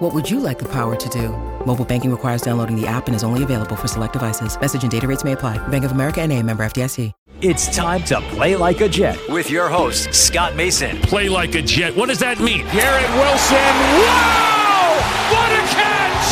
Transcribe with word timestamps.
What 0.00 0.14
would 0.14 0.30
you 0.30 0.40
like 0.40 0.58
the 0.58 0.68
power 0.68 0.94
to 0.94 1.08
do? 1.08 1.28
Mobile 1.66 1.84
banking 1.84 2.10
requires 2.10 2.42
downloading 2.42 2.74
the 2.80 2.86
app 2.86 3.06
and 3.06 3.14
is 3.14 3.22
only 3.22 3.42
available 3.42 3.76
for 3.76 3.88
select 3.88 4.12
devices. 4.12 4.58
Message 4.60 4.82
and 4.82 4.90
data 4.90 5.06
rates 5.06 5.24
may 5.24 5.32
apply. 5.32 5.58
Bank 5.68 5.84
of 5.84 5.92
America 5.92 6.20
and 6.20 6.32
a 6.32 6.40
member 6.42 6.64
FDIC. 6.64 7.12
It's 7.42 7.66
time 7.74 8.02
to 8.04 8.20
play 8.34 8.56
like 8.56 8.80
a 8.80 8.88
Jet 8.88 9.18
with 9.28 9.50
your 9.50 9.68
host, 9.68 10.14
Scott 10.14 10.56
Mason. 10.56 10.96
Play 11.02 11.28
like 11.28 11.54
a 11.54 11.62
Jet. 11.62 11.94
What 11.94 12.08
does 12.08 12.18
that 12.20 12.40
mean? 12.40 12.64
Garrett 12.72 13.10
Wilson. 13.20 13.74
Wow! 14.02 14.98
What 15.30 15.50
a 15.52 15.62
catch! 15.70 16.26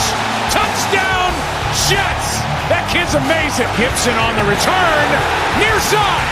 Touchdown, 0.50 1.30
Jets! 1.86 2.42
That 2.66 2.88
kid's 2.90 3.14
amazing. 3.14 3.68
Gipson 3.78 4.16
on 4.18 4.33
the 4.40 4.46
return. 4.48 5.06
Near 5.60 5.78
side. 5.86 6.30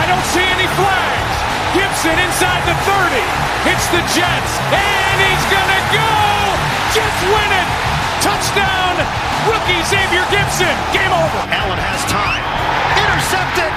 I 0.00 0.04
don't 0.08 0.26
see 0.34 0.42
any 0.42 0.66
flags. 0.74 1.35
Gipson 1.76 2.16
inside 2.16 2.64
the 2.64 2.72
30. 2.88 3.20
Hits 3.68 3.84
the 3.92 4.00
Jets. 4.16 4.52
And 4.72 5.16
he's 5.20 5.44
going 5.52 5.72
to 5.76 5.82
go! 5.92 6.12
Jets 6.96 7.20
win 7.28 7.50
it! 7.52 7.68
Touchdown! 8.24 8.96
Rookie 9.44 9.84
Xavier 9.84 10.24
Gipson. 10.32 10.72
Game 10.96 11.12
over. 11.12 11.40
Allen 11.52 11.76
has 11.76 12.00
time. 12.08 12.40
Intercepted. 12.96 13.72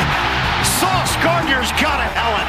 Sauce 0.80 1.12
Gardner's 1.20 1.76
got 1.76 2.00
it. 2.00 2.12
Allen 2.16 2.48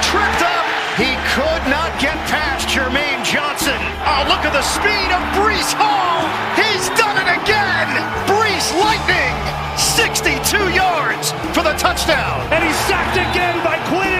tripped 0.00 0.40
up. 0.40 0.64
He 0.96 1.12
could 1.36 1.64
not 1.68 1.92
get 2.00 2.16
past 2.32 2.64
Jermaine 2.72 3.20
Johnson. 3.20 3.76
Oh, 4.08 4.24
look 4.32 4.48
at 4.48 4.56
the 4.56 4.64
speed 4.64 5.12
of 5.12 5.20
Breece 5.36 5.76
Hall. 5.76 6.24
He's 6.56 6.88
done 6.96 7.20
it 7.20 7.28
again. 7.36 8.00
Breece 8.24 8.72
Lightning. 8.80 9.36
62 9.76 10.72
yards 10.72 11.36
for 11.52 11.60
the 11.60 11.76
touchdown. 11.76 12.48
And 12.48 12.64
he's 12.64 12.80
sacked 12.88 13.20
again 13.20 13.60
by 13.60 13.76
Williams. 13.92 14.16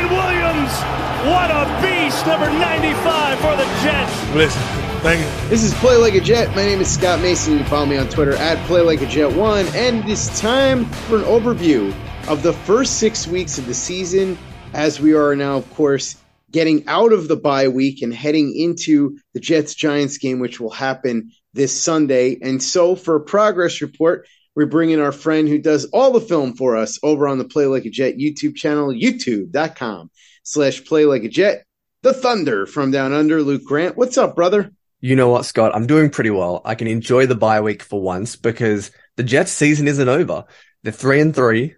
What 1.26 1.50
a 1.50 1.66
beast, 1.82 2.26
number 2.26 2.47
95 2.47 3.38
for 3.41 3.56
the 3.56 3.64
Jets. 3.82 4.34
Listen, 4.34 4.62
thank 5.03 5.20
you. 5.20 5.48
This 5.48 5.64
is 5.64 5.75
Play 5.75 5.97
Like 5.97 6.14
a 6.14 6.20
Jet. 6.20 6.54
My 6.54 6.64
name 6.64 6.81
is 6.81 6.92
Scott 6.92 7.20
Mason. 7.20 7.54
You 7.54 7.59
can 7.60 7.69
follow 7.69 7.87
me 7.87 7.97
on 7.97 8.09
Twitter 8.09 8.34
at 8.34 8.59
Play 8.66 8.82
Like 8.82 9.00
a 9.03 9.06
Jet 9.06 9.32
One, 9.34 9.66
and 9.75 9.98
it 9.98 10.09
is 10.09 10.28
time 10.38 10.84
for 10.84 11.16
an 11.16 11.25
overview 11.25 11.92
of 12.28 12.42
the 12.42 12.53
first 12.53 12.98
six 12.98 13.26
weeks 13.26 13.59
of 13.59 13.66
the 13.66 13.75
season, 13.75 14.38
as 14.72 15.00
we 15.00 15.15
are 15.15 15.34
now, 15.34 15.56
of 15.56 15.75
course, 15.75 16.16
getting 16.53 16.86
out 16.86 17.12
of 17.12 17.28
the 17.28 17.36
bye 17.36 17.69
week 17.69 18.03
and 18.03 18.15
heading 18.15 18.54
into 18.54 19.19
the 19.34 19.41
Jets 19.41 19.75
Giants 19.75 20.19
game, 20.19 20.38
which 20.38 20.60
will 20.60 20.70
happen 20.70 21.32
this 21.54 21.81
Sunday. 21.81 22.38
And 22.41 22.62
so, 22.62 22.94
for 22.94 23.16
a 23.16 23.20
progress 23.20 23.81
report, 23.81 24.28
we're 24.54 24.66
bringing 24.66 25.00
our 25.00 25.12
friend 25.12 25.48
who 25.48 25.59
does 25.59 25.86
all 25.86 26.12
the 26.12 26.20
film 26.20 26.54
for 26.54 26.76
us 26.76 26.98
over 27.03 27.26
on 27.26 27.38
the 27.38 27.44
Play 27.44 27.66
Like 27.66 27.84
a 27.84 27.91
Jet 27.91 28.16
YouTube 28.16 28.54
channel, 28.54 28.88
youtube.com 28.88 30.10
slash 30.47 30.84
Play 30.84 31.05
Like 31.05 31.25
a 31.25 31.29
Jet. 31.29 31.65
The 32.03 32.15
Thunder 32.15 32.67
from 32.67 32.93
Down 32.93 33.12
Under, 33.12 33.43
Luke 33.43 33.65
Grant. 33.65 33.97
What's 33.97 34.17
up, 34.17 34.37
brother? 34.37 34.71
You 35.01 35.17
know 35.17 35.29
what, 35.29 35.45
Scott? 35.45 35.75
I'm 35.75 35.89
doing 35.89 36.09
pretty 36.09 36.31
well. 36.31 36.62
I 36.65 36.77
can 36.77 36.87
enjoy 36.87 37.27
the 37.27 37.34
bye 37.34 37.61
week 37.61 37.83
for 37.83 38.01
once 38.01 38.37
because 38.37 38.93
the 39.17 39.25
Jets 39.25 39.51
season 39.51 39.89
isn't 39.89 40.09
over. 40.09 40.45
They're 40.83 40.93
three 40.93 41.21
and 41.21 41.34
three. 41.34 41.75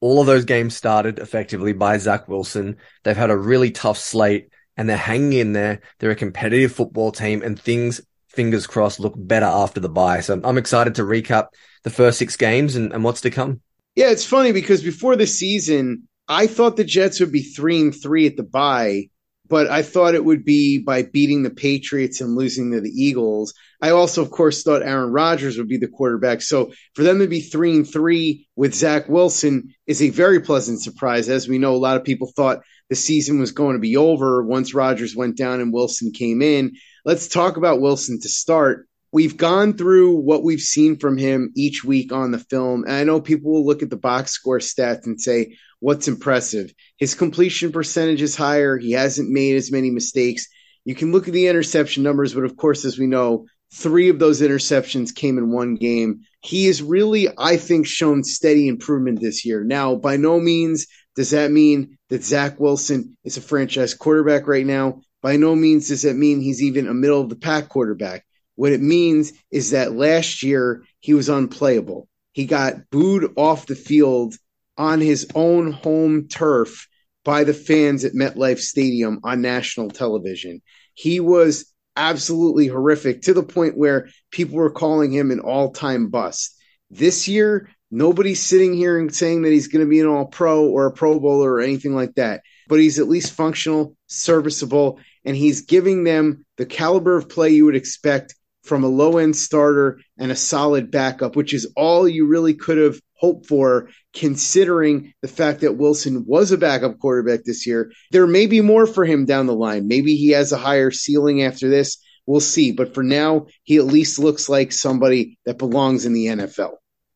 All 0.00 0.20
of 0.20 0.26
those 0.26 0.44
games 0.44 0.76
started 0.76 1.18
effectively 1.18 1.72
by 1.72 1.98
Zach 1.98 2.28
Wilson. 2.28 2.76
They've 3.02 3.16
had 3.16 3.30
a 3.30 3.36
really 3.36 3.72
tough 3.72 3.98
slate 3.98 4.50
and 4.76 4.88
they're 4.88 4.96
hanging 4.96 5.32
in 5.32 5.52
there. 5.52 5.80
They're 5.98 6.10
a 6.10 6.16
competitive 6.16 6.72
football 6.72 7.10
team 7.10 7.42
and 7.42 7.60
things, 7.60 8.00
fingers 8.28 8.68
crossed, 8.68 9.00
look 9.00 9.14
better 9.16 9.46
after 9.46 9.80
the 9.80 9.88
bye. 9.88 10.20
So 10.20 10.40
I'm 10.42 10.58
excited 10.58 10.94
to 10.96 11.02
recap 11.02 11.48
the 11.82 11.90
first 11.90 12.18
six 12.18 12.36
games 12.36 12.76
and, 12.76 12.92
and 12.92 13.02
what's 13.02 13.22
to 13.22 13.30
come. 13.30 13.60
Yeah, 13.96 14.10
it's 14.10 14.24
funny 14.24 14.52
because 14.52 14.82
before 14.82 15.16
the 15.16 15.26
season, 15.26 16.08
I 16.28 16.46
thought 16.46 16.76
the 16.76 16.84
Jets 16.84 17.20
would 17.20 17.32
be 17.32 17.42
three 17.42 17.80
and 17.80 17.94
three 17.94 18.26
at 18.26 18.36
the 18.36 18.42
bye, 18.42 19.08
but 19.48 19.66
I 19.68 19.82
thought 19.82 20.14
it 20.14 20.24
would 20.24 20.44
be 20.44 20.78
by 20.78 21.02
beating 21.02 21.42
the 21.42 21.50
Patriots 21.50 22.20
and 22.20 22.36
losing 22.36 22.72
to 22.72 22.80
the 22.80 22.90
Eagles. 22.90 23.52
I 23.82 23.90
also, 23.90 24.22
of 24.22 24.30
course, 24.30 24.62
thought 24.62 24.82
Aaron 24.82 25.12
Rodgers 25.12 25.58
would 25.58 25.68
be 25.68 25.78
the 25.78 25.88
quarterback. 25.88 26.40
So 26.40 26.72
for 26.94 27.02
them 27.02 27.18
to 27.18 27.26
be 27.26 27.40
three 27.40 27.74
and 27.74 27.86
three 27.86 28.46
with 28.56 28.74
Zach 28.74 29.08
Wilson 29.08 29.74
is 29.86 30.00
a 30.00 30.10
very 30.10 30.40
pleasant 30.40 30.80
surprise. 30.80 31.28
As 31.28 31.48
we 31.48 31.58
know, 31.58 31.74
a 31.74 31.76
lot 31.76 31.96
of 31.96 32.04
people 32.04 32.32
thought 32.34 32.62
the 32.88 32.96
season 32.96 33.40
was 33.40 33.52
going 33.52 33.74
to 33.74 33.80
be 33.80 33.96
over 33.96 34.42
once 34.42 34.74
Rodgers 34.74 35.16
went 35.16 35.36
down 35.36 35.60
and 35.60 35.72
Wilson 35.72 36.12
came 36.12 36.40
in. 36.40 36.72
Let's 37.04 37.26
talk 37.26 37.56
about 37.56 37.80
Wilson 37.80 38.20
to 38.20 38.28
start. 38.28 38.86
We've 39.12 39.36
gone 39.36 39.74
through 39.74 40.16
what 40.16 40.42
we've 40.42 40.60
seen 40.60 40.98
from 40.98 41.18
him 41.18 41.52
each 41.54 41.84
week 41.84 42.12
on 42.12 42.30
the 42.30 42.38
film. 42.38 42.84
And 42.84 42.94
I 42.94 43.04
know 43.04 43.20
people 43.20 43.52
will 43.52 43.66
look 43.66 43.82
at 43.82 43.90
the 43.90 43.96
box 43.96 44.32
score 44.32 44.58
stats 44.58 45.04
and 45.04 45.20
say, 45.20 45.56
what's 45.80 46.08
impressive? 46.08 46.72
His 46.96 47.14
completion 47.14 47.72
percentage 47.72 48.22
is 48.22 48.34
higher. 48.34 48.78
He 48.78 48.92
hasn't 48.92 49.28
made 49.28 49.56
as 49.56 49.70
many 49.70 49.90
mistakes. 49.90 50.48
You 50.84 50.94
can 50.94 51.12
look 51.12 51.28
at 51.28 51.34
the 51.34 51.48
interception 51.48 52.02
numbers, 52.02 52.32
but 52.32 52.44
of 52.44 52.56
course, 52.56 52.86
as 52.86 52.98
we 52.98 53.06
know, 53.06 53.46
three 53.74 54.08
of 54.08 54.18
those 54.18 54.40
interceptions 54.40 55.14
came 55.14 55.36
in 55.36 55.52
one 55.52 55.74
game. 55.74 56.22
He 56.40 56.66
has 56.66 56.82
really, 56.82 57.28
I 57.36 57.58
think, 57.58 57.86
shown 57.86 58.24
steady 58.24 58.66
improvement 58.66 59.20
this 59.20 59.44
year. 59.44 59.62
Now, 59.62 59.94
by 59.94 60.16
no 60.16 60.40
means 60.40 60.86
does 61.16 61.30
that 61.30 61.50
mean 61.50 61.98
that 62.08 62.24
Zach 62.24 62.58
Wilson 62.58 63.16
is 63.24 63.36
a 63.36 63.42
franchise 63.42 63.92
quarterback 63.92 64.46
right 64.46 64.64
now. 64.64 65.02
By 65.20 65.36
no 65.36 65.54
means 65.54 65.88
does 65.88 66.02
that 66.02 66.16
mean 66.16 66.40
he's 66.40 66.62
even 66.62 66.88
a 66.88 66.94
middle 66.94 67.20
of 67.20 67.28
the 67.28 67.36
pack 67.36 67.68
quarterback. 67.68 68.24
What 68.54 68.72
it 68.72 68.80
means 68.80 69.32
is 69.50 69.70
that 69.70 69.94
last 69.94 70.42
year 70.42 70.84
he 71.00 71.14
was 71.14 71.28
unplayable. 71.28 72.08
He 72.32 72.46
got 72.46 72.90
booed 72.90 73.32
off 73.36 73.66
the 73.66 73.74
field 73.74 74.34
on 74.76 75.00
his 75.00 75.26
own 75.34 75.72
home 75.72 76.28
turf 76.28 76.88
by 77.24 77.44
the 77.44 77.54
fans 77.54 78.04
at 78.04 78.14
MetLife 78.14 78.58
Stadium 78.58 79.20
on 79.22 79.42
national 79.42 79.90
television. 79.90 80.60
He 80.94 81.20
was 81.20 81.72
absolutely 81.96 82.66
horrific 82.66 83.22
to 83.22 83.34
the 83.34 83.42
point 83.42 83.76
where 83.76 84.08
people 84.30 84.56
were 84.56 84.70
calling 84.70 85.12
him 85.12 85.30
an 85.30 85.40
all 85.40 85.70
time 85.72 86.08
bust. 86.08 86.56
This 86.90 87.28
year, 87.28 87.70
nobody's 87.90 88.40
sitting 88.40 88.74
here 88.74 88.98
and 88.98 89.14
saying 89.14 89.42
that 89.42 89.52
he's 89.52 89.68
going 89.68 89.84
to 89.84 89.90
be 89.90 90.00
an 90.00 90.06
all 90.06 90.26
pro 90.26 90.66
or 90.66 90.86
a 90.86 90.92
pro 90.92 91.20
bowler 91.20 91.52
or 91.52 91.60
anything 91.60 91.94
like 91.94 92.14
that, 92.14 92.42
but 92.68 92.80
he's 92.80 92.98
at 92.98 93.08
least 93.08 93.32
functional, 93.32 93.96
serviceable, 94.06 94.98
and 95.24 95.36
he's 95.36 95.62
giving 95.62 96.04
them 96.04 96.44
the 96.56 96.66
caliber 96.66 97.16
of 97.16 97.28
play 97.28 97.50
you 97.50 97.66
would 97.66 97.76
expect 97.76 98.34
from 98.62 98.84
a 98.84 98.88
low 98.88 99.18
end 99.18 99.36
starter 99.36 100.00
and 100.18 100.30
a 100.30 100.36
solid 100.36 100.90
backup, 100.90 101.36
which 101.36 101.52
is 101.52 101.72
all 101.76 102.08
you 102.08 102.26
really 102.26 102.54
could 102.54 102.78
have 102.78 103.00
hoped 103.14 103.46
for, 103.46 103.88
considering 104.12 105.14
the 105.22 105.28
fact 105.28 105.60
that 105.60 105.76
Wilson 105.76 106.24
was 106.26 106.50
a 106.50 106.58
backup 106.58 106.98
quarterback 106.98 107.44
this 107.44 107.66
year. 107.66 107.92
There 108.10 108.26
may 108.26 108.46
be 108.46 108.60
more 108.60 108.86
for 108.86 109.04
him 109.04 109.26
down 109.26 109.46
the 109.46 109.54
line. 109.54 109.86
Maybe 109.86 110.16
he 110.16 110.30
has 110.30 110.52
a 110.52 110.58
higher 110.58 110.90
ceiling 110.90 111.42
after 111.42 111.68
this. 111.68 111.98
We'll 112.26 112.40
see. 112.40 112.72
But 112.72 112.94
for 112.94 113.02
now, 113.02 113.46
he 113.62 113.76
at 113.76 113.84
least 113.84 114.18
looks 114.18 114.48
like 114.48 114.72
somebody 114.72 115.38
that 115.44 115.58
belongs 115.58 116.04
in 116.04 116.12
the 116.12 116.26
NFL. 116.26 116.74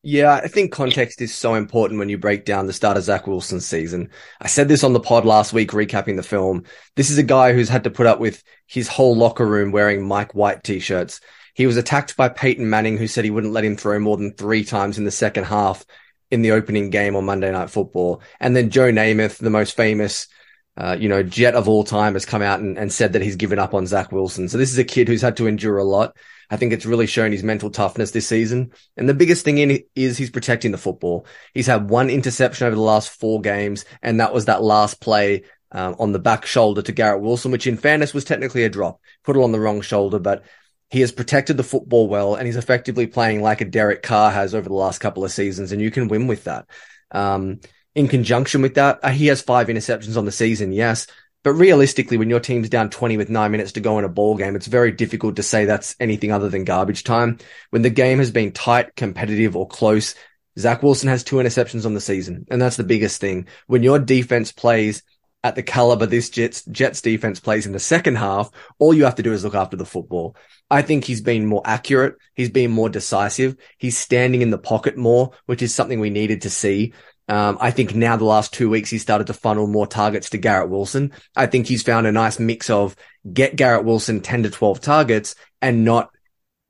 Yeah, 0.09 0.35
I 0.35 0.47
think 0.47 0.71
context 0.71 1.19
is 1.19 1.35
so 1.35 1.55
important 1.55 1.99
when 1.99 2.07
you 2.07 2.17
break 2.17 2.45
down 2.45 2.65
the 2.65 2.71
start 2.71 2.95
of 2.95 3.03
Zach 3.03 3.27
Wilson's 3.27 3.65
season. 3.65 4.09
I 4.39 4.47
said 4.47 4.69
this 4.69 4.85
on 4.85 4.93
the 4.93 5.01
pod 5.01 5.25
last 5.25 5.51
week, 5.51 5.71
recapping 5.71 6.15
the 6.15 6.23
film. 6.23 6.63
This 6.95 7.09
is 7.09 7.17
a 7.17 7.23
guy 7.23 7.51
who's 7.51 7.67
had 7.67 7.83
to 7.83 7.89
put 7.89 8.05
up 8.05 8.17
with 8.17 8.41
his 8.67 8.87
whole 8.87 9.17
locker 9.17 9.45
room 9.45 9.73
wearing 9.73 10.07
Mike 10.07 10.33
White 10.33 10.63
t-shirts. 10.63 11.19
He 11.55 11.67
was 11.67 11.75
attacked 11.75 12.15
by 12.15 12.29
Peyton 12.29 12.69
Manning, 12.69 12.95
who 12.95 13.05
said 13.05 13.25
he 13.25 13.31
wouldn't 13.31 13.51
let 13.51 13.65
him 13.65 13.75
throw 13.75 13.99
more 13.99 14.15
than 14.15 14.31
three 14.31 14.63
times 14.63 14.97
in 14.97 15.03
the 15.03 15.11
second 15.11 15.43
half 15.43 15.83
in 16.31 16.41
the 16.41 16.51
opening 16.51 16.89
game 16.89 17.17
on 17.17 17.25
Monday 17.25 17.51
Night 17.51 17.69
Football. 17.69 18.21
And 18.39 18.55
then 18.55 18.69
Joe 18.69 18.93
Namath, 18.93 19.39
the 19.39 19.49
most 19.49 19.75
famous, 19.75 20.29
uh, 20.77 20.95
you 20.97 21.09
know, 21.09 21.21
jet 21.21 21.53
of 21.53 21.67
all 21.67 21.83
time 21.83 22.13
has 22.13 22.25
come 22.25 22.41
out 22.41 22.61
and, 22.61 22.77
and 22.77 22.93
said 22.93 23.11
that 23.11 23.23
he's 23.23 23.35
given 23.35 23.59
up 23.59 23.73
on 23.73 23.85
Zach 23.85 24.13
Wilson. 24.13 24.47
So 24.47 24.57
this 24.57 24.71
is 24.71 24.77
a 24.77 24.85
kid 24.85 25.09
who's 25.09 25.21
had 25.21 25.35
to 25.35 25.47
endure 25.47 25.79
a 25.79 25.83
lot. 25.83 26.15
I 26.49 26.57
think 26.57 26.71
it's 26.73 26.85
really 26.85 27.07
shown 27.07 27.31
his 27.31 27.43
mental 27.43 27.69
toughness 27.69 28.11
this 28.11 28.27
season. 28.27 28.71
And 28.95 29.07
the 29.07 29.13
biggest 29.13 29.43
thing 29.43 29.57
in 29.57 29.83
is 29.95 30.17
he's 30.17 30.29
protecting 30.29 30.71
the 30.71 30.77
football. 30.77 31.25
He's 31.53 31.67
had 31.67 31.89
one 31.89 32.09
interception 32.09 32.67
over 32.67 32.75
the 32.75 32.81
last 32.81 33.09
four 33.09 33.41
games, 33.41 33.85
and 34.01 34.19
that 34.19 34.33
was 34.33 34.45
that 34.45 34.63
last 34.63 35.01
play 35.01 35.43
um, 35.71 35.95
on 35.99 36.11
the 36.13 36.19
back 36.19 36.45
shoulder 36.45 36.81
to 36.81 36.91
Garrett 36.91 37.21
Wilson, 37.21 37.51
which 37.51 37.67
in 37.67 37.77
fairness 37.77 38.13
was 38.13 38.23
technically 38.23 38.63
a 38.63 38.69
drop. 38.69 39.01
Put 39.23 39.35
it 39.35 39.43
on 39.43 39.51
the 39.51 39.59
wrong 39.59 39.81
shoulder, 39.81 40.19
but 40.19 40.43
he 40.89 41.01
has 41.01 41.11
protected 41.11 41.57
the 41.57 41.63
football 41.63 42.07
well, 42.07 42.35
and 42.35 42.45
he's 42.45 42.55
effectively 42.55 43.07
playing 43.07 43.41
like 43.41 43.59
a 43.59 43.65
Derek 43.65 44.01
Carr 44.03 44.31
has 44.31 44.55
over 44.55 44.69
the 44.69 44.75
last 44.75 44.99
couple 44.99 45.25
of 45.25 45.31
seasons, 45.31 45.71
and 45.71 45.81
you 45.81 45.91
can 45.91 46.07
win 46.07 46.27
with 46.27 46.45
that. 46.45 46.65
Um, 47.11 47.59
in 47.93 48.07
conjunction 48.07 48.61
with 48.61 48.75
that, 48.75 48.99
uh, 49.03 49.09
he 49.09 49.27
has 49.27 49.41
five 49.41 49.67
interceptions 49.67 50.17
on 50.17 50.25
the 50.25 50.31
season, 50.31 50.71
yes, 50.71 51.07
but 51.47 51.53
realistically, 51.53 52.17
when 52.17 52.29
your 52.29 52.41
team's 52.41 52.67
down 52.67 52.89
20 52.89 53.15
with 53.15 53.29
nine 53.29 53.51
minutes 53.51 53.71
to 53.71 53.79
go 53.79 53.97
in 53.97 54.03
a 54.03 54.09
ball 54.09 54.35
game, 54.35 54.57
it's 54.57 54.67
very 54.67 54.91
difficult 54.91 55.37
to 55.37 55.43
say 55.43 55.63
that's 55.63 55.95
anything 55.97 56.29
other 56.29 56.49
than 56.49 56.65
garbage 56.65 57.05
time. 57.05 57.37
When 57.69 57.83
the 57.83 57.89
game 57.89 58.17
has 58.17 58.31
been 58.31 58.51
tight, 58.51 58.97
competitive, 58.97 59.55
or 59.55 59.65
close, 59.65 60.13
Zach 60.59 60.83
Wilson 60.83 61.07
has 61.07 61.23
two 61.23 61.37
interceptions 61.37 61.85
on 61.85 61.93
the 61.93 62.01
season. 62.01 62.45
And 62.51 62.61
that's 62.61 62.75
the 62.75 62.83
biggest 62.83 63.21
thing. 63.21 63.47
When 63.65 63.81
your 63.81 63.97
defense 63.97 64.51
plays 64.51 65.03
at 65.41 65.55
the 65.55 65.63
caliber 65.63 66.05
this 66.05 66.29
Jets, 66.29 66.65
Jets 66.65 67.01
defense 67.01 67.39
plays 67.39 67.65
in 67.65 67.71
the 67.71 67.79
second 67.79 68.17
half, 68.17 68.51
all 68.77 68.93
you 68.93 69.05
have 69.05 69.15
to 69.15 69.23
do 69.23 69.31
is 69.31 69.45
look 69.45 69.55
after 69.55 69.77
the 69.77 69.85
football. 69.85 70.35
I 70.69 70.81
think 70.81 71.05
he's 71.05 71.21
been 71.21 71.45
more 71.45 71.61
accurate. 71.63 72.15
He's 72.35 72.49
been 72.49 72.71
more 72.71 72.89
decisive. 72.89 73.55
He's 73.77 73.97
standing 73.97 74.41
in 74.41 74.49
the 74.49 74.57
pocket 74.57 74.97
more, 74.97 75.31
which 75.45 75.61
is 75.61 75.73
something 75.73 76.01
we 76.01 76.09
needed 76.09 76.41
to 76.41 76.49
see. 76.49 76.91
Um, 77.27 77.57
I 77.59 77.71
think 77.71 77.93
now 77.93 78.15
the 78.15 78.25
last 78.25 78.53
two 78.53 78.69
weeks 78.69 78.89
he 78.89 78.97
started 78.97 79.27
to 79.27 79.33
funnel 79.33 79.67
more 79.67 79.87
targets 79.87 80.29
to 80.29 80.37
Garrett 80.37 80.69
Wilson. 80.69 81.11
I 81.35 81.47
think 81.47 81.67
he's 81.67 81.83
found 81.83 82.07
a 82.07 82.11
nice 82.11 82.39
mix 82.39 82.69
of 82.69 82.95
get 83.31 83.55
Garrett 83.55 83.83
Wilson 83.83 84.21
10 84.21 84.43
to 84.43 84.49
12 84.49 84.79
targets 84.79 85.35
and 85.61 85.83
not 85.83 86.11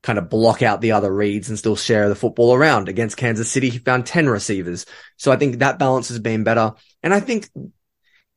kind 0.02 0.18
of 0.18 0.28
block 0.28 0.62
out 0.62 0.80
the 0.80 0.92
other 0.92 1.12
reads 1.12 1.48
and 1.48 1.58
still 1.58 1.76
share 1.76 2.08
the 2.08 2.14
football 2.14 2.54
around. 2.54 2.88
Against 2.88 3.16
Kansas 3.16 3.50
City, 3.50 3.68
he 3.68 3.78
found 3.78 4.06
10 4.06 4.28
receivers. 4.28 4.86
So 5.16 5.30
I 5.30 5.36
think 5.36 5.58
that 5.58 5.78
balance 5.78 6.08
has 6.08 6.18
been 6.18 6.44
better. 6.44 6.74
And 7.02 7.12
I 7.12 7.20
think 7.20 7.48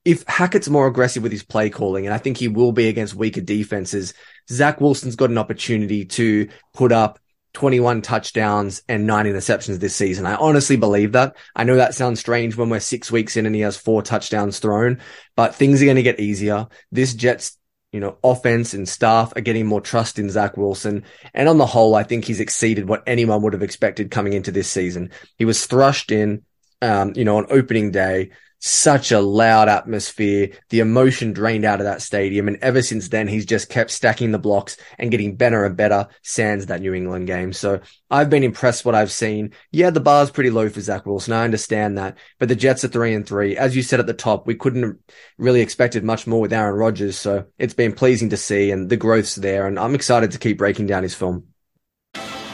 if 0.04 0.24
Hackett's 0.28 0.70
more 0.70 0.88
aggressive 0.88 1.24
with 1.24 1.32
his 1.32 1.44
play 1.44 1.70
calling, 1.70 2.06
and 2.06 2.14
I 2.14 2.18
think 2.18 2.38
he 2.38 2.48
will 2.48 2.72
be 2.72 2.88
against 2.88 3.14
weaker 3.14 3.42
defenses, 3.42 4.14
Zach 4.50 4.82
Wilson's 4.82 5.16
got 5.16 5.30
an 5.30 5.38
opportunity 5.38 6.06
to 6.06 6.50
put 6.74 6.92
up 6.92 7.20
21 7.54 8.02
touchdowns 8.02 8.82
and 8.88 9.06
nine 9.06 9.26
interceptions 9.26 9.80
this 9.80 9.96
season. 9.96 10.26
I 10.26 10.36
honestly 10.36 10.78
believe 10.78 11.12
that. 11.14 11.36
I 11.56 11.64
know 11.64 11.76
that 11.76 11.96
sounds 11.96 12.20
strange 12.20 12.56
when 12.56 12.70
we're 12.70 12.80
six 12.80 13.12
weeks 13.12 13.36
in 13.38 13.46
and 13.46 13.56
he 13.56 13.62
has 13.62 13.78
four 13.78 14.02
touchdowns 14.02 14.60
thrown, 14.60 15.00
but 15.36 15.56
things 15.56 15.82
are 15.82 15.86
going 15.86 15.98
to 15.98 16.04
get 16.04 16.20
easier. 16.20 16.68
This 16.92 17.14
Jets, 17.14 17.58
you 17.92 18.00
know, 18.00 18.18
offense 18.24 18.74
and 18.74 18.88
staff 18.88 19.34
are 19.36 19.42
getting 19.42 19.66
more 19.66 19.82
trust 19.82 20.18
in 20.18 20.30
Zach 20.30 20.56
Wilson. 20.56 21.04
And 21.34 21.50
on 21.50 21.58
the 21.58 21.66
whole, 21.66 21.96
I 21.96 22.04
think 22.04 22.24
he's 22.24 22.40
exceeded 22.40 22.88
what 22.88 23.04
anyone 23.06 23.42
would 23.42 23.54
have 23.54 23.64
expected 23.64 24.12
coming 24.12 24.34
into 24.34 24.52
this 24.52 24.70
season. 24.70 25.12
He 25.38 25.46
was 25.46 25.66
thrushed 25.66 26.12
in, 26.12 26.44
um, 26.82 27.14
you 27.16 27.26
know, 27.26 27.38
on 27.38 27.48
opening 27.50 27.92
day 27.92 28.32
such 28.62 29.12
a 29.12 29.20
loud 29.20 29.68
atmosphere, 29.68 30.52
the 30.70 30.80
emotion 30.80 31.34
drained 31.34 31.66
out 31.66 31.80
of 31.80 31.86
that 31.86 32.02
stadium. 32.02 32.48
And 32.48 32.58
ever 32.62 32.84
since 32.84 33.10
then, 33.10 33.28
he's 33.28 33.46
just 33.46 33.70
kept 33.70 33.90
stacking 33.90 34.32
the 34.32 34.40
blocks 34.40 34.78
and 35.00 35.10
getting 35.10 35.36
better 35.36 35.66
and 35.66 35.76
better 35.76 36.08
sans 36.22 36.68
that 36.68 36.82
New 36.82 36.94
England 36.94 37.26
game. 37.26 37.54
So 37.54 37.82
I've 38.12 38.30
been 38.30 38.44
impressed 38.44 38.86
what 38.86 38.94
I've 38.94 39.12
seen. 39.12 39.54
Yeah, 39.72 39.90
the 39.90 40.00
bar's 40.00 40.30
pretty 40.30 40.52
low 40.52 40.70
for 40.70 40.80
Zach 40.80 41.08
Wilson. 41.08 41.34
I 41.34 41.44
understand 41.44 41.98
that, 41.98 42.18
but 42.38 42.50
the 42.50 42.56
Jets 42.56 42.84
are 42.84 42.88
three 42.88 43.16
and 43.16 43.28
three. 43.28 43.58
As 43.58 43.76
you 43.76 43.82
said 43.82 44.00
at 44.00 44.06
the 44.06 44.14
top, 44.14 44.46
we 44.46 44.56
couldn't 44.56 45.00
really 45.40 45.62
expected 45.62 46.04
much 46.04 46.28
more 46.28 46.42
with 46.42 46.54
Aaron 46.54 46.76
Rodgers. 46.76 47.18
So 47.18 47.46
it's 47.58 47.74
been 47.74 47.94
pleasing 47.94 48.30
to 48.30 48.38
see 48.38 48.70
and 48.70 48.90
the 48.90 48.98
growth's 48.98 49.36
there. 49.36 49.66
And 49.66 49.80
I'm 49.80 49.96
excited 49.96 50.32
to 50.32 50.40
keep 50.40 50.60
breaking 50.60 50.86
down 50.86 51.02
his 51.02 51.16
film. 51.16 51.51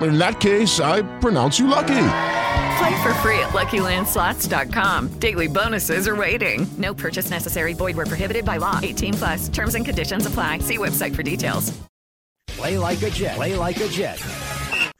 In 0.00 0.18
that 0.18 0.40
case, 0.40 0.80
I 0.80 1.02
pronounce 1.18 1.58
you 1.58 1.66
lucky. 1.66 2.04
Play 2.78 3.02
for 3.02 3.12
free 3.14 3.40
at 3.40 3.50
LuckyLandSlots.com. 3.50 5.18
Daily 5.18 5.48
bonuses 5.48 6.06
are 6.06 6.14
waiting. 6.14 6.66
No 6.78 6.94
purchase 6.94 7.30
necessary. 7.30 7.74
Void 7.74 7.96
where 7.96 8.06
prohibited 8.06 8.44
by 8.44 8.58
law. 8.58 8.78
18 8.80 9.14
plus. 9.14 9.48
Terms 9.48 9.74
and 9.74 9.84
conditions 9.84 10.26
apply. 10.26 10.58
See 10.60 10.78
website 10.78 11.16
for 11.16 11.24
details. 11.24 11.76
Play 12.46 12.78
like 12.78 13.02
a 13.02 13.10
Jet. 13.10 13.36
Play 13.36 13.56
like 13.56 13.78
a 13.78 13.88
Jet. 13.88 14.24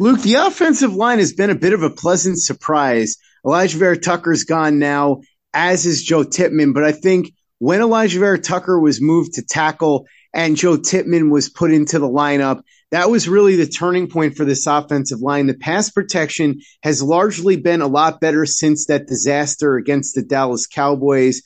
Luke, 0.00 0.22
the 0.22 0.34
offensive 0.34 0.94
line 0.94 1.18
has 1.18 1.32
been 1.32 1.50
a 1.50 1.56
bit 1.56 1.72
of 1.72 1.82
a 1.82 1.90
pleasant 1.90 2.40
surprise. 2.40 3.16
Alijah 3.44 3.74
Vera-Tucker's 3.74 4.44
gone 4.44 4.78
now, 4.78 5.22
as 5.54 5.86
is 5.86 6.02
Joe 6.02 6.24
Tippmann. 6.24 6.72
But 6.72 6.84
I 6.84 6.92
think 6.92 7.32
when 7.58 7.80
Alijah 7.80 8.18
Vera-Tucker 8.18 8.78
was 8.78 9.00
moved 9.00 9.34
to 9.34 9.42
tackle 9.42 10.06
and 10.34 10.56
Joe 10.56 10.76
Tippmann 10.76 11.30
was 11.30 11.48
put 11.48 11.72
into 11.72 11.98
the 11.98 12.08
lineup, 12.08 12.62
that 12.90 13.10
was 13.10 13.28
really 13.28 13.56
the 13.56 13.66
turning 13.66 14.08
point 14.08 14.36
for 14.36 14.44
this 14.44 14.66
offensive 14.66 15.20
line. 15.20 15.46
The 15.46 15.54
pass 15.54 15.90
protection 15.90 16.60
has 16.82 17.02
largely 17.02 17.56
been 17.56 17.82
a 17.82 17.86
lot 17.86 18.20
better 18.20 18.46
since 18.46 18.86
that 18.86 19.06
disaster 19.06 19.76
against 19.76 20.14
the 20.14 20.22
Dallas 20.22 20.66
Cowboys. 20.66 21.42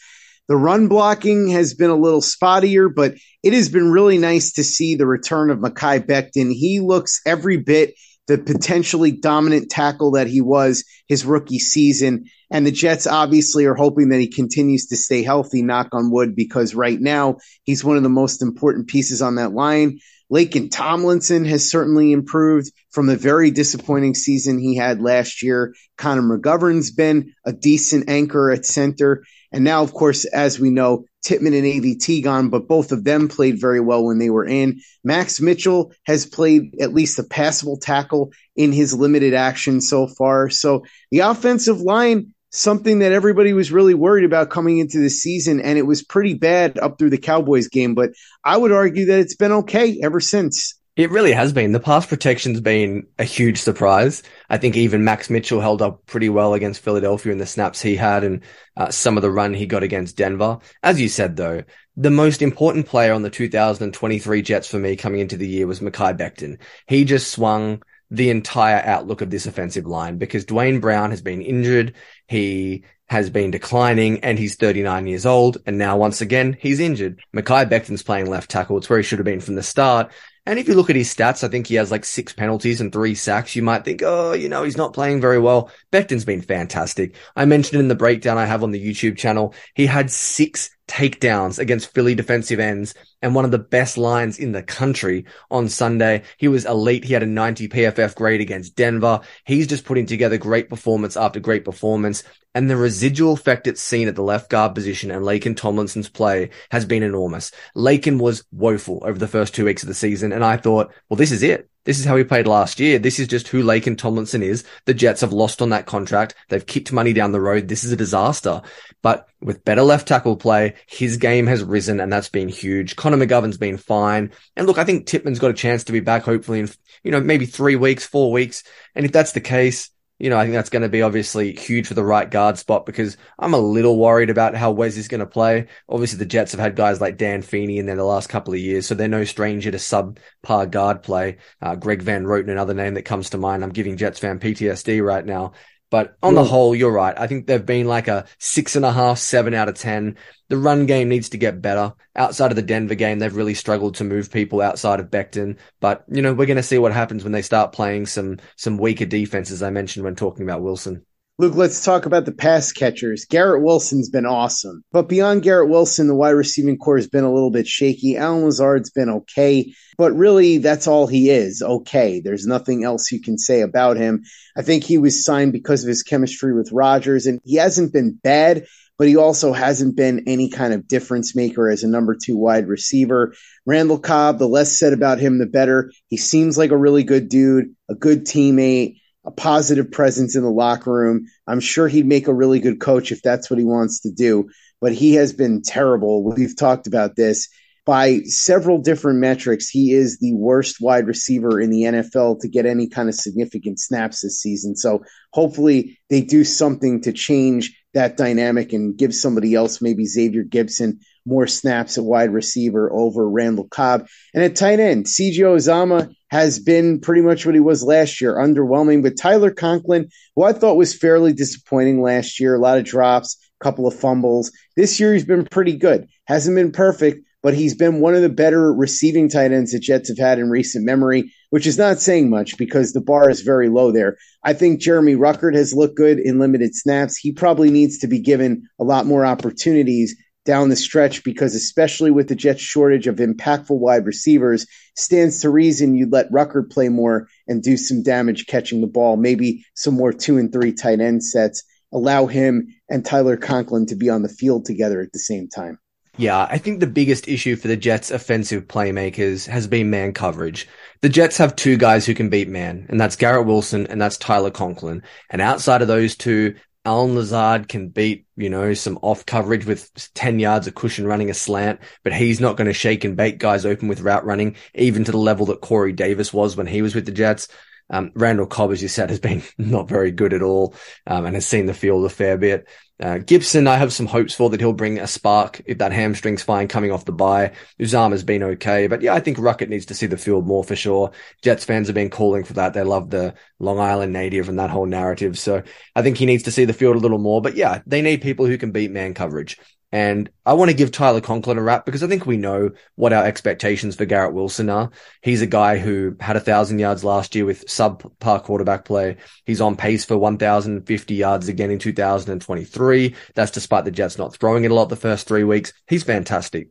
The 0.48 0.56
run 0.56 0.88
blocking 0.88 1.48
has 1.48 1.74
been 1.74 1.90
a 1.90 1.96
little 1.96 2.20
spottier, 2.20 2.92
but 2.94 3.14
it 3.42 3.52
has 3.52 3.68
been 3.68 3.90
really 3.90 4.18
nice 4.18 4.52
to 4.54 4.64
see 4.64 4.94
the 4.94 5.06
return 5.06 5.50
of 5.50 5.58
Mekhi 5.58 6.06
Becton. 6.06 6.52
He 6.52 6.80
looks 6.80 7.20
every 7.26 7.56
bit 7.56 7.94
the 8.28 8.38
potentially 8.38 9.10
dominant 9.10 9.68
tackle 9.70 10.12
that 10.12 10.28
he 10.28 10.40
was 10.40 10.84
his 11.08 11.24
rookie 11.24 11.58
season. 11.58 12.24
And 12.50 12.66
the 12.66 12.70
Jets 12.70 13.06
obviously 13.06 13.64
are 13.64 13.74
hoping 13.74 14.10
that 14.10 14.20
he 14.20 14.28
continues 14.28 14.86
to 14.86 14.96
stay 14.96 15.22
healthy, 15.22 15.62
knock 15.62 15.88
on 15.92 16.10
wood, 16.10 16.36
because 16.36 16.74
right 16.74 17.00
now 17.00 17.36
he's 17.64 17.84
one 17.84 17.96
of 17.96 18.02
the 18.02 18.08
most 18.08 18.42
important 18.42 18.88
pieces 18.88 19.22
on 19.22 19.36
that 19.36 19.52
line. 19.52 19.98
Laken 20.32 20.70
Tomlinson 20.70 21.44
has 21.44 21.70
certainly 21.70 22.12
improved 22.12 22.72
from 22.90 23.06
the 23.06 23.16
very 23.16 23.50
disappointing 23.50 24.14
season 24.14 24.58
he 24.58 24.76
had 24.76 25.02
last 25.02 25.42
year. 25.42 25.74
Connor 25.98 26.22
McGovern's 26.22 26.90
been 26.90 27.34
a 27.44 27.52
decent 27.52 28.08
anchor 28.08 28.50
at 28.50 28.64
center. 28.64 29.24
And 29.52 29.62
now, 29.64 29.82
of 29.82 29.92
course, 29.92 30.24
as 30.24 30.58
we 30.58 30.70
know, 30.70 31.04
Tippmann 31.22 31.52
and 31.52 31.66
AVT 31.66 32.24
gone, 32.24 32.48
but 32.48 32.66
both 32.66 32.90
of 32.90 33.04
them 33.04 33.28
played 33.28 33.60
very 33.60 33.80
well 33.80 34.06
when 34.06 34.18
they 34.18 34.30
were 34.30 34.46
in. 34.46 34.80
Max 35.04 35.40
Mitchell 35.40 35.92
has 36.04 36.24
played 36.24 36.74
at 36.80 36.94
least 36.94 37.18
a 37.18 37.24
passable 37.24 37.78
tackle 37.78 38.32
in 38.56 38.72
his 38.72 38.94
limited 38.94 39.34
action 39.34 39.80
so 39.82 40.06
far. 40.06 40.48
So 40.48 40.84
the 41.10 41.20
offensive 41.20 41.80
line, 41.80 42.34
something 42.52 43.00
that 43.00 43.12
everybody 43.12 43.52
was 43.52 43.72
really 43.72 43.94
worried 43.94 44.24
about 44.24 44.50
coming 44.50 44.78
into 44.78 44.98
the 44.98 45.10
season, 45.10 45.60
and 45.60 45.78
it 45.78 45.86
was 45.86 46.02
pretty 46.02 46.34
bad 46.34 46.78
up 46.78 46.98
through 46.98 47.10
the 47.10 47.18
Cowboys 47.18 47.68
game, 47.68 47.94
but 47.94 48.10
I 48.44 48.56
would 48.56 48.72
argue 48.72 49.06
that 49.06 49.18
it's 49.18 49.36
been 49.36 49.52
okay 49.52 49.98
ever 50.02 50.20
since. 50.20 50.78
It 50.94 51.10
really 51.10 51.32
has 51.32 51.54
been. 51.54 51.72
The 51.72 51.80
pass 51.80 52.04
protection's 52.04 52.60
been 52.60 53.06
a 53.18 53.24
huge 53.24 53.58
surprise. 53.58 54.22
I 54.50 54.58
think 54.58 54.76
even 54.76 55.04
Max 55.04 55.30
Mitchell 55.30 55.62
held 55.62 55.80
up 55.80 56.04
pretty 56.04 56.28
well 56.28 56.52
against 56.52 56.82
Philadelphia 56.82 57.32
in 57.32 57.38
the 57.38 57.46
snaps 57.46 57.80
he 57.80 57.96
had 57.96 58.24
and 58.24 58.42
uh, 58.76 58.90
some 58.90 59.16
of 59.16 59.22
the 59.22 59.30
run 59.30 59.54
he 59.54 59.64
got 59.64 59.82
against 59.82 60.18
Denver. 60.18 60.58
As 60.82 61.00
you 61.00 61.08
said, 61.08 61.36
though, 61.36 61.62
the 61.96 62.10
most 62.10 62.42
important 62.42 62.86
player 62.86 63.14
on 63.14 63.22
the 63.22 63.30
2023 63.30 64.42
Jets 64.42 64.68
for 64.68 64.78
me 64.78 64.94
coming 64.96 65.20
into 65.20 65.38
the 65.38 65.48
year 65.48 65.66
was 65.66 65.80
Mekhi 65.80 66.14
Becton. 66.14 66.58
He 66.86 67.06
just 67.06 67.32
swung 67.32 67.82
the 68.12 68.28
entire 68.28 68.82
outlook 68.84 69.22
of 69.22 69.30
this 69.30 69.46
offensive 69.46 69.86
line 69.86 70.18
because 70.18 70.44
Duane 70.44 70.80
Brown 70.80 71.10
has 71.10 71.22
been 71.22 71.40
injured. 71.40 71.94
He 72.28 72.84
has 73.12 73.28
been 73.28 73.50
declining 73.50 74.24
and 74.24 74.38
he's 74.38 74.56
39 74.56 75.06
years 75.06 75.26
old. 75.26 75.58
And 75.66 75.76
now 75.76 75.98
once 75.98 76.22
again, 76.22 76.56
he's 76.58 76.80
injured. 76.80 77.20
Mekhi 77.36 77.68
Becton's 77.68 78.02
playing 78.02 78.30
left 78.30 78.50
tackle. 78.50 78.78
It's 78.78 78.88
where 78.88 78.98
he 78.98 79.02
should 79.02 79.18
have 79.18 79.26
been 79.26 79.42
from 79.42 79.54
the 79.54 79.62
start. 79.62 80.10
And 80.46 80.58
if 80.58 80.66
you 80.66 80.74
look 80.74 80.90
at 80.90 80.96
his 80.96 81.14
stats, 81.14 81.44
I 81.44 81.48
think 81.48 81.66
he 81.66 81.74
has 81.76 81.90
like 81.90 82.06
six 82.06 82.32
penalties 82.32 82.80
and 82.80 82.90
three 82.90 83.14
sacks. 83.14 83.54
You 83.54 83.62
might 83.62 83.84
think, 83.84 84.02
oh, 84.02 84.32
you 84.32 84.48
know, 84.48 84.64
he's 84.64 84.78
not 84.78 84.94
playing 84.94 85.20
very 85.20 85.38
well. 85.38 85.70
Becton's 85.92 86.24
been 86.24 86.40
fantastic. 86.40 87.14
I 87.36 87.44
mentioned 87.44 87.80
in 87.80 87.88
the 87.88 87.94
breakdown 87.94 88.38
I 88.38 88.46
have 88.46 88.64
on 88.64 88.72
the 88.72 88.84
YouTube 88.84 89.18
channel, 89.18 89.54
he 89.74 89.86
had 89.86 90.10
six 90.10 90.70
takedowns 90.88 91.58
against 91.58 91.94
Philly 91.94 92.14
defensive 92.14 92.58
ends 92.58 92.92
and 93.22 93.34
one 93.34 93.44
of 93.44 93.52
the 93.52 93.58
best 93.58 93.96
lines 93.96 94.38
in 94.38 94.50
the 94.50 94.64
country 94.64 95.26
on 95.50 95.68
Sunday. 95.68 96.22
He 96.38 96.48
was 96.48 96.64
elite. 96.64 97.04
He 97.04 97.14
had 97.14 97.22
a 97.22 97.26
90 97.26 97.68
PFF 97.68 98.16
grade 98.16 98.40
against 98.40 98.74
Denver. 98.74 99.20
He's 99.44 99.68
just 99.68 99.84
putting 99.84 100.06
together 100.06 100.38
great 100.38 100.68
performance 100.68 101.16
after 101.16 101.38
great 101.38 101.64
performance. 101.64 102.24
And 102.54 102.68
the 102.68 102.76
residual 102.76 103.32
effect 103.32 103.66
it's 103.66 103.80
seen 103.80 104.08
at 104.08 104.14
the 104.14 104.22
left 104.22 104.50
guard 104.50 104.74
position 104.74 105.10
and 105.10 105.24
Laken 105.24 105.56
Tomlinson's 105.56 106.08
play 106.08 106.50
has 106.70 106.84
been 106.84 107.02
enormous. 107.02 107.50
Laken 107.74 108.20
was 108.20 108.44
woeful 108.52 109.02
over 109.04 109.18
the 109.18 109.28
first 109.28 109.54
two 109.54 109.64
weeks 109.64 109.82
of 109.82 109.88
the 109.88 109.94
season. 109.94 110.32
And 110.32 110.44
I 110.44 110.58
thought, 110.58 110.92
well, 111.08 111.16
this 111.16 111.32
is 111.32 111.42
it. 111.42 111.70
This 111.84 111.98
is 111.98 112.04
how 112.04 112.16
he 112.16 112.22
played 112.22 112.46
last 112.46 112.78
year. 112.78 112.98
This 113.00 113.18
is 113.18 113.26
just 113.26 113.48
who 113.48 113.64
Laken 113.64 113.98
Tomlinson 113.98 114.42
is. 114.42 114.64
The 114.84 114.94
Jets 114.94 115.22
have 115.22 115.32
lost 115.32 115.60
on 115.60 115.70
that 115.70 115.86
contract. 115.86 116.36
They've 116.48 116.64
kicked 116.64 116.92
money 116.92 117.12
down 117.12 117.32
the 117.32 117.40
road. 117.40 117.66
This 117.66 117.82
is 117.82 117.90
a 117.90 117.96
disaster. 117.96 118.62
But 119.02 119.28
with 119.40 119.64
better 119.64 119.82
left 119.82 120.06
tackle 120.06 120.36
play, 120.36 120.74
his 120.86 121.16
game 121.16 121.48
has 121.48 121.64
risen 121.64 121.98
and 121.98 122.12
that's 122.12 122.28
been 122.28 122.48
huge. 122.48 122.94
Connor 122.94 123.16
McGovern's 123.16 123.58
been 123.58 123.78
fine. 123.78 124.30
And 124.56 124.68
look, 124.68 124.78
I 124.78 124.84
think 124.84 125.06
Tippmann's 125.06 125.40
got 125.40 125.50
a 125.50 125.54
chance 125.54 125.82
to 125.84 125.92
be 125.92 126.00
back 126.00 126.22
hopefully 126.22 126.60
in, 126.60 126.70
you 127.02 127.10
know, 127.10 127.20
maybe 127.20 127.46
three 127.46 127.74
weeks, 127.74 128.06
four 128.06 128.30
weeks. 128.30 128.62
And 128.94 129.04
if 129.04 129.10
that's 129.10 129.32
the 129.32 129.40
case, 129.40 129.90
you 130.22 130.30
know, 130.30 130.38
I 130.38 130.44
think 130.44 130.54
that's 130.54 130.70
going 130.70 130.82
to 130.82 130.88
be 130.88 131.02
obviously 131.02 131.52
huge 131.52 131.88
for 131.88 131.94
the 131.94 132.04
right 132.04 132.30
guard 132.30 132.56
spot 132.56 132.86
because 132.86 133.16
I'm 133.40 133.54
a 133.54 133.58
little 133.58 133.98
worried 133.98 134.30
about 134.30 134.54
how 134.54 134.70
Wes 134.70 134.96
is 134.96 135.08
going 135.08 135.18
to 135.18 135.26
play. 135.26 135.66
Obviously, 135.88 136.20
the 136.20 136.26
Jets 136.26 136.52
have 136.52 136.60
had 136.60 136.76
guys 136.76 137.00
like 137.00 137.16
Dan 137.16 137.42
Feeney 137.42 137.78
in 137.78 137.86
there 137.86 137.96
the 137.96 138.04
last 138.04 138.28
couple 138.28 138.54
of 138.54 138.60
years, 138.60 138.86
so 138.86 138.94
they're 138.94 139.08
no 139.08 139.24
stranger 139.24 139.72
to 139.72 139.78
subpar 139.78 140.70
guard 140.70 141.02
play. 141.02 141.38
Uh, 141.60 141.74
Greg 141.74 142.02
Van 142.02 142.24
Roten, 142.24 142.50
another 142.50 142.72
name 142.72 142.94
that 142.94 143.02
comes 143.02 143.30
to 143.30 143.38
mind. 143.38 143.64
I'm 143.64 143.70
giving 143.72 143.96
Jets 143.96 144.20
fan 144.20 144.38
PTSD 144.38 145.04
right 145.04 145.26
now. 145.26 145.54
But 145.92 146.16
on 146.22 146.34
the 146.34 146.42
whole, 146.42 146.74
you're 146.74 146.90
right. 146.90 147.14
I 147.18 147.26
think 147.26 147.46
they've 147.46 147.66
been 147.66 147.86
like 147.86 148.08
a 148.08 148.24
six 148.38 148.76
and 148.76 148.84
a 148.86 148.92
half, 148.92 149.18
seven 149.18 149.52
out 149.52 149.68
of 149.68 149.74
10. 149.74 150.16
The 150.48 150.56
run 150.56 150.86
game 150.86 151.10
needs 151.10 151.28
to 151.28 151.36
get 151.36 151.60
better. 151.60 151.92
Outside 152.16 152.50
of 152.50 152.56
the 152.56 152.62
Denver 152.62 152.94
game, 152.94 153.18
they've 153.18 153.36
really 153.36 153.52
struggled 153.52 153.96
to 153.96 154.04
move 154.04 154.32
people 154.32 154.62
outside 154.62 155.00
of 155.00 155.10
Becton. 155.10 155.58
But, 155.80 156.06
you 156.10 156.22
know, 156.22 156.32
we're 156.32 156.46
going 156.46 156.56
to 156.56 156.62
see 156.62 156.78
what 156.78 156.94
happens 156.94 157.24
when 157.24 157.32
they 157.34 157.42
start 157.42 157.74
playing 157.74 158.06
some, 158.06 158.38
some 158.56 158.78
weaker 158.78 159.04
defenses 159.04 159.62
I 159.62 159.68
mentioned 159.68 160.06
when 160.06 160.16
talking 160.16 160.44
about 160.44 160.62
Wilson. 160.62 161.04
Luke, 161.38 161.54
let's 161.56 161.82
talk 161.82 162.04
about 162.04 162.26
the 162.26 162.32
pass 162.32 162.72
catchers. 162.72 163.24
Garrett 163.24 163.62
Wilson's 163.62 164.10
been 164.10 164.26
awesome. 164.26 164.84
But 164.92 165.08
beyond 165.08 165.42
Garrett 165.42 165.70
Wilson, 165.70 166.06
the 166.06 166.14
wide 166.14 166.30
receiving 166.30 166.76
core 166.76 166.98
has 166.98 167.08
been 167.08 167.24
a 167.24 167.32
little 167.32 167.50
bit 167.50 167.66
shaky. 167.66 168.18
Allen 168.18 168.44
Lazard's 168.44 168.90
been 168.90 169.08
okay, 169.08 169.72
but 169.96 170.12
really 170.12 170.58
that's 170.58 170.86
all 170.86 171.06
he 171.06 171.30
is. 171.30 171.62
Okay. 171.62 172.20
There's 172.20 172.46
nothing 172.46 172.84
else 172.84 173.10
you 173.10 173.20
can 173.22 173.38
say 173.38 173.62
about 173.62 173.96
him. 173.96 174.24
I 174.54 174.62
think 174.62 174.84
he 174.84 174.98
was 174.98 175.24
signed 175.24 175.54
because 175.54 175.82
of 175.82 175.88
his 175.88 176.02
chemistry 176.02 176.54
with 176.54 176.70
Rodgers 176.70 177.24
and 177.24 177.40
he 177.44 177.56
hasn't 177.56 177.94
been 177.94 178.12
bad, 178.22 178.66
but 178.98 179.08
he 179.08 179.16
also 179.16 179.54
hasn't 179.54 179.96
been 179.96 180.24
any 180.26 180.50
kind 180.50 180.74
of 180.74 180.86
difference 180.86 181.34
maker 181.34 181.70
as 181.70 181.82
a 181.82 181.88
number 181.88 182.14
two 182.14 182.36
wide 182.36 182.68
receiver. 182.68 183.34
Randall 183.64 183.98
Cobb, 183.98 184.38
the 184.38 184.46
less 184.46 184.78
said 184.78 184.92
about 184.92 185.18
him, 185.18 185.38
the 185.38 185.46
better. 185.46 185.92
He 186.08 186.18
seems 186.18 186.58
like 186.58 186.72
a 186.72 186.76
really 186.76 187.04
good 187.04 187.30
dude, 187.30 187.74
a 187.88 187.94
good 187.94 188.26
teammate 188.26 188.96
a 189.24 189.30
positive 189.30 189.90
presence 189.90 190.36
in 190.36 190.42
the 190.42 190.50
locker 190.50 190.92
room. 190.92 191.26
I'm 191.46 191.60
sure 191.60 191.88
he'd 191.88 192.06
make 192.06 192.28
a 192.28 192.34
really 192.34 192.60
good 192.60 192.80
coach 192.80 193.12
if 193.12 193.22
that's 193.22 193.50
what 193.50 193.58
he 193.58 193.64
wants 193.64 194.00
to 194.00 194.10
do, 194.10 194.50
but 194.80 194.92
he 194.92 195.14
has 195.14 195.32
been 195.32 195.62
terrible. 195.62 196.24
We've 196.24 196.56
talked 196.56 196.86
about 196.86 197.16
this 197.16 197.48
by 197.84 198.20
several 198.24 198.78
different 198.78 199.18
metrics. 199.18 199.68
He 199.68 199.92
is 199.92 200.18
the 200.18 200.34
worst 200.34 200.76
wide 200.80 201.06
receiver 201.06 201.60
in 201.60 201.70
the 201.70 201.82
NFL 201.82 202.40
to 202.40 202.48
get 202.48 202.66
any 202.66 202.88
kind 202.88 203.08
of 203.08 203.14
significant 203.14 203.80
snaps 203.80 204.20
this 204.20 204.40
season. 204.40 204.76
So 204.76 205.04
hopefully 205.32 206.00
they 206.08 206.22
do 206.22 206.44
something 206.44 207.02
to 207.02 207.12
change 207.12 207.76
that 207.94 208.16
dynamic 208.16 208.72
and 208.72 208.96
give 208.96 209.14
somebody 209.14 209.54
else, 209.54 209.82
maybe 209.82 210.06
Xavier 210.06 210.44
Gipson, 210.44 210.98
more 211.26 211.46
snaps 211.46 211.98
at 211.98 212.04
wide 212.04 212.32
receiver 212.32 212.90
over 212.92 213.28
Randall 213.28 213.68
Cobb. 213.68 214.06
And 214.32 214.42
at 214.42 214.56
tight 214.56 214.80
end, 214.80 215.06
CJ 215.06 215.38
Uzomah 215.38 216.14
has 216.32 216.58
been 216.58 216.98
pretty 216.98 217.20
much 217.20 217.44
what 217.44 217.54
he 217.54 217.60
was 217.60 217.84
last 217.84 218.22
year, 218.22 218.36
underwhelming. 218.36 219.02
But 219.02 219.18
Tyler 219.18 219.50
Conklin, 219.50 220.08
who 220.34 220.44
I 220.44 220.54
thought 220.54 220.78
was 220.78 220.94
fairly 220.94 221.34
disappointing 221.34 222.00
last 222.00 222.40
year, 222.40 222.54
a 222.54 222.58
lot 222.58 222.78
of 222.78 222.84
drops, 222.84 223.36
a 223.60 223.64
couple 223.64 223.86
of 223.86 223.94
fumbles. 223.94 224.50
This 224.74 224.98
year 224.98 225.12
he's 225.12 225.26
been 225.26 225.44
pretty 225.44 225.76
good. 225.76 226.08
Hasn't 226.24 226.56
been 226.56 226.72
perfect, 226.72 227.26
but 227.42 227.52
he's 227.52 227.74
been 227.74 228.00
one 228.00 228.14
of 228.14 228.22
the 228.22 228.30
better 228.30 228.72
receiving 228.72 229.28
tight 229.28 229.52
ends 229.52 229.72
that 229.72 229.80
Jets 229.80 230.08
have 230.08 230.16
had 230.16 230.38
in 230.38 230.48
recent 230.48 230.86
memory, 230.86 231.34
which 231.50 231.66
is 231.66 231.76
not 231.76 232.00
saying 232.00 232.30
much 232.30 232.56
because 232.56 232.94
the 232.94 233.02
bar 233.02 233.28
is 233.28 233.42
very 233.42 233.68
low 233.68 233.92
there. 233.92 234.16
I 234.42 234.54
think 234.54 234.80
Jeremy 234.80 235.16
Ruckert 235.16 235.54
has 235.54 235.74
looked 235.74 235.98
good 235.98 236.18
in 236.18 236.38
limited 236.38 236.74
snaps. 236.74 237.18
He 237.18 237.32
probably 237.32 237.70
needs 237.70 237.98
to 237.98 238.06
be 238.06 238.20
given 238.20 238.70
a 238.80 238.84
lot 238.84 239.04
more 239.04 239.26
opportunities 239.26 240.16
down 240.44 240.68
the 240.68 240.76
stretch 240.76 241.24
because 241.24 241.54
especially 241.54 242.10
with 242.10 242.28
the 242.28 242.34
Jets 242.34 242.60
shortage 242.60 243.06
of 243.06 243.16
impactful 243.16 243.78
wide 243.78 244.06
receivers, 244.06 244.66
stands 244.96 245.40
to 245.40 245.50
reason 245.50 245.94
you'd 245.94 246.12
let 246.12 246.30
Ruckert 246.30 246.70
play 246.70 246.88
more 246.88 247.28
and 247.46 247.62
do 247.62 247.76
some 247.76 248.02
damage 248.02 248.46
catching 248.46 248.80
the 248.80 248.86
ball, 248.86 249.16
maybe 249.16 249.64
some 249.74 249.94
more 249.94 250.12
two 250.12 250.38
and 250.38 250.52
three 250.52 250.72
tight 250.72 251.00
end 251.00 251.24
sets, 251.24 251.64
allow 251.92 252.26
him 252.26 252.68
and 252.88 253.04
Tyler 253.04 253.36
Conklin 253.36 253.86
to 253.86 253.96
be 253.96 254.08
on 254.08 254.22
the 254.22 254.28
field 254.28 254.64
together 254.64 255.00
at 255.00 255.12
the 255.12 255.18
same 255.18 255.48
time. 255.48 255.78
Yeah, 256.18 256.46
I 256.50 256.58
think 256.58 256.80
the 256.80 256.86
biggest 256.86 257.26
issue 257.26 257.56
for 257.56 257.68
the 257.68 257.76
Jets 257.76 258.10
offensive 258.10 258.68
playmakers 258.68 259.46
has 259.46 259.66
been 259.66 259.88
man 259.88 260.12
coverage. 260.12 260.68
The 261.00 261.08
Jets 261.08 261.38
have 261.38 261.56
two 261.56 261.78
guys 261.78 262.04
who 262.04 262.14
can 262.14 262.28
beat 262.28 262.48
man, 262.48 262.84
and 262.90 263.00
that's 263.00 263.16
Garrett 263.16 263.46
Wilson 263.46 263.86
and 263.86 264.00
that's 264.00 264.18
Tyler 264.18 264.50
Conklin. 264.50 265.02
And 265.30 265.40
outside 265.40 265.80
of 265.80 265.88
those 265.88 266.14
two, 266.14 266.56
Allen 266.84 267.14
Lazard 267.14 267.68
can 267.68 267.88
beat, 267.88 268.26
you 268.36 268.50
know, 268.50 268.74
some 268.74 268.98
off 269.02 269.24
coverage 269.24 269.64
with 269.64 269.90
10 270.14 270.40
yards 270.40 270.66
of 270.66 270.74
cushion 270.74 271.06
running 271.06 271.30
a 271.30 271.34
slant, 271.34 271.78
but 272.02 272.12
he's 272.12 272.40
not 272.40 272.56
going 272.56 272.66
to 272.66 272.72
shake 272.72 273.04
and 273.04 273.16
bake 273.16 273.38
guys 273.38 273.64
open 273.64 273.86
with 273.86 274.00
route 274.00 274.24
running, 274.24 274.56
even 274.74 275.04
to 275.04 275.12
the 275.12 275.18
level 275.18 275.46
that 275.46 275.60
Corey 275.60 275.92
Davis 275.92 276.32
was 276.32 276.56
when 276.56 276.66
he 276.66 276.82
was 276.82 276.94
with 276.94 277.06
the 277.06 277.12
Jets. 277.12 277.46
Um, 277.92 278.10
Randall 278.14 278.46
Cobb, 278.46 278.72
as 278.72 278.82
you 278.82 278.88
said, 278.88 279.10
has 279.10 279.20
been 279.20 279.42
not 279.58 279.88
very 279.88 280.10
good 280.10 280.32
at 280.32 280.42
all, 280.42 280.74
um, 281.06 281.26
and 281.26 281.36
has 281.36 281.46
seen 281.46 281.66
the 281.66 281.74
field 281.74 282.04
a 282.04 282.08
fair 282.08 282.36
bit. 282.36 282.66
Uh, 283.00 283.18
Gipson, 283.18 283.66
I 283.66 283.78
have 283.78 283.92
some 283.92 284.06
hopes 284.06 284.32
for 284.32 284.48
that 284.50 284.60
he'll 284.60 284.72
bring 284.72 285.00
a 285.00 285.08
spark 285.08 285.60
if 285.66 285.78
that 285.78 285.92
hamstring's 285.92 286.42
fine 286.42 286.68
coming 286.68 286.92
off 286.92 287.04
the 287.04 287.12
bye. 287.12 287.52
Uzomah's 287.80 288.22
been 288.22 288.44
okay, 288.44 288.86
but 288.86 289.02
yeah, 289.02 289.12
I 289.12 289.18
think 289.18 289.38
Ruckert 289.38 289.68
needs 289.68 289.86
to 289.86 289.94
see 289.94 290.06
the 290.06 290.16
field 290.16 290.46
more 290.46 290.62
for 290.62 290.76
sure. 290.76 291.10
Jets 291.42 291.64
fans 291.64 291.88
have 291.88 291.96
been 291.96 292.10
calling 292.10 292.44
for 292.44 292.52
that. 292.54 292.74
They 292.74 292.82
love 292.84 293.10
the 293.10 293.34
Long 293.58 293.80
Island 293.80 294.12
native 294.12 294.48
and 294.48 294.58
that 294.60 294.70
whole 294.70 294.86
narrative. 294.86 295.36
So 295.36 295.64
I 295.96 296.02
think 296.02 296.16
he 296.16 296.26
needs 296.26 296.44
to 296.44 296.52
see 296.52 296.64
the 296.64 296.72
field 296.72 296.94
a 296.94 297.00
little 297.00 297.18
more, 297.18 297.42
but 297.42 297.56
yeah, 297.56 297.82
they 297.86 298.02
need 298.02 298.22
people 298.22 298.46
who 298.46 298.56
can 298.56 298.70
beat 298.70 298.92
man 298.92 299.14
coverage. 299.14 299.58
And 299.92 300.30
I 300.46 300.54
want 300.54 300.70
to 300.70 300.76
give 300.76 300.90
Tyler 300.90 301.20
Conklin 301.20 301.58
a 301.58 301.62
rap 301.62 301.84
because 301.84 302.02
I 302.02 302.06
think 302.06 302.24
we 302.24 302.38
know 302.38 302.70
what 302.94 303.12
our 303.12 303.26
expectations 303.26 303.94
for 303.94 304.06
Garrett 304.06 304.32
Wilson 304.32 304.70
are. 304.70 304.90
He's 305.20 305.42
a 305.42 305.46
guy 305.46 305.76
who 305.76 306.16
had 306.18 306.34
a 306.34 306.40
thousand 306.40 306.78
yards 306.78 307.04
last 307.04 307.34
year 307.34 307.44
with 307.44 307.66
subpar 307.66 308.42
quarterback 308.42 308.86
play. 308.86 309.18
He's 309.44 309.60
on 309.60 309.76
pace 309.76 310.06
for 310.06 310.16
1,050 310.16 311.14
yards 311.14 311.48
again 311.48 311.70
in 311.70 311.78
2023. 311.78 313.14
That's 313.34 313.50
despite 313.50 313.84
the 313.84 313.90
Jets 313.90 314.16
not 314.16 314.34
throwing 314.34 314.64
it 314.64 314.70
a 314.70 314.74
lot 314.74 314.88
the 314.88 314.96
first 314.96 315.28
three 315.28 315.44
weeks. 315.44 315.74
He's 315.86 316.04
fantastic. 316.04 316.70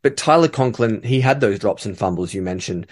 But 0.00 0.16
Tyler 0.16 0.48
Conklin, 0.48 1.02
he 1.02 1.20
had 1.20 1.40
those 1.40 1.58
drops 1.58 1.84
and 1.84 1.98
fumbles 1.98 2.32
you 2.32 2.40
mentioned. 2.40 2.86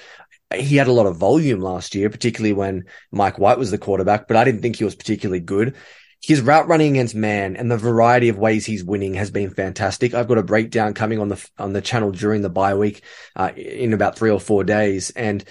He 0.55 0.77
had 0.77 0.89
a 0.89 0.93
lot 0.93 1.07
of 1.07 1.17
volume 1.17 1.61
last 1.61 1.95
year, 1.95 2.11
particularly 2.11 2.53
when 2.53 2.85
Mike 3.11 3.39
White 3.39 3.59
was 3.59 3.71
the 3.71 3.79
quarterback, 3.79 4.29
but 4.29 4.37
I 4.37 4.45
didn't 4.45 4.61
think 4.61 4.77
he 4.77 4.85
was 4.85 4.95
particularly 4.95 5.41
good 5.41 5.75
his 6.23 6.41
route 6.41 6.69
running 6.69 6.93
against 6.93 7.17
man 7.17 7.57
and 7.57 7.71
the 7.71 7.77
variety 7.77 8.29
of 8.29 8.39
ways 8.39 8.65
he's 8.65 8.85
winning 8.85 9.15
has 9.15 9.31
been 9.31 9.51
fantastic. 9.51 10.15
I've 10.15 10.29
got 10.29 10.39
a 10.39 10.43
breakdown 10.43 10.95
coming 10.95 11.19
on 11.19 11.29
the 11.29 11.49
on 11.59 11.73
the 11.73 11.83
channel 11.83 12.13
during 12.13 12.43
the 12.43 12.49
bye 12.49 12.75
week 12.75 13.03
uh, 13.35 13.51
in 13.57 13.93
about 13.93 14.17
three 14.17 14.31
or 14.31 14.41
four 14.41 14.63
days, 14.63 15.11
and 15.11 15.45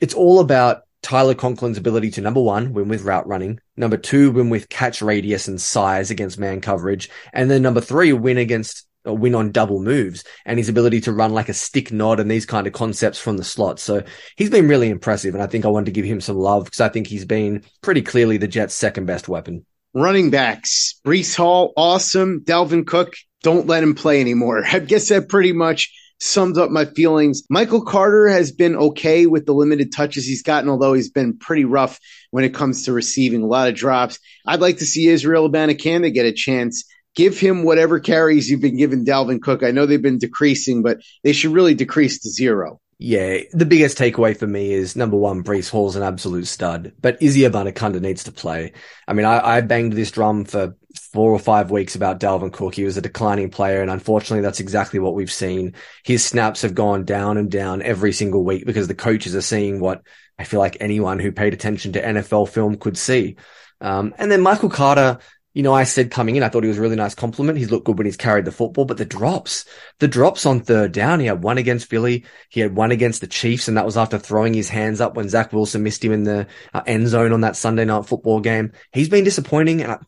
it's 0.00 0.14
all 0.14 0.38
about 0.38 0.82
Tyler 1.02 1.34
Conklin's 1.34 1.78
ability 1.78 2.12
to 2.12 2.20
number 2.20 2.40
one 2.40 2.72
win 2.72 2.88
with 2.88 3.02
route 3.02 3.26
running, 3.26 3.60
number 3.76 3.96
two 3.96 4.30
win 4.30 4.50
with 4.50 4.68
catch 4.68 5.02
radius 5.02 5.48
and 5.48 5.60
size 5.60 6.10
against 6.10 6.38
man 6.38 6.60
coverage, 6.60 7.10
and 7.32 7.50
then 7.50 7.62
number 7.62 7.80
three 7.80 8.12
win 8.12 8.38
against 8.38 8.86
win 9.04 9.34
on 9.34 9.52
double 9.52 9.82
moves 9.82 10.24
and 10.46 10.58
his 10.58 10.68
ability 10.68 11.00
to 11.02 11.12
run 11.12 11.34
like 11.34 11.48
a 11.48 11.54
stick 11.54 11.92
nod 11.92 12.20
and 12.20 12.30
these 12.30 12.46
kind 12.46 12.66
of 12.66 12.72
concepts 12.72 13.18
from 13.18 13.36
the 13.36 13.44
slot. 13.44 13.78
So 13.78 14.02
he's 14.36 14.48
been 14.48 14.68
really 14.68 14.88
impressive. 14.88 15.34
And 15.34 15.42
I 15.42 15.46
think 15.46 15.64
I 15.64 15.68
wanted 15.68 15.86
to 15.86 15.92
give 15.92 16.06
him 16.06 16.22
some 16.22 16.36
love 16.36 16.64
because 16.64 16.80
I 16.80 16.88
think 16.88 17.06
he's 17.06 17.26
been 17.26 17.64
pretty 17.82 18.00
clearly 18.00 18.38
the 18.38 18.48
Jets' 18.48 18.74
second 18.74 19.04
best 19.06 19.28
weapon. 19.28 19.66
Running 19.96 20.30
backs, 20.30 21.00
Breece 21.06 21.36
Hall, 21.36 21.72
awesome. 21.76 22.40
Dalvin 22.40 22.84
Cook, 22.84 23.14
don't 23.44 23.68
let 23.68 23.84
him 23.84 23.94
play 23.94 24.20
anymore. 24.20 24.64
I 24.72 24.80
guess 24.80 25.08
that 25.10 25.28
pretty 25.28 25.52
much 25.52 25.92
sums 26.20 26.58
up 26.58 26.70
my 26.70 26.84
feelings. 26.84 27.44
Michael 27.48 27.84
Carter 27.84 28.26
has 28.28 28.50
been 28.50 28.74
okay 28.74 29.26
with 29.26 29.46
the 29.46 29.52
limited 29.52 29.92
touches 29.92 30.26
he's 30.26 30.42
gotten, 30.42 30.68
although 30.68 30.94
he's 30.94 31.10
been 31.10 31.38
pretty 31.38 31.64
rough 31.64 32.00
when 32.32 32.42
it 32.42 32.54
comes 32.54 32.84
to 32.84 32.92
receiving 32.92 33.42
a 33.42 33.46
lot 33.46 33.68
of 33.68 33.76
drops. 33.76 34.18
I'd 34.44 34.60
like 34.60 34.78
to 34.78 34.86
see 34.86 35.06
Israel 35.06 35.48
Abanikanda 35.48 36.12
get 36.12 36.26
a 36.26 36.32
chance. 36.32 36.84
Give 37.14 37.38
him 37.38 37.62
whatever 37.62 38.00
carries 38.00 38.50
you've 38.50 38.60
been 38.60 38.76
giving 38.76 39.04
Dalvin 39.04 39.40
Cook. 39.40 39.62
I 39.62 39.70
know 39.70 39.86
they've 39.86 40.02
been 40.02 40.18
decreasing, 40.18 40.82
but 40.82 40.98
they 41.22 41.32
should 41.32 41.52
really 41.52 41.74
decrease 41.74 42.20
to 42.22 42.30
zero. 42.30 42.80
Yeah, 42.98 43.38
the 43.52 43.66
biggest 43.66 43.98
takeaway 43.98 44.36
for 44.36 44.46
me 44.46 44.72
is 44.72 44.94
number 44.94 45.16
one, 45.16 45.42
Breece 45.42 45.68
Hall's 45.68 45.96
an 45.96 46.02
absolute 46.02 46.46
stud, 46.46 46.92
but 47.00 47.20
Izzy 47.20 47.40
Abanikanda 47.40 48.00
needs 48.00 48.24
to 48.24 48.32
play. 48.32 48.72
I 49.08 49.12
mean, 49.12 49.26
I, 49.26 49.56
I 49.56 49.60
banged 49.62 49.94
this 49.94 50.12
drum 50.12 50.44
for 50.44 50.76
four 51.12 51.32
or 51.32 51.38
five 51.38 51.70
weeks 51.70 51.96
about 51.96 52.20
Dalvin 52.20 52.52
Cook. 52.52 52.74
He 52.74 52.84
was 52.84 52.96
a 52.96 53.02
declining 53.02 53.50
player, 53.50 53.82
and 53.82 53.90
unfortunately, 53.90 54.42
that's 54.42 54.60
exactly 54.60 55.00
what 55.00 55.14
we've 55.14 55.32
seen. 55.32 55.74
His 56.04 56.24
snaps 56.24 56.62
have 56.62 56.74
gone 56.74 57.04
down 57.04 57.36
and 57.36 57.50
down 57.50 57.82
every 57.82 58.12
single 58.12 58.44
week 58.44 58.64
because 58.64 58.86
the 58.86 58.94
coaches 58.94 59.34
are 59.34 59.40
seeing 59.42 59.80
what 59.80 60.02
I 60.38 60.44
feel 60.44 60.60
like 60.60 60.76
anyone 60.80 61.18
who 61.18 61.32
paid 61.32 61.52
attention 61.52 61.92
to 61.92 62.02
NFL 62.02 62.48
film 62.48 62.76
could 62.76 62.96
see. 62.96 63.36
Um, 63.80 64.14
and 64.18 64.30
then 64.30 64.40
Michael 64.40 64.70
Carter, 64.70 65.18
you 65.54 65.62
know, 65.62 65.72
I 65.72 65.84
said 65.84 66.10
coming 66.10 66.34
in, 66.34 66.42
I 66.42 66.48
thought 66.48 66.64
he 66.64 66.68
was 66.68 66.78
a 66.78 66.80
really 66.80 66.96
nice 66.96 67.14
compliment. 67.14 67.56
He's 67.56 67.70
looked 67.70 67.86
good 67.86 67.96
when 67.96 68.06
he's 68.06 68.16
carried 68.16 68.44
the 68.44 68.52
football, 68.52 68.84
but 68.84 68.96
the 68.96 69.04
drops, 69.04 69.64
the 70.00 70.08
drops 70.08 70.44
on 70.46 70.60
third 70.60 70.90
down, 70.90 71.20
he 71.20 71.26
had 71.26 71.44
one 71.44 71.58
against 71.58 71.88
Philly. 71.88 72.24
He 72.50 72.58
had 72.58 72.74
one 72.74 72.90
against 72.90 73.20
the 73.20 73.28
Chiefs, 73.28 73.68
and 73.68 73.76
that 73.76 73.86
was 73.86 73.96
after 73.96 74.18
throwing 74.18 74.52
his 74.52 74.68
hands 74.68 75.00
up 75.00 75.14
when 75.14 75.28
Zach 75.28 75.52
Wilson 75.52 75.84
missed 75.84 76.04
him 76.04 76.12
in 76.12 76.24
the 76.24 76.48
uh, 76.74 76.82
end 76.86 77.06
zone 77.06 77.32
on 77.32 77.42
that 77.42 77.56
Sunday 77.56 77.84
night 77.84 78.04
football 78.04 78.40
game. 78.40 78.72
He's 78.92 79.08
been 79.08 79.24
disappointing 79.24 79.80
and 79.80 79.92
I, 79.92 79.98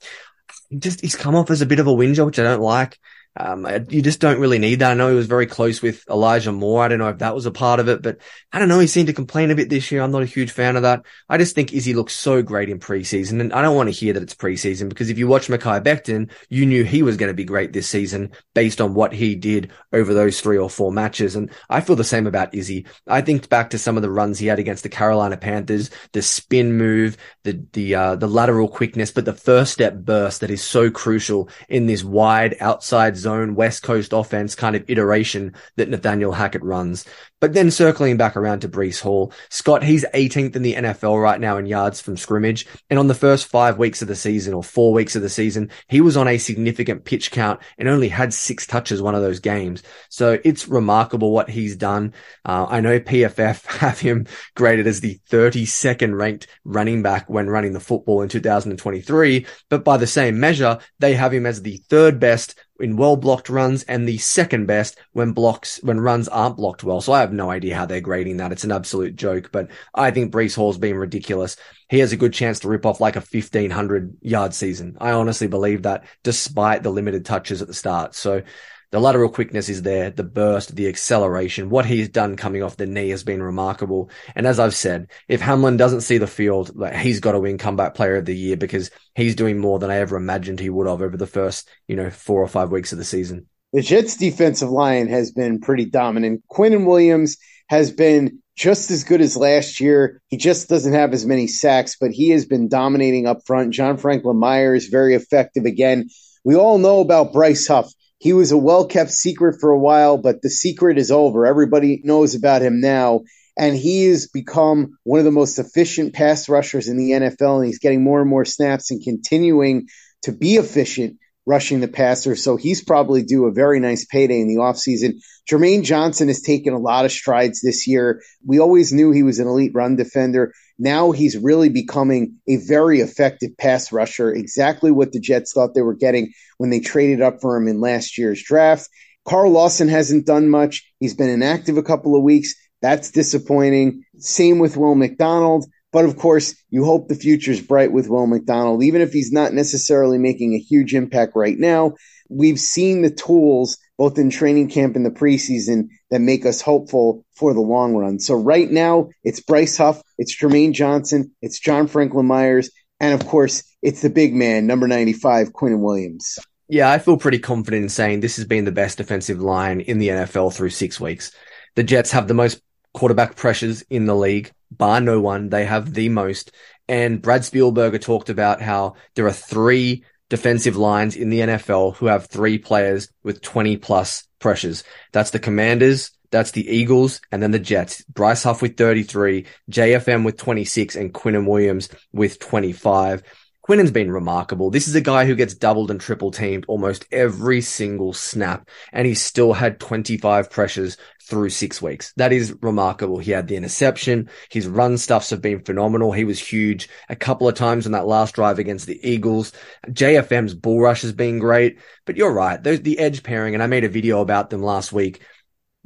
just, 0.76 1.00
he's 1.00 1.14
come 1.14 1.36
off 1.36 1.50
as 1.50 1.62
a 1.62 1.66
bit 1.66 1.78
of 1.78 1.86
a 1.86 1.94
whinger, 1.94 2.24
which 2.24 2.40
I 2.40 2.42
don't 2.42 2.60
like. 2.60 2.98
Um, 3.36 3.66
you 3.90 4.00
just 4.00 4.20
don't 4.20 4.40
really 4.40 4.58
need 4.58 4.76
that. 4.76 4.92
I 4.92 4.94
know 4.94 5.10
he 5.10 5.14
was 5.14 5.26
very 5.26 5.46
close 5.46 5.82
with 5.82 6.08
Elijah 6.08 6.52
Moore. 6.52 6.82
I 6.82 6.88
don't 6.88 6.98
know 6.98 7.08
if 7.08 7.18
that 7.18 7.34
was 7.34 7.44
a 7.44 7.50
part 7.50 7.80
of 7.80 7.88
it, 7.88 8.00
but 8.00 8.18
I 8.50 8.58
don't 8.58 8.68
know. 8.68 8.78
He 8.78 8.86
seemed 8.86 9.08
to 9.08 9.12
complain 9.12 9.50
a 9.50 9.54
bit 9.54 9.68
this 9.68 9.92
year. 9.92 10.00
I'm 10.00 10.10
not 10.10 10.22
a 10.22 10.26
huge 10.26 10.50
fan 10.50 10.76
of 10.76 10.82
that. 10.82 11.04
I 11.28 11.36
just 11.36 11.54
think 11.54 11.72
Izzy 11.72 11.92
looks 11.92 12.14
so 12.14 12.42
great 12.42 12.70
in 12.70 12.78
preseason. 12.78 13.40
And 13.40 13.52
I 13.52 13.60
don't 13.60 13.76
want 13.76 13.88
to 13.88 13.94
hear 13.94 14.14
that 14.14 14.22
it's 14.22 14.34
preseason 14.34 14.88
because 14.88 15.10
if 15.10 15.18
you 15.18 15.28
watch 15.28 15.48
Mekhi 15.48 15.82
Becton, 15.82 16.30
you 16.48 16.64
knew 16.64 16.82
he 16.82 17.02
was 17.02 17.18
going 17.18 17.28
to 17.28 17.34
be 17.34 17.44
great 17.44 17.74
this 17.74 17.88
season 17.88 18.32
based 18.54 18.80
on 18.80 18.94
what 18.94 19.12
he 19.12 19.34
did 19.34 19.70
over 19.92 20.14
those 20.14 20.40
three 20.40 20.56
or 20.56 20.70
four 20.70 20.90
matches. 20.90 21.36
And 21.36 21.50
I 21.68 21.82
feel 21.82 21.96
the 21.96 22.04
same 22.04 22.26
about 22.26 22.54
Izzy. 22.54 22.86
I 23.06 23.20
think 23.20 23.50
back 23.50 23.70
to 23.70 23.78
some 23.78 23.96
of 23.96 24.02
the 24.02 24.10
runs 24.10 24.38
he 24.38 24.46
had 24.46 24.58
against 24.58 24.82
the 24.82 24.88
Carolina 24.88 25.36
Panthers, 25.36 25.90
the 26.12 26.22
spin 26.22 26.72
move, 26.78 27.18
the, 27.44 27.62
the, 27.74 27.94
uh, 27.94 28.16
the 28.16 28.28
lateral 28.28 28.68
quickness, 28.68 29.10
but 29.10 29.26
the 29.26 29.34
first 29.34 29.74
step 29.74 29.94
burst 29.94 30.40
that 30.40 30.50
is 30.50 30.64
so 30.64 30.90
crucial 30.90 31.50
in 31.68 31.86
this 31.86 32.02
wide 32.02 32.56
outside 32.60 33.16
zone 33.16 33.25
West 33.54 33.82
Coast 33.82 34.12
offense 34.12 34.54
kind 34.54 34.76
of 34.76 34.84
iteration 34.88 35.54
that 35.76 35.88
Nathaniel 35.88 36.32
Hackett 36.32 36.62
runs. 36.62 37.04
But 37.40 37.52
then 37.52 37.70
circling 37.70 38.16
back 38.16 38.36
around 38.36 38.60
to 38.60 38.68
Breece 38.68 39.00
Hall, 39.00 39.32
Scott, 39.50 39.82
he's 39.82 40.06
18th 40.14 40.56
in 40.56 40.62
the 40.62 40.74
NFL 40.74 41.22
right 41.22 41.38
now 41.38 41.58
in 41.58 41.66
yards 41.66 42.00
from 42.00 42.16
scrimmage. 42.16 42.66
And 42.88 42.98
on 42.98 43.08
the 43.08 43.14
first 43.14 43.46
five 43.46 43.78
weeks 43.78 44.00
of 44.00 44.08
the 44.08 44.16
season 44.16 44.54
or 44.54 44.62
four 44.62 44.92
weeks 44.92 45.16
of 45.16 45.22
the 45.22 45.28
season, 45.28 45.70
he 45.88 46.00
was 46.00 46.16
on 46.16 46.28
a 46.28 46.38
significant 46.38 47.04
pitch 47.04 47.30
count 47.30 47.60
and 47.76 47.88
only 47.88 48.08
had 48.08 48.32
six 48.32 48.66
touches 48.66 49.02
one 49.02 49.14
of 49.14 49.22
those 49.22 49.40
games. 49.40 49.82
So 50.08 50.38
it's 50.44 50.66
remarkable 50.66 51.30
what 51.30 51.50
he's 51.50 51.76
done. 51.76 52.14
Uh, 52.44 52.66
I 52.68 52.80
know 52.80 53.00
PFF 53.00 53.66
have 53.80 54.00
him 54.00 54.26
graded 54.54 54.86
as 54.86 55.00
the 55.00 55.20
32nd 55.30 56.16
ranked 56.18 56.46
running 56.64 57.02
back 57.02 57.28
when 57.28 57.50
running 57.50 57.74
the 57.74 57.80
football 57.80 58.22
in 58.22 58.28
2023. 58.30 59.46
But 59.68 59.84
by 59.84 59.98
the 59.98 60.06
same 60.06 60.40
measure, 60.40 60.78
they 61.00 61.14
have 61.14 61.34
him 61.34 61.44
as 61.44 61.62
the 61.62 61.76
third 61.88 62.18
best 62.18 62.54
in 62.80 62.96
well 62.96 63.16
blocked 63.16 63.48
runs 63.48 63.82
and 63.84 64.06
the 64.06 64.18
second 64.18 64.66
best 64.66 64.98
when 65.12 65.32
blocks, 65.32 65.82
when 65.82 66.00
runs 66.00 66.28
aren't 66.28 66.56
blocked 66.56 66.84
well. 66.84 67.00
So 67.00 67.12
I 67.12 67.20
have 67.20 67.32
no 67.32 67.50
idea 67.50 67.76
how 67.76 67.86
they're 67.86 68.00
grading 68.00 68.38
that. 68.38 68.52
It's 68.52 68.64
an 68.64 68.72
absolute 68.72 69.16
joke, 69.16 69.50
but 69.52 69.70
I 69.94 70.10
think 70.10 70.32
Breece 70.32 70.56
Hall's 70.56 70.78
been 70.78 70.96
ridiculous. 70.96 71.56
He 71.88 72.00
has 72.00 72.12
a 72.12 72.16
good 72.16 72.32
chance 72.32 72.60
to 72.60 72.68
rip 72.68 72.86
off 72.86 73.00
like 73.00 73.16
a 73.16 73.20
1500 73.20 74.16
yard 74.20 74.54
season. 74.54 74.96
I 75.00 75.12
honestly 75.12 75.46
believe 75.46 75.82
that 75.82 76.04
despite 76.22 76.82
the 76.82 76.90
limited 76.90 77.24
touches 77.24 77.62
at 77.62 77.68
the 77.68 77.74
start. 77.74 78.14
So 78.14 78.42
the 78.90 79.00
lateral 79.00 79.28
quickness 79.28 79.68
is 79.68 79.82
there, 79.82 80.10
the 80.10 80.22
burst, 80.22 80.76
the 80.76 80.88
acceleration. 80.88 81.70
What 81.70 81.86
he's 81.86 82.08
done 82.08 82.36
coming 82.36 82.62
off 82.62 82.76
the 82.76 82.86
knee 82.86 83.10
has 83.10 83.24
been 83.24 83.42
remarkable. 83.42 84.10
And 84.34 84.46
as 84.46 84.60
I've 84.60 84.74
said, 84.74 85.08
if 85.28 85.40
Hamlin 85.40 85.76
doesn't 85.76 86.02
see 86.02 86.18
the 86.18 86.26
field, 86.26 86.76
like, 86.76 86.94
he's 86.96 87.20
got 87.20 87.32
to 87.32 87.40
win 87.40 87.58
comeback 87.58 87.94
player 87.94 88.16
of 88.16 88.24
the 88.24 88.36
year 88.36 88.56
because 88.56 88.90
he's 89.14 89.34
doing 89.34 89.58
more 89.58 89.78
than 89.78 89.90
I 89.90 89.96
ever 89.96 90.16
imagined 90.16 90.60
he 90.60 90.70
would 90.70 90.86
have 90.86 91.02
over 91.02 91.16
the 91.16 91.26
first, 91.26 91.68
you 91.88 91.96
know, 91.96 92.10
four 92.10 92.42
or 92.42 92.48
five 92.48 92.70
weeks 92.70 92.92
of 92.92 92.98
the 92.98 93.04
season. 93.04 93.46
The 93.72 93.82
Jets 93.82 94.16
defensive 94.16 94.70
line 94.70 95.08
has 95.08 95.32
been 95.32 95.60
pretty 95.60 95.86
dominant. 95.86 96.44
Quinnen 96.50 96.86
Williams 96.86 97.36
has 97.68 97.90
been 97.90 98.40
just 98.54 98.90
as 98.90 99.04
good 99.04 99.20
as 99.20 99.36
last 99.36 99.80
year. 99.80 100.22
He 100.28 100.36
just 100.36 100.68
doesn't 100.68 100.94
have 100.94 101.12
as 101.12 101.26
many 101.26 101.46
sacks, 101.46 101.96
but 102.00 102.10
he 102.10 102.30
has 102.30 102.46
been 102.46 102.68
dominating 102.68 103.26
up 103.26 103.40
front. 103.46 103.74
John 103.74 103.98
Franklin 103.98 104.38
Myers, 104.38 104.86
very 104.86 105.14
effective 105.14 105.64
again. 105.64 106.08
We 106.44 106.54
all 106.54 106.78
know 106.78 107.00
about 107.00 107.32
Bryce 107.32 107.66
Huff. 107.66 107.92
He 108.18 108.32
was 108.32 108.52
a 108.52 108.56
well 108.56 108.86
kept 108.86 109.10
secret 109.10 109.60
for 109.60 109.70
a 109.70 109.78
while, 109.78 110.16
but 110.18 110.42
the 110.42 110.50
secret 110.50 110.98
is 110.98 111.10
over. 111.10 111.46
Everybody 111.46 112.00
knows 112.04 112.34
about 112.34 112.62
him 112.62 112.80
now. 112.80 113.22
And 113.58 113.74
he 113.74 114.06
has 114.06 114.28
become 114.28 114.98
one 115.04 115.18
of 115.18 115.24
the 115.24 115.30
most 115.30 115.58
efficient 115.58 116.12
pass 116.12 116.48
rushers 116.48 116.88
in 116.88 116.98
the 116.98 117.12
NFL. 117.12 117.58
And 117.58 117.66
he's 117.66 117.78
getting 117.78 118.04
more 118.04 118.20
and 118.20 118.28
more 118.28 118.44
snaps 118.44 118.90
and 118.90 119.02
continuing 119.02 119.86
to 120.22 120.32
be 120.32 120.56
efficient 120.56 121.18
rushing 121.46 121.80
the 121.80 121.88
passer. 121.88 122.36
So 122.36 122.56
he's 122.56 122.84
probably 122.84 123.22
due 123.22 123.46
a 123.46 123.52
very 123.52 123.80
nice 123.80 124.04
payday 124.04 124.40
in 124.40 124.48
the 124.48 124.56
offseason. 124.56 125.14
Jermaine 125.48 125.84
Johnson 125.84 126.28
has 126.28 126.42
taken 126.42 126.74
a 126.74 126.78
lot 126.78 127.04
of 127.04 127.12
strides 127.12 127.62
this 127.62 127.86
year. 127.86 128.20
We 128.44 128.58
always 128.58 128.92
knew 128.92 129.12
he 129.12 129.22
was 129.22 129.38
an 129.38 129.46
elite 129.46 129.72
run 129.72 129.96
defender. 129.96 130.52
Now 130.78 131.12
he's 131.12 131.36
really 131.36 131.68
becoming 131.68 132.36
a 132.46 132.56
very 132.56 133.00
effective 133.00 133.56
pass 133.56 133.92
rusher, 133.92 134.32
exactly 134.32 134.90
what 134.90 135.12
the 135.12 135.20
Jets 135.20 135.52
thought 135.52 135.74
they 135.74 135.82
were 135.82 135.94
getting 135.94 136.32
when 136.58 136.70
they 136.70 136.80
traded 136.80 137.22
up 137.22 137.40
for 137.40 137.56
him 137.56 137.66
in 137.68 137.80
last 137.80 138.18
year's 138.18 138.42
draft. 138.42 138.88
Carl 139.26 139.50
Lawson 139.50 139.88
hasn't 139.88 140.26
done 140.26 140.48
much. 140.48 140.86
He's 141.00 141.14
been 141.14 141.30
inactive 141.30 141.76
a 141.76 141.82
couple 141.82 142.14
of 142.14 142.22
weeks. 142.22 142.54
That's 142.82 143.10
disappointing. 143.10 144.04
Same 144.18 144.58
with 144.58 144.76
Will 144.76 144.94
McDonald. 144.94 145.66
But 145.92 146.04
of 146.04 146.18
course, 146.18 146.54
you 146.68 146.84
hope 146.84 147.08
the 147.08 147.14
future 147.14 147.52
is 147.52 147.60
bright 147.60 147.90
with 147.90 148.08
Will 148.08 148.26
McDonald, 148.26 148.82
even 148.82 149.00
if 149.00 149.12
he's 149.12 149.32
not 149.32 149.54
necessarily 149.54 150.18
making 150.18 150.52
a 150.54 150.58
huge 150.58 150.94
impact 150.94 151.32
right 151.34 151.58
now. 151.58 151.94
We've 152.28 152.60
seen 152.60 153.02
the 153.02 153.10
tools 153.10 153.78
both 153.98 154.18
in 154.18 154.30
training 154.30 154.68
camp 154.68 154.96
and 154.96 155.06
the 155.06 155.10
preseason 155.10 155.88
that 156.10 156.20
make 156.20 156.44
us 156.44 156.60
hopeful 156.60 157.24
for 157.34 157.54
the 157.54 157.60
long 157.60 157.94
run. 157.94 158.18
So 158.18 158.34
right 158.34 158.70
now, 158.70 159.08
it's 159.24 159.40
Bryce 159.40 159.76
Huff, 159.76 160.02
it's 160.18 160.36
Jermaine 160.36 160.72
Johnson, 160.72 161.32
it's 161.42 161.58
John 161.58 161.86
Franklin 161.86 162.26
Myers, 162.26 162.70
and 163.00 163.20
of 163.20 163.26
course, 163.26 163.62
it's 163.82 164.02
the 164.02 164.10
big 164.10 164.34
man, 164.34 164.66
number 164.66 164.86
95, 164.86 165.52
Quinnen 165.52 165.80
Williams. 165.80 166.38
Yeah, 166.68 166.90
I 166.90 166.98
feel 166.98 167.16
pretty 167.16 167.38
confident 167.38 167.84
in 167.84 167.88
saying 167.88 168.20
this 168.20 168.36
has 168.36 168.44
been 168.44 168.64
the 168.64 168.72
best 168.72 168.98
defensive 168.98 169.40
line 169.40 169.80
in 169.80 169.98
the 169.98 170.08
NFL 170.08 170.54
through 170.54 170.70
six 170.70 170.98
weeks. 170.98 171.30
The 171.76 171.84
Jets 171.84 172.10
have 172.10 172.26
the 172.26 172.34
most 172.34 172.60
quarterback 172.92 173.36
pressures 173.36 173.82
in 173.82 174.06
the 174.06 174.16
league, 174.16 174.50
bar 174.70 175.00
no 175.00 175.20
one. 175.20 175.50
They 175.50 175.64
have 175.64 175.92
the 175.92 176.08
most. 176.08 176.50
And 176.88 177.20
Brad 177.20 177.42
Spielberger 177.42 178.00
talked 178.00 178.30
about 178.30 178.60
how 178.60 178.94
there 179.14 179.26
are 179.26 179.32
three 179.32 180.04
defensive 180.28 180.76
lines 180.76 181.16
in 181.16 181.30
the 181.30 181.40
NFL 181.40 181.96
who 181.96 182.06
have 182.06 182.26
three 182.26 182.58
players 182.58 183.08
with 183.22 183.42
20 183.42 183.76
plus 183.76 184.26
pressures. 184.38 184.84
That's 185.12 185.30
the 185.30 185.38
Commanders, 185.38 186.10
that's 186.30 186.50
the 186.50 186.68
Eagles, 186.68 187.20
and 187.30 187.42
then 187.42 187.52
the 187.52 187.58
Jets. 187.58 188.02
Bryce 188.04 188.42
Huff 188.42 188.62
with 188.62 188.76
33, 188.76 189.46
JFM 189.70 190.24
with 190.24 190.36
26, 190.36 190.96
and 190.96 191.12
Quinnen 191.14 191.46
Williams 191.46 191.88
with 192.12 192.38
25. 192.38 193.22
Quinnen's 193.66 193.90
been 193.90 194.12
remarkable. 194.12 194.70
This 194.70 194.86
is 194.86 194.94
a 194.94 195.00
guy 195.00 195.26
who 195.26 195.34
gets 195.34 195.52
doubled 195.52 195.90
and 195.90 196.00
triple 196.00 196.30
teamed 196.30 196.64
almost 196.68 197.04
every 197.10 197.60
single 197.60 198.12
snap, 198.12 198.70
and 198.92 199.08
he 199.08 199.14
still 199.14 199.54
had 199.54 199.80
25 199.80 200.48
pressures 200.48 200.96
through 201.24 201.50
six 201.50 201.82
weeks. 201.82 202.12
That 202.16 202.32
is 202.32 202.54
remarkable. 202.62 203.18
He 203.18 203.32
had 203.32 203.48
the 203.48 203.56
interception. 203.56 204.30
His 204.50 204.68
run 204.68 204.96
stuffs 204.98 205.30
have 205.30 205.42
been 205.42 205.64
phenomenal. 205.64 206.12
He 206.12 206.22
was 206.22 206.38
huge 206.38 206.88
a 207.08 207.16
couple 207.16 207.48
of 207.48 207.56
times 207.56 207.86
in 207.86 207.92
that 207.92 208.06
last 208.06 208.36
drive 208.36 208.60
against 208.60 208.86
the 208.86 209.00
Eagles. 209.02 209.50
JFM's 209.88 210.54
bull 210.54 210.80
rush 210.80 211.02
has 211.02 211.12
been 211.12 211.40
great, 211.40 211.80
but 212.04 212.16
you're 212.16 212.32
right. 212.32 212.62
Those, 212.62 212.82
the 212.82 213.00
edge 213.00 213.24
pairing, 213.24 213.54
and 213.54 213.64
I 213.64 213.66
made 213.66 213.82
a 213.82 213.88
video 213.88 214.20
about 214.20 214.48
them 214.48 214.62
last 214.62 214.92
week. 214.92 215.22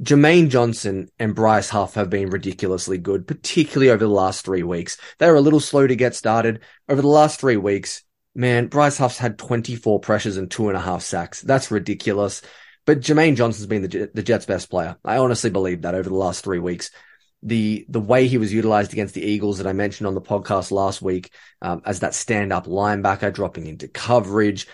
Jermaine 0.01 0.49
Johnson 0.49 1.09
and 1.19 1.35
Bryce 1.35 1.69
Huff 1.69 1.93
have 1.93 2.09
been 2.09 2.31
ridiculously 2.31 2.97
good, 2.97 3.27
particularly 3.27 3.91
over 3.91 4.03
the 4.03 4.09
last 4.09 4.43
three 4.43 4.63
weeks. 4.63 4.97
They 5.19 5.29
were 5.29 5.35
a 5.35 5.41
little 5.41 5.59
slow 5.59 5.85
to 5.85 5.95
get 5.95 6.15
started. 6.15 6.61
Over 6.89 7.03
the 7.03 7.07
last 7.07 7.39
three 7.39 7.57
weeks, 7.57 8.03
man, 8.33 8.67
Bryce 8.67 8.97
Huff's 8.97 9.19
had 9.19 9.37
24 9.37 9.99
pressures 9.99 10.37
and 10.37 10.49
two 10.49 10.69
and 10.69 10.77
a 10.77 10.81
half 10.81 11.03
sacks. 11.03 11.41
That's 11.41 11.69
ridiculous. 11.69 12.41
But 12.85 13.01
Jermaine 13.01 13.35
Johnson's 13.35 13.67
been 13.67 13.83
the, 13.83 14.09
the 14.11 14.23
Jets' 14.23 14.47
best 14.47 14.71
player. 14.71 14.97
I 15.05 15.17
honestly 15.17 15.51
believe 15.51 15.83
that 15.83 15.93
over 15.93 16.09
the 16.09 16.15
last 16.15 16.43
three 16.43 16.59
weeks. 16.59 16.89
The 17.43 17.85
the 17.89 17.99
way 17.99 18.27
he 18.27 18.37
was 18.37 18.53
utilized 18.53 18.93
against 18.93 19.15
the 19.15 19.25
Eagles 19.25 19.57
that 19.57 19.65
I 19.65 19.73
mentioned 19.73 20.05
on 20.05 20.13
the 20.13 20.21
podcast 20.21 20.69
last 20.69 21.01
week 21.01 21.31
um, 21.59 21.81
as 21.85 22.01
that 22.01 22.13
stand 22.13 22.53
up 22.53 22.67
linebacker 22.67 23.33
dropping 23.33 23.65
into 23.65 23.87
coverage, 23.87 24.67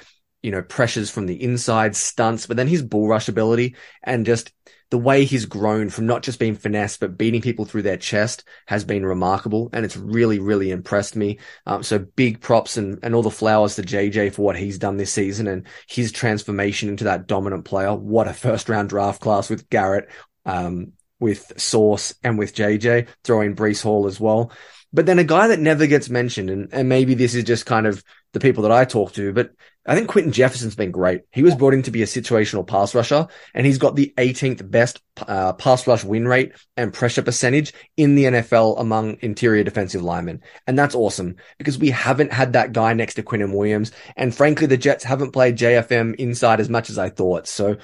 you 0.47 0.51
know, 0.51 0.61
pressures 0.61 1.09
from 1.09 1.25
the 1.25 1.43
inside, 1.43 1.93
stunts, 1.93 2.45
but 2.45 2.55
then 2.55 2.69
his 2.69 2.81
bull 2.81 3.05
rush 3.05 3.27
ability 3.27 3.75
and 4.01 4.25
just 4.25 4.53
the 4.91 4.97
way 4.97 5.25
he's 5.25 5.45
grown 5.45 5.89
from 5.89 6.05
not 6.05 6.23
just 6.23 6.39
being 6.39 6.55
finesse, 6.55 6.95
but 6.95 7.17
beating 7.17 7.41
people 7.41 7.65
through 7.65 7.81
their 7.81 7.97
chest 7.97 8.45
has 8.65 8.85
been 8.85 9.05
remarkable. 9.05 9.69
And 9.73 9.83
it's 9.83 9.97
really, 9.97 10.39
really 10.39 10.71
impressed 10.71 11.17
me. 11.17 11.39
Um, 11.65 11.83
so 11.83 11.99
big 11.99 12.39
props 12.39 12.77
and, 12.77 12.97
and 13.03 13.13
all 13.13 13.23
the 13.23 13.29
flowers 13.29 13.75
to 13.75 13.81
JJ 13.81 14.35
for 14.35 14.43
what 14.43 14.55
he's 14.55 14.77
done 14.77 14.95
this 14.95 15.11
season 15.11 15.47
and 15.47 15.67
his 15.89 16.13
transformation 16.13 16.87
into 16.87 17.03
that 17.03 17.27
dominant 17.27 17.65
player. 17.65 17.93
What 17.93 18.29
a 18.29 18.33
first 18.33 18.69
round 18.69 18.87
draft 18.87 19.19
class 19.19 19.49
with 19.49 19.69
Garrett, 19.69 20.07
um, 20.45 20.93
with 21.19 21.51
Sauce 21.57 22.15
and 22.23 22.39
with 22.39 22.55
JJ, 22.55 23.07
throwing 23.25 23.53
Breece 23.53 23.83
Hall 23.83 24.07
as 24.07 24.17
well. 24.17 24.53
But 24.93 25.05
then 25.05 25.19
a 25.19 25.25
guy 25.25 25.49
that 25.49 25.59
never 25.59 25.85
gets 25.87 26.09
mentioned, 26.09 26.49
and, 26.49 26.69
and 26.71 26.87
maybe 26.87 27.13
this 27.13 27.35
is 27.35 27.43
just 27.43 27.65
kind 27.65 27.85
of 27.85 28.01
the 28.31 28.39
people 28.39 28.63
that 28.63 28.71
I 28.71 28.85
talk 28.85 29.13
to, 29.13 29.33
but 29.33 29.51
I 29.87 29.95
think 29.95 30.09
Quinton 30.09 30.33
Jefferson's 30.33 30.75
been 30.75 30.91
great. 30.91 31.21
He 31.31 31.43
was 31.43 31.55
brought 31.55 31.73
in 31.73 31.81
to 31.83 31.91
be 31.91 32.01
a 32.01 32.05
situational 32.05 32.67
pass 32.67 32.93
rusher, 32.93 33.27
and 33.53 33.65
he's 33.65 33.77
got 33.77 33.95
the 33.95 34.13
18th 34.17 34.69
best 34.69 35.01
uh, 35.25 35.53
pass 35.53 35.87
rush 35.87 36.03
win 36.03 36.27
rate 36.27 36.51
and 36.75 36.93
pressure 36.93 37.21
percentage 37.21 37.73
in 37.95 38.15
the 38.15 38.25
NFL 38.25 38.79
among 38.79 39.17
interior 39.21 39.63
defensive 39.63 40.01
linemen. 40.01 40.41
And 40.67 40.77
that's 40.77 40.93
awesome 40.93 41.37
because 41.57 41.77
we 41.77 41.89
haven't 41.89 42.33
had 42.33 42.53
that 42.53 42.73
guy 42.73 42.93
next 42.93 43.13
to 43.13 43.23
Quinnen 43.23 43.55
Williams. 43.55 43.91
And 44.17 44.35
frankly, 44.35 44.67
the 44.67 44.77
Jets 44.77 45.05
haven't 45.05 45.31
played 45.31 45.57
JFM 45.57 46.15
inside 46.15 46.59
as 46.59 46.69
much 46.69 46.89
as 46.89 46.97
I 46.97 47.09
thought. 47.09 47.47
So 47.47 47.77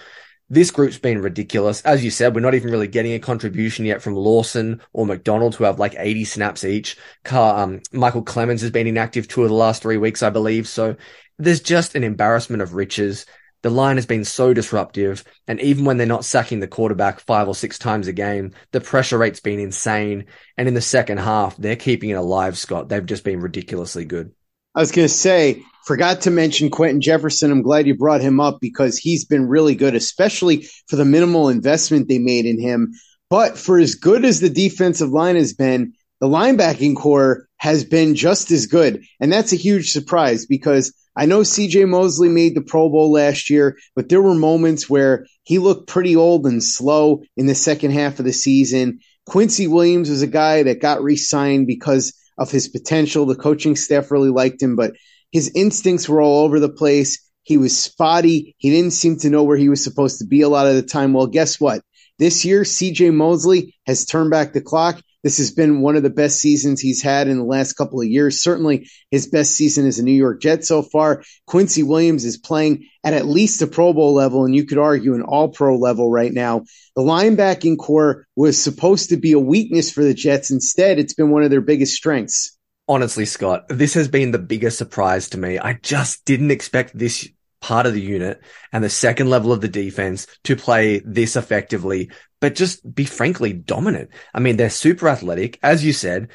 this 0.50 0.72
group's 0.72 1.00
been 1.00 1.22
ridiculous. 1.22 1.82
As 1.82 2.04
you 2.04 2.12
said, 2.12 2.36
we're 2.36 2.42
not 2.42 2.54
even 2.54 2.70
really 2.70 2.88
getting 2.88 3.14
a 3.14 3.20
contribution 3.20 3.86
yet 3.86 4.02
from 4.02 4.14
Lawson 4.14 4.82
or 4.92 5.06
McDonald, 5.06 5.56
who 5.56 5.64
have 5.64 5.80
like 5.80 5.96
80 5.98 6.26
snaps 6.26 6.64
each. 6.64 6.98
Car, 7.24 7.64
um, 7.64 7.80
Micheal 7.92 8.24
Clemons 8.24 8.62
has 8.62 8.70
been 8.70 8.86
inactive 8.86 9.28
two 9.28 9.44
of 9.44 9.50
the 9.50 9.56
last 9.56 9.82
three 9.82 9.98
weeks, 9.98 10.22
I 10.22 10.30
believe. 10.30 10.68
So 10.68 10.96
there's 11.38 11.62
just 11.62 11.96
an 11.96 12.04
embarrassment 12.04 12.62
of 12.62 12.74
riches. 12.74 13.26
The 13.62 13.70
line 13.70 13.96
has 13.96 14.06
been 14.06 14.26
so 14.26 14.54
disruptive. 14.54 15.24
And 15.48 15.60
even 15.62 15.86
when 15.86 15.98
they're 15.98 16.06
not 16.06 16.26
sacking 16.26 16.60
the 16.60 16.68
quarterback 16.68 17.22
five 17.22 17.48
or 17.48 17.56
six 17.56 17.80
times 17.80 18.08
a 18.08 18.14
game, 18.14 18.52
the 18.72 18.82
pressure 18.82 19.18
rate's 19.18 19.40
been 19.40 19.60
insane. 19.60 20.26
And 20.58 20.68
in 20.68 20.74
the 20.74 20.82
second 20.82 21.20
half, 21.20 21.56
they're 21.58 21.76
keeping 21.76 22.10
it 22.10 22.14
alive, 22.14 22.58
Scott. 22.58 22.90
They've 22.90 23.06
just 23.06 23.24
been 23.24 23.40
ridiculously 23.40 24.06
good. 24.06 24.34
I 24.76 24.80
was 24.80 24.92
going 24.92 25.08
to 25.08 25.14
say, 25.14 25.64
forgot 25.86 26.22
to 26.22 26.32
mention 26.32 26.72
Quinton 26.72 27.00
Jefferson. 27.00 27.52
I'm 27.52 27.62
glad 27.62 27.88
you 27.88 27.96
brought 27.96 28.22
him 28.22 28.40
up 28.40 28.58
because 28.60 28.98
he's 28.98 29.24
been 29.24 29.48
really 29.48 29.76
good, 29.76 29.96
especially 29.96 30.68
for 30.88 30.96
the 30.96 31.06
minimal 31.06 31.50
investment 31.50 32.08
they 32.08 32.20
made 32.20 32.46
in 32.46 32.60
him. 32.60 32.94
But 33.30 33.58
for 33.58 33.78
as 33.78 33.96
good 33.96 34.26
as 34.26 34.40
the 34.40 34.50
defensive 34.50 35.10
line 35.10 35.36
has 35.36 35.54
been, 35.54 35.94
the 36.20 36.28
linebacking 36.28 36.96
core 36.96 37.48
has 37.58 37.84
been 37.84 38.16
just 38.16 38.52
as 38.52 38.66
good. 38.66 39.04
And 39.20 39.32
that's 39.32 39.54
a 39.54 39.58
huge 39.58 39.92
surprise 39.92 40.46
because 40.46 40.94
I 41.16 41.26
know 41.26 41.42
CJ 41.42 41.88
Mosley 41.88 42.30
made 42.30 42.56
the 42.56 42.62
Pro 42.62 42.90
Bowl 42.90 43.12
last 43.12 43.50
year, 43.50 43.78
but 43.96 44.10
there 44.10 44.22
were 44.22 44.34
moments 44.34 44.90
where 44.90 45.28
he 45.44 45.60
looked 45.60 45.88
pretty 45.88 46.16
old 46.16 46.48
and 46.48 46.64
slow 46.64 47.24
in 47.38 47.46
the 47.46 47.56
second 47.56 47.92
half 47.92 48.20
of 48.20 48.26
the 48.26 48.34
season. 48.34 49.00
Quincy 49.26 49.68
Williams 49.68 50.10
was 50.10 50.22
a 50.22 50.28
guy 50.28 50.64
that 50.64 50.82
got 50.82 51.04
re 51.04 51.16
signed 51.16 51.68
because 51.68 52.14
of 52.38 52.52
his 52.52 52.68
potential. 52.68 53.26
The 53.26 53.36
coaching 53.36 53.76
staff 53.76 54.12
really 54.12 54.30
liked 54.30 54.62
him, 54.62 54.76
but 54.76 54.94
his 55.32 55.52
instincts 55.56 56.10
were 56.10 56.22
all 56.22 56.44
over 56.46 56.60
the 56.60 56.70
place. 56.70 57.20
He 57.44 57.58
was 57.58 57.78
spotty. 57.78 58.56
He 58.58 58.70
didn't 58.70 58.92
seem 58.92 59.18
to 59.20 59.30
know 59.30 59.44
where 59.44 59.58
he 59.58 59.70
was 59.70 59.84
supposed 59.84 60.20
to 60.20 60.26
be 60.26 60.42
a 60.42 60.50
lot 60.50 60.68
of 60.68 60.76
the 60.76 60.84
time. 60.84 61.14
Well, 61.14 61.28
guess 61.28 61.60
what? 61.60 61.84
This 62.20 62.46
year, 62.46 62.62
CJ 62.62 63.14
Mosley 63.14 63.76
has 63.86 64.06
turned 64.06 64.32
back 64.32 64.54
the 64.54 64.62
clock. 64.62 65.02
This 65.24 65.38
has 65.38 65.52
been 65.52 65.82
one 65.82 65.96
of 65.96 66.04
the 66.04 66.10
best 66.10 66.40
seasons 66.40 66.82
he's 66.82 67.02
had 67.02 67.28
in 67.28 67.38
the 67.38 67.46
last 67.46 67.74
couple 67.74 68.02
of 68.02 68.08
years. 68.08 68.42
Certainly 68.42 68.90
his 69.10 69.28
best 69.28 69.52
season 69.52 69.88
as 69.88 69.98
a 69.98 70.04
New 70.04 70.12
York 70.12 70.42
Jet 70.42 70.66
so 70.66 70.82
far. 70.82 71.24
Quincy 71.48 71.82
Williams 71.82 72.26
is 72.26 72.38
playing 72.38 72.88
at 73.04 73.14
at 73.14 73.26
least 73.26 73.62
a 73.62 73.68
Pro 73.68 73.94
Bowl 73.94 74.14
level, 74.14 74.44
and 74.46 74.54
you 74.54 74.66
could 74.66 74.78
argue 74.78 75.14
an 75.14 75.22
all 75.22 75.50
pro 75.50 75.78
level 75.78 76.12
right 76.12 76.34
now. 76.34 76.64
The 76.96 77.02
linebacking 77.02 77.78
core 77.78 78.28
was 78.36 78.62
supposed 78.62 79.10
to 79.10 79.18
be 79.18 79.32
a 79.32 79.40
weakness 79.40 79.92
for 79.92 80.04
the 80.04 80.14
Jets. 80.14 80.52
Instead, 80.52 81.00
it's 81.00 81.14
been 81.14 81.32
one 81.32 81.44
of 81.44 81.50
their 81.52 81.62
biggest 81.62 81.96
strengths. 81.96 82.58
Honestly, 82.88 83.24
Scott, 83.24 83.66
this 83.70 83.94
has 83.94 84.10
been 84.10 84.32
the 84.32 84.40
biggest 84.40 84.78
surprise 84.78 85.30
to 85.30 85.38
me. 85.38 85.58
I 85.58 85.74
just 85.82 86.26
didn't 86.26 86.52
expect 86.52 86.98
this 86.98 87.30
part 87.64 87.86
of 87.86 87.94
the 87.94 88.02
unit 88.02 88.42
and 88.74 88.84
the 88.84 88.90
second 88.90 89.30
level 89.30 89.54
of 89.54 89.62
the 89.62 89.70
defense 89.70 90.28
to 90.44 90.54
play 90.54 91.00
this 91.06 91.38
effectively, 91.38 92.12
but 92.42 92.56
just 92.56 92.94
be 92.94 93.06
frankly 93.06 93.54
dominant. 93.54 94.10
I 94.34 94.42
mean, 94.42 94.58
they're 94.58 94.70
super 94.70 95.08
athletic. 95.08 95.60
As 95.64 95.84
you 95.84 95.94
said, 95.94 96.28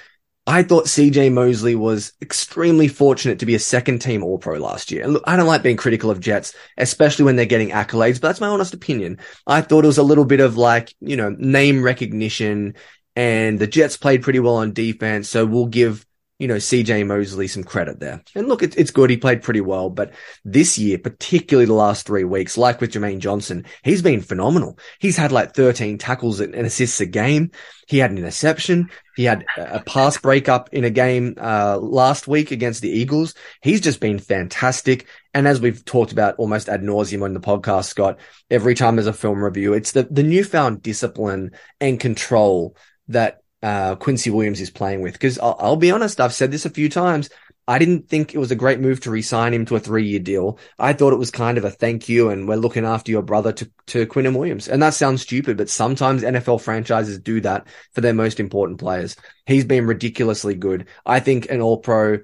I 0.47 0.63
thought 0.63 0.87
CJ 0.87 1.31
Mosley 1.31 1.75
was 1.75 2.15
extremely 2.23 2.89
fortunate 2.89 3.41
to 3.41 3.47
be 3.47 3.55
a 3.55 3.59
second 3.59 3.99
team 3.99 4.25
All 4.25 4.39
Pro 4.39 4.59
last 4.59 4.91
year. 4.91 5.05
And 5.05 5.13
look, 5.13 5.25
I 5.27 5.37
don't 5.37 5.47
like 5.47 5.63
being 5.63 5.77
critical 5.77 6.11
of 6.11 6.19
Jets, 6.19 6.55
especially 6.79 7.27
when 7.27 7.37
they're 7.37 7.45
getting 7.45 7.69
accolades, 7.69 8.15
but 8.15 8.29
that's 8.29 8.41
my 8.41 8.49
honest 8.49 8.73
opinion. 8.73 9.19
I 9.47 9.61
thought 9.61 9.85
it 9.85 9.89
was 9.89 9.99
a 9.99 10.03
little 10.03 10.25
bit 10.25 10.41
of 10.41 10.57
like, 10.57 10.95
you 11.01 11.19
know, 11.19 11.37
name 11.39 11.83
recognition 11.83 12.77
and 13.15 13.59
the 13.59 13.67
Jets 13.67 13.99
played 13.99 14.23
pretty 14.23 14.41
well 14.41 14.57
on 14.57 14.73
defense. 14.73 15.29
So 15.29 15.45
we'll 15.45 15.67
give 15.67 16.07
you 16.39 16.47
know, 16.47 16.57
CJ 16.57 17.05
Mosley 17.05 17.49
some 17.49 17.65
credit 17.65 17.99
there. 17.99 18.23
And 18.37 18.47
look, 18.47 18.63
it, 18.63 18.77
it's 18.79 18.93
good. 18.93 19.11
He 19.11 19.17
played 19.17 19.43
pretty 19.43 19.61
well, 19.61 19.91
but 19.91 20.13
this 20.45 20.79
year, 20.79 20.97
particularly 20.97 21.67
the 21.67 21.73
last 21.73 22.07
three 22.07 22.23
weeks, 22.23 22.57
like 22.57 22.81
with 22.81 22.93
Jermaine 22.93 23.19
Johnson, 23.19 23.67
he's 23.83 24.03
been 24.03 24.21
phenomenal. 24.21 24.79
He's 25.01 25.17
had 25.17 25.33
like 25.33 25.55
13 25.55 25.99
tackles 25.99 26.39
and 26.39 26.55
assists 26.55 27.01
a 27.01 27.07
game. 27.07 27.51
He 27.89 27.99
had 27.99 28.13
an 28.13 28.19
interception. 28.19 28.91
He 29.17 29.25
had 29.25 29.45
a 29.57 29.81
pass 29.81 30.17
breakup 30.19 30.69
in 30.73 30.85
a 30.85 30.91
game, 30.91 31.35
uh, 31.41 31.79
last 31.79 32.29
week 32.29 32.53
against 32.53 32.83
the 32.83 32.91
Eagles. 32.91 33.35
He's 33.61 33.81
just 33.81 33.99
been 33.99 34.21
fantastic. 34.21 35.09
And 35.35 35.49
as 35.49 35.61
we've 35.61 35.85
talked 35.85 36.13
about 36.13 36.37
almost 36.37 36.69
ad 36.69 36.83
nauseum 36.83 37.25
on 37.25 37.35
the 37.35 37.41
podcast, 37.41 37.87
Scott, 37.87 38.21
every 38.49 38.77
time 38.77 38.95
there's 38.95 39.09
a 39.09 39.13
film 39.13 39.43
review, 39.43 39.73
it's 39.73 39.91
the, 39.91 40.05
the 40.05 40.23
newfound 40.23 40.83
discipline 40.83 41.51
and 41.81 41.99
control 41.99 42.77
that 43.09 43.41
uh, 43.63 43.97
Quincy 43.97 44.31
Williams 44.31 44.61
is 44.61 44.71
playing 44.71 45.03
with. 45.03 45.15
Because 45.15 45.39
I'll, 45.39 45.57
I'll, 45.59 45.77
be 45.77 45.91
honest, 45.91 46.21
I've 46.21 46.35
said 46.35 46.51
this 46.51 46.67
a 46.67 46.71
few 46.71 46.89
times. 46.89 47.31
I 47.67 47.79
didn't 47.79 48.09
think 48.09 48.35
it 48.35 48.39
was 48.39 48.51
a 48.51 48.57
great 48.57 48.81
move 48.81 49.01
to 49.01 49.11
re-sign 49.11 49.53
him 49.53 49.67
to 49.67 49.77
a 49.77 49.81
three-year 49.81 50.21
deal. 50.21 50.59
I 50.79 50.95
thought 50.95 51.13
it 51.13 51.19
was 51.19 51.31
kind 51.31 51.59
of 51.59 51.67
a 51.67 51.71
thank 51.71 52.09
you, 52.09 52.31
and 52.31 52.49
we're 52.49 52.57
looking 52.57 52.87
after 52.87 53.11
your 53.11 53.21
brother 53.21 53.53
to 53.53 53.71
to 53.89 54.07
Quinnen 54.07 54.35
Williams. 54.35 54.69
And 54.69 54.83
that 54.83 54.95
sounds 54.95 55.21
stupid, 55.21 55.59
but 55.59 55.69
sometimes 55.69 56.23
NFL 56.23 56.63
franchises 56.63 57.19
do 57.19 57.43
that 57.43 57.67
for 57.93 58.01
their 58.01 58.15
most 58.15 58.41
important 58.41 58.79
players. 58.79 59.17
He's 59.45 59.67
been 59.67 59.87
ridiculously 59.87 60.55
good. 60.55 60.89
I 61.05 61.21
think 61.21 61.51
an 61.51 61.61
All-Pro 61.61 62.21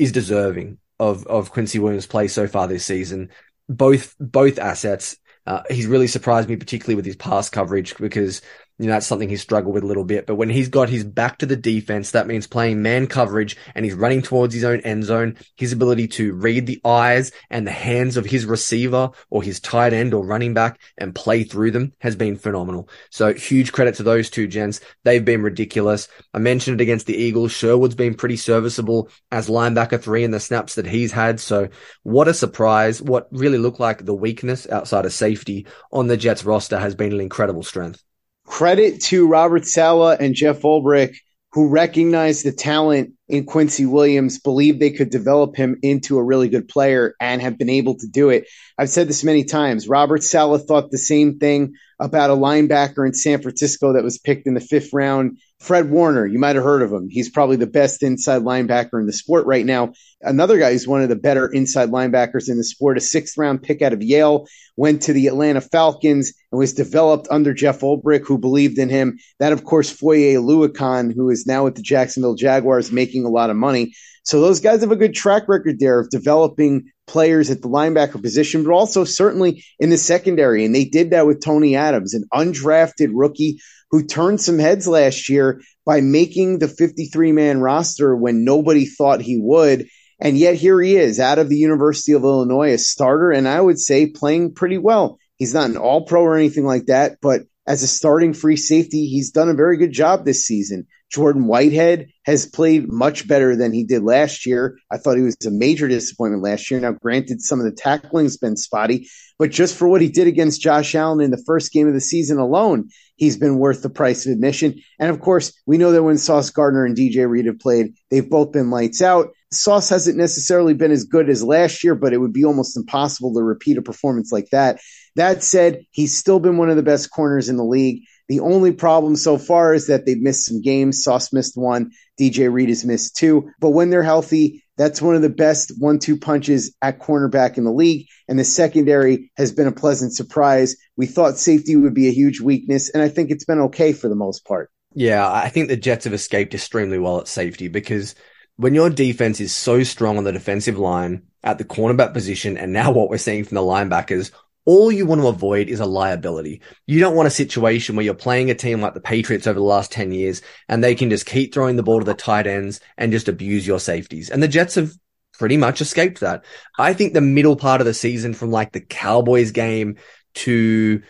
is 0.00 0.10
deserving 0.10 0.78
of 0.98 1.24
of 1.28 1.52
Quincy 1.52 1.78
Williams' 1.78 2.06
play 2.06 2.26
so 2.26 2.48
far 2.48 2.66
this 2.66 2.84
season. 2.84 3.30
Both 3.68 4.16
both 4.18 4.58
assets. 4.58 5.16
Uh, 5.46 5.62
he's 5.68 5.86
really 5.86 6.06
surprised 6.06 6.48
me, 6.48 6.56
particularly 6.56 6.96
with 6.96 7.04
his 7.04 7.16
pass 7.16 7.50
coverage, 7.50 7.96
because 7.98 8.40
you 8.78 8.86
know, 8.86 8.92
that's 8.92 9.06
something 9.06 9.28
he's 9.28 9.40
struggled 9.40 9.72
with 9.72 9.84
a 9.84 9.86
little 9.86 10.04
bit. 10.04 10.26
But 10.26 10.34
when 10.34 10.50
he's 10.50 10.68
got 10.68 10.88
his 10.88 11.04
back 11.04 11.38
to 11.38 11.46
the 11.46 11.56
defense, 11.56 12.10
that 12.10 12.26
means 12.26 12.48
playing 12.48 12.82
man 12.82 13.06
coverage 13.06 13.56
and 13.74 13.84
he's 13.84 13.94
running 13.94 14.20
towards 14.20 14.52
his 14.52 14.64
own 14.64 14.80
end 14.80 15.04
zone. 15.04 15.36
His 15.56 15.72
ability 15.72 16.08
to 16.08 16.34
read 16.34 16.66
the 16.66 16.80
eyes 16.84 17.30
and 17.50 17.66
the 17.66 17.72
hands 17.72 18.16
of 18.16 18.26
his 18.26 18.46
receiver 18.46 19.10
or 19.30 19.44
his 19.44 19.60
tight 19.60 19.92
end 19.92 20.12
or 20.12 20.26
running 20.26 20.54
back 20.54 20.80
and 20.98 21.14
play 21.14 21.44
through 21.44 21.70
them 21.70 21.92
has 22.00 22.16
been 22.16 22.36
phenomenal. 22.36 22.88
So 23.10 23.32
huge 23.32 23.70
credit 23.70 23.94
to 23.96 24.02
those 24.02 24.28
two 24.28 24.48
gents. 24.48 24.80
They've 25.04 25.24
been 25.24 25.42
ridiculous. 25.42 26.08
I 26.32 26.38
mentioned 26.38 26.80
it 26.80 26.82
against 26.82 27.06
the 27.06 27.16
Eagles. 27.16 27.52
Sherwood's 27.52 27.94
been 27.94 28.14
pretty 28.14 28.36
serviceable 28.36 29.08
as 29.30 29.48
linebacker 29.48 30.02
three 30.02 30.24
in 30.24 30.32
the 30.32 30.40
snaps 30.40 30.74
that 30.74 30.86
he's 30.86 31.12
had. 31.12 31.38
So 31.38 31.68
what 32.02 32.26
a 32.26 32.34
surprise. 32.34 33.00
What 33.00 33.28
really 33.30 33.58
looked 33.58 33.78
like 33.78 34.04
the 34.04 34.14
weakness 34.14 34.68
outside 34.68 35.06
of 35.06 35.12
safety 35.12 35.68
on 35.92 36.08
the 36.08 36.16
Jets 36.16 36.44
roster 36.44 36.78
has 36.80 36.96
been 36.96 37.12
an 37.12 37.20
incredible 37.20 37.62
strength 37.62 38.02
credit 38.46 39.00
to 39.02 39.26
Robert 39.26 39.66
Saleh 39.66 40.18
and 40.20 40.34
Jeff 40.34 40.62
Ulbrich, 40.62 41.16
who 41.52 41.68
recognized 41.68 42.44
the 42.44 42.52
talent 42.52 43.12
in 43.28 43.44
Quincy 43.44 43.86
Williams, 43.86 44.40
believed 44.40 44.80
they 44.80 44.90
could 44.90 45.10
develop 45.10 45.56
him 45.56 45.78
into 45.82 46.18
a 46.18 46.22
really 46.22 46.48
good 46.48 46.68
player 46.68 47.14
and 47.20 47.40
have 47.40 47.58
been 47.58 47.70
able 47.70 47.96
to 47.96 48.06
do 48.06 48.30
it. 48.30 48.46
I've 48.76 48.90
said 48.90 49.08
this 49.08 49.24
many 49.24 49.44
times. 49.44 49.88
Robert 49.88 50.22
Saleh 50.22 50.62
thought 50.66 50.90
the 50.90 50.98
same 50.98 51.38
thing 51.38 51.74
about 52.00 52.30
a 52.30 52.34
linebacker 52.34 53.06
in 53.06 53.14
San 53.14 53.40
Francisco 53.40 53.92
that 53.92 54.02
was 54.02 54.18
picked 54.18 54.46
in 54.46 54.54
the 54.54 54.60
fifth 54.60 54.92
round 54.92 55.38
Fred 55.64 55.90
Warner, 55.90 56.26
you 56.26 56.38
might 56.38 56.56
have 56.56 56.64
heard 56.64 56.82
of 56.82 56.92
him. 56.92 57.08
He's 57.08 57.30
probably 57.30 57.56
the 57.56 57.66
best 57.66 58.02
inside 58.02 58.42
linebacker 58.42 59.00
in 59.00 59.06
the 59.06 59.14
sport 59.14 59.46
right 59.46 59.64
now. 59.64 59.94
Another 60.20 60.58
guy 60.58 60.72
who's 60.72 60.86
one 60.86 61.00
of 61.00 61.08
the 61.08 61.16
better 61.16 61.50
inside 61.50 61.88
linebackers 61.88 62.50
in 62.50 62.58
the 62.58 62.64
sport, 62.64 62.98
a 62.98 63.00
sixth 63.00 63.38
round 63.38 63.62
pick 63.62 63.80
out 63.80 63.94
of 63.94 64.02
Yale, 64.02 64.46
went 64.76 65.00
to 65.02 65.14
the 65.14 65.26
Atlanta 65.26 65.62
Falcons 65.62 66.34
and 66.52 66.58
was 66.58 66.74
developed 66.74 67.28
under 67.30 67.54
Jeff 67.54 67.80
Ulbrich, 67.80 68.26
who 68.26 68.36
believed 68.36 68.78
in 68.78 68.90
him. 68.90 69.18
That, 69.38 69.54
of 69.54 69.64
course, 69.64 69.88
Foye 69.88 70.34
Oluokun, 70.34 71.14
who 71.14 71.30
is 71.30 71.46
now 71.46 71.64
with 71.64 71.76
the 71.76 71.82
Jacksonville 71.82 72.34
Jaguars 72.34 72.92
making 72.92 73.24
a 73.24 73.30
lot 73.30 73.48
of 73.48 73.56
money. 73.56 73.94
So 74.22 74.42
those 74.42 74.60
guys 74.60 74.82
have 74.82 74.92
a 74.92 74.96
good 74.96 75.14
track 75.14 75.48
record 75.48 75.78
there 75.80 75.98
of 75.98 76.10
developing 76.10 76.90
players 77.06 77.50
at 77.50 77.62
the 77.62 77.68
linebacker 77.68 78.20
position, 78.20 78.64
but 78.64 78.72
also 78.72 79.04
certainly 79.04 79.64
in 79.78 79.90
the 79.90 79.98
secondary. 79.98 80.64
And 80.64 80.74
they 80.74 80.84
did 80.84 81.10
that 81.10 81.26
with 81.26 81.42
Tony 81.42 81.76
Adams, 81.76 82.14
an 82.14 82.24
undrafted 82.32 83.10
rookie 83.12 83.58
who 83.90 84.06
turned 84.06 84.40
some 84.40 84.58
heads 84.58 84.88
last 84.88 85.28
year 85.28 85.60
by 85.86 86.00
making 86.00 86.58
the 86.58 86.68
53 86.68 87.32
man 87.32 87.60
roster 87.60 88.16
when 88.16 88.44
nobody 88.44 88.86
thought 88.86 89.20
he 89.20 89.38
would. 89.40 89.86
And 90.20 90.38
yet 90.38 90.54
here 90.54 90.80
he 90.80 90.96
is 90.96 91.20
out 91.20 91.38
of 91.38 91.48
the 91.48 91.56
University 91.56 92.12
of 92.12 92.22
Illinois, 92.22 92.72
a 92.72 92.78
starter, 92.78 93.30
and 93.30 93.46
I 93.46 93.60
would 93.60 93.78
say 93.78 94.06
playing 94.06 94.54
pretty 94.54 94.78
well. 94.78 95.18
He's 95.36 95.54
not 95.54 95.70
an 95.70 95.76
all 95.76 96.06
pro 96.06 96.22
or 96.22 96.36
anything 96.36 96.64
like 96.64 96.86
that, 96.86 97.18
but 97.20 97.42
as 97.66 97.82
a 97.82 97.88
starting 97.88 98.32
free 98.32 98.56
safety, 98.56 99.06
he's 99.06 99.30
done 99.30 99.48
a 99.48 99.54
very 99.54 99.76
good 99.76 99.92
job 99.92 100.24
this 100.24 100.46
season. 100.46 100.86
Jordan 101.14 101.46
Whitehead 101.46 102.08
has 102.24 102.44
played 102.44 102.90
much 102.90 103.28
better 103.28 103.54
than 103.54 103.72
he 103.72 103.84
did 103.84 104.02
last 104.02 104.46
year. 104.46 104.76
I 104.90 104.96
thought 104.96 105.16
he 105.16 105.22
was 105.22 105.36
a 105.46 105.50
major 105.52 105.86
disappointment 105.86 106.42
last 106.42 106.68
year. 106.68 106.80
Now, 106.80 106.90
granted, 106.90 107.40
some 107.40 107.60
of 107.60 107.66
the 107.66 107.72
tackling's 107.72 108.36
been 108.36 108.56
spotty, 108.56 109.08
but 109.38 109.52
just 109.52 109.76
for 109.76 109.86
what 109.86 110.00
he 110.00 110.08
did 110.08 110.26
against 110.26 110.60
Josh 110.60 110.92
Allen 110.96 111.20
in 111.20 111.30
the 111.30 111.42
first 111.46 111.72
game 111.72 111.86
of 111.86 111.94
the 111.94 112.00
season 112.00 112.38
alone, 112.38 112.88
he's 113.14 113.36
been 113.36 113.60
worth 113.60 113.80
the 113.80 113.90
price 113.90 114.26
of 114.26 114.32
admission. 114.32 114.74
And 114.98 115.08
of 115.08 115.20
course, 115.20 115.52
we 115.66 115.78
know 115.78 115.92
that 115.92 116.02
when 116.02 116.18
Sauce 116.18 116.50
Gardner 116.50 116.84
and 116.84 116.96
DJ 116.96 117.28
Reed 117.28 117.46
have 117.46 117.60
played, 117.60 117.94
they've 118.10 118.28
both 118.28 118.50
been 118.50 118.70
lights 118.70 119.00
out. 119.00 119.28
Sauce 119.52 119.90
hasn't 119.90 120.18
necessarily 120.18 120.74
been 120.74 120.90
as 120.90 121.04
good 121.04 121.30
as 121.30 121.44
last 121.44 121.84
year, 121.84 121.94
but 121.94 122.12
it 122.12 122.18
would 122.18 122.32
be 122.32 122.44
almost 122.44 122.76
impossible 122.76 123.32
to 123.34 123.40
repeat 123.40 123.78
a 123.78 123.82
performance 123.82 124.32
like 124.32 124.50
that. 124.50 124.80
That 125.14 125.44
said, 125.44 125.86
he's 125.92 126.18
still 126.18 126.40
been 126.40 126.56
one 126.56 126.70
of 126.70 126.76
the 126.76 126.82
best 126.82 127.12
corners 127.12 127.48
in 127.48 127.56
the 127.56 127.64
league. 127.64 128.02
The 128.28 128.40
only 128.40 128.72
problem 128.72 129.16
so 129.16 129.36
far 129.36 129.74
is 129.74 129.88
that 129.88 130.06
they've 130.06 130.20
missed 130.20 130.46
some 130.46 130.62
games. 130.62 131.02
Sauce 131.02 131.32
missed 131.32 131.56
one. 131.56 131.90
DJ 132.18 132.50
Reed 132.52 132.68
has 132.70 132.84
missed 132.84 133.16
two. 133.16 133.50
But 133.60 133.70
when 133.70 133.90
they're 133.90 134.02
healthy, 134.02 134.64
that's 134.76 135.02
one 135.02 135.14
of 135.14 135.22
the 135.22 135.28
best 135.28 135.72
one 135.78 135.98
two 135.98 136.16
punches 136.16 136.74
at 136.82 136.98
cornerback 136.98 137.58
in 137.58 137.64
the 137.64 137.72
league. 137.72 138.06
And 138.28 138.38
the 138.38 138.44
secondary 138.44 139.30
has 139.36 139.52
been 139.52 139.66
a 139.66 139.72
pleasant 139.72 140.14
surprise. 140.14 140.76
We 140.96 141.06
thought 141.06 141.38
safety 141.38 141.76
would 141.76 141.94
be 141.94 142.08
a 142.08 142.12
huge 142.12 142.40
weakness, 142.40 142.90
and 142.90 143.02
I 143.02 143.08
think 143.08 143.30
it's 143.30 143.44
been 143.44 143.60
okay 143.60 143.92
for 143.92 144.08
the 144.08 144.14
most 144.14 144.44
part. 144.46 144.70
Yeah, 144.94 145.30
I 145.30 145.48
think 145.48 145.68
the 145.68 145.76
Jets 145.76 146.04
have 146.04 146.14
escaped 146.14 146.54
extremely 146.54 146.98
well 146.98 147.20
at 147.20 147.28
safety 147.28 147.68
because 147.68 148.14
when 148.56 148.74
your 148.74 148.90
defense 148.90 149.40
is 149.40 149.54
so 149.54 149.82
strong 149.82 150.18
on 150.18 150.24
the 150.24 150.32
defensive 150.32 150.78
line 150.78 151.24
at 151.42 151.58
the 151.58 151.64
cornerback 151.64 152.12
position, 152.12 152.56
and 152.56 152.72
now 152.72 152.92
what 152.92 153.10
we're 153.10 153.18
seeing 153.18 153.44
from 153.44 153.56
the 153.56 153.60
linebackers, 153.60 154.30
all 154.66 154.90
you 154.90 155.06
want 155.06 155.20
to 155.20 155.28
avoid 155.28 155.68
is 155.68 155.80
a 155.80 155.86
liability. 155.86 156.62
You 156.86 157.00
don't 157.00 157.16
want 157.16 157.26
a 157.26 157.30
situation 157.30 157.96
where 157.96 158.04
you're 158.04 158.14
playing 158.14 158.50
a 158.50 158.54
team 158.54 158.80
like 158.80 158.94
the 158.94 159.00
Patriots 159.00 159.46
over 159.46 159.58
the 159.58 159.64
last 159.64 159.92
10 159.92 160.12
years 160.12 160.42
and 160.68 160.82
they 160.82 160.94
can 160.94 161.10
just 161.10 161.26
keep 161.26 161.52
throwing 161.52 161.76
the 161.76 161.82
ball 161.82 161.98
to 161.98 162.04
the 162.04 162.14
tight 162.14 162.46
ends 162.46 162.80
and 162.96 163.12
just 163.12 163.28
abuse 163.28 163.66
your 163.66 163.80
safeties. 163.80 164.30
And 164.30 164.42
the 164.42 164.48
Jets 164.48 164.76
have 164.76 164.92
pretty 165.38 165.56
much 165.56 165.80
escaped 165.80 166.20
that. 166.20 166.44
I 166.78 166.94
think 166.94 167.12
the 167.12 167.20
middle 167.20 167.56
part 167.56 167.80
of 167.80 167.86
the 167.86 167.94
season 167.94 168.34
from 168.34 168.50
like 168.50 168.72
the 168.72 168.80
Cowboys 168.80 169.50
game 169.50 169.96
to 170.34 171.02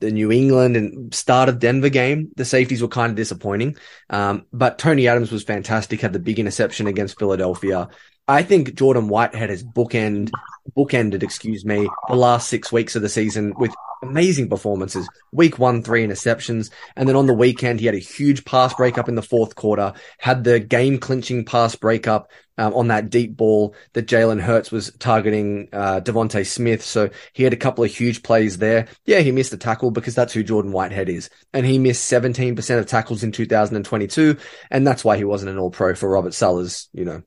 the 0.00 0.10
New 0.10 0.32
England 0.32 0.76
and 0.76 1.14
start 1.14 1.48
of 1.48 1.58
Denver 1.58 1.88
game, 1.88 2.30
the 2.36 2.44
safeties 2.44 2.82
were 2.82 2.88
kind 2.88 3.10
of 3.10 3.16
disappointing. 3.16 3.76
Um, 4.10 4.46
but 4.52 4.78
Tony 4.78 5.06
Adams 5.08 5.30
was 5.30 5.44
fantastic, 5.44 6.00
had 6.00 6.12
the 6.12 6.18
big 6.18 6.38
interception 6.38 6.86
against 6.86 7.18
Philadelphia. 7.18 7.88
I 8.32 8.42
think 8.42 8.74
Jordan 8.76 9.08
Whitehead 9.08 9.50
has 9.50 9.62
bookend 9.62 10.30
bookended, 10.74 11.22
excuse 11.22 11.66
me, 11.66 11.86
the 12.08 12.16
last 12.16 12.48
six 12.48 12.72
weeks 12.72 12.96
of 12.96 13.02
the 13.02 13.10
season 13.10 13.52
with 13.58 13.74
amazing 14.02 14.48
performances. 14.48 15.06
Week 15.32 15.58
one, 15.58 15.82
three 15.82 16.02
interceptions. 16.02 16.70
And 16.96 17.06
then 17.06 17.14
on 17.14 17.26
the 17.26 17.34
weekend, 17.34 17.80
he 17.80 17.84
had 17.84 17.94
a 17.94 17.98
huge 17.98 18.46
pass 18.46 18.72
breakup 18.72 19.10
in 19.10 19.16
the 19.16 19.22
fourth 19.22 19.54
quarter, 19.54 19.92
had 20.16 20.44
the 20.44 20.60
game 20.60 20.96
clinching 20.96 21.44
pass 21.44 21.76
breakup 21.76 22.30
um, 22.56 22.72
on 22.72 22.88
that 22.88 23.10
deep 23.10 23.36
ball 23.36 23.74
that 23.92 24.06
Jalen 24.06 24.40
Hurts 24.40 24.72
was 24.72 24.90
targeting 24.98 25.68
uh, 25.74 26.00
DeVonta 26.00 26.46
Smith. 26.46 26.82
So 26.82 27.10
he 27.34 27.42
had 27.42 27.52
a 27.52 27.56
couple 27.56 27.84
of 27.84 27.90
huge 27.90 28.22
plays 28.22 28.56
there. 28.56 28.88
Yeah, 29.04 29.20
he 29.20 29.30
missed 29.30 29.52
a 29.52 29.58
tackle 29.58 29.90
because 29.90 30.14
that's 30.14 30.32
who 30.32 30.42
Jordan 30.42 30.72
Whitehead 30.72 31.10
is. 31.10 31.28
And 31.52 31.66
he 31.66 31.78
missed 31.78 32.10
17% 32.10 32.78
of 32.78 32.86
tackles 32.86 33.22
in 33.22 33.30
2022. 33.30 34.38
And 34.70 34.86
that's 34.86 35.04
why 35.04 35.18
he 35.18 35.24
wasn't 35.24 35.50
an 35.50 35.58
all 35.58 35.70
pro 35.70 35.94
for 35.94 36.08
Robert 36.08 36.32
Saleh's, 36.32 36.88
you 36.94 37.04
know, 37.04 37.22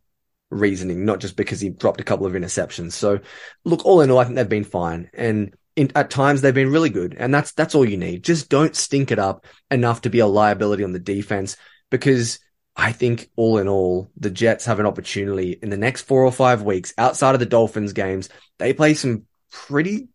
reasoning, 0.56 1.06
not 1.06 1.20
just 1.20 1.36
because 1.36 1.60
he 1.60 1.70
dropped 1.70 2.02
a 2.02 2.06
couple 2.06 2.26
of 2.26 2.34
interceptions. 2.34 2.94
So 2.94 3.20
look, 3.64 3.86
all 3.86 4.02
in 4.02 4.12
all, 4.12 4.20
I 4.20 4.24
think 4.24 4.36
they've 4.36 4.48
been 4.48 4.64
fine. 4.64 5.10
And 5.14 5.56
in, 5.76 5.92
at 5.96 6.10
times 6.10 6.42
they've 6.42 6.54
been 6.54 6.72
really 6.72 6.90
good. 6.90 7.16
And 7.18 7.34
that's, 7.34 7.52
that's 7.52 7.76
all 7.76 7.88
you 7.88 7.98
need. 7.98 8.24
Just 8.24 8.50
don't 8.50 8.76
stink 8.76 9.12
it 9.12 9.20
up 9.20 9.46
enough 9.70 10.02
to 10.02 10.10
be 10.10 10.20
a 10.20 10.28
liability 10.28 10.84
on 10.84 10.94
the 10.94 11.00
defense 11.00 11.58
because 11.92 12.40
I 12.76 12.92
think 12.92 13.30
all 13.36 13.58
in 13.58 13.68
all, 13.68 14.12
the 14.18 14.30
Jets 14.30 14.66
have 14.66 14.80
an 14.80 14.86
opportunity 14.86 15.58
in 15.62 15.70
the 15.70 15.78
next 15.78 16.04
four 16.04 16.24
or 16.24 16.32
five 16.32 16.62
weeks 16.62 16.94
outside 16.98 17.34
of 17.34 17.40
the 17.40 17.46
Dolphins 17.46 17.94
games. 17.94 18.30
They 18.60 18.74
play 18.74 18.94
some 18.96 19.24
pretty 19.52 20.10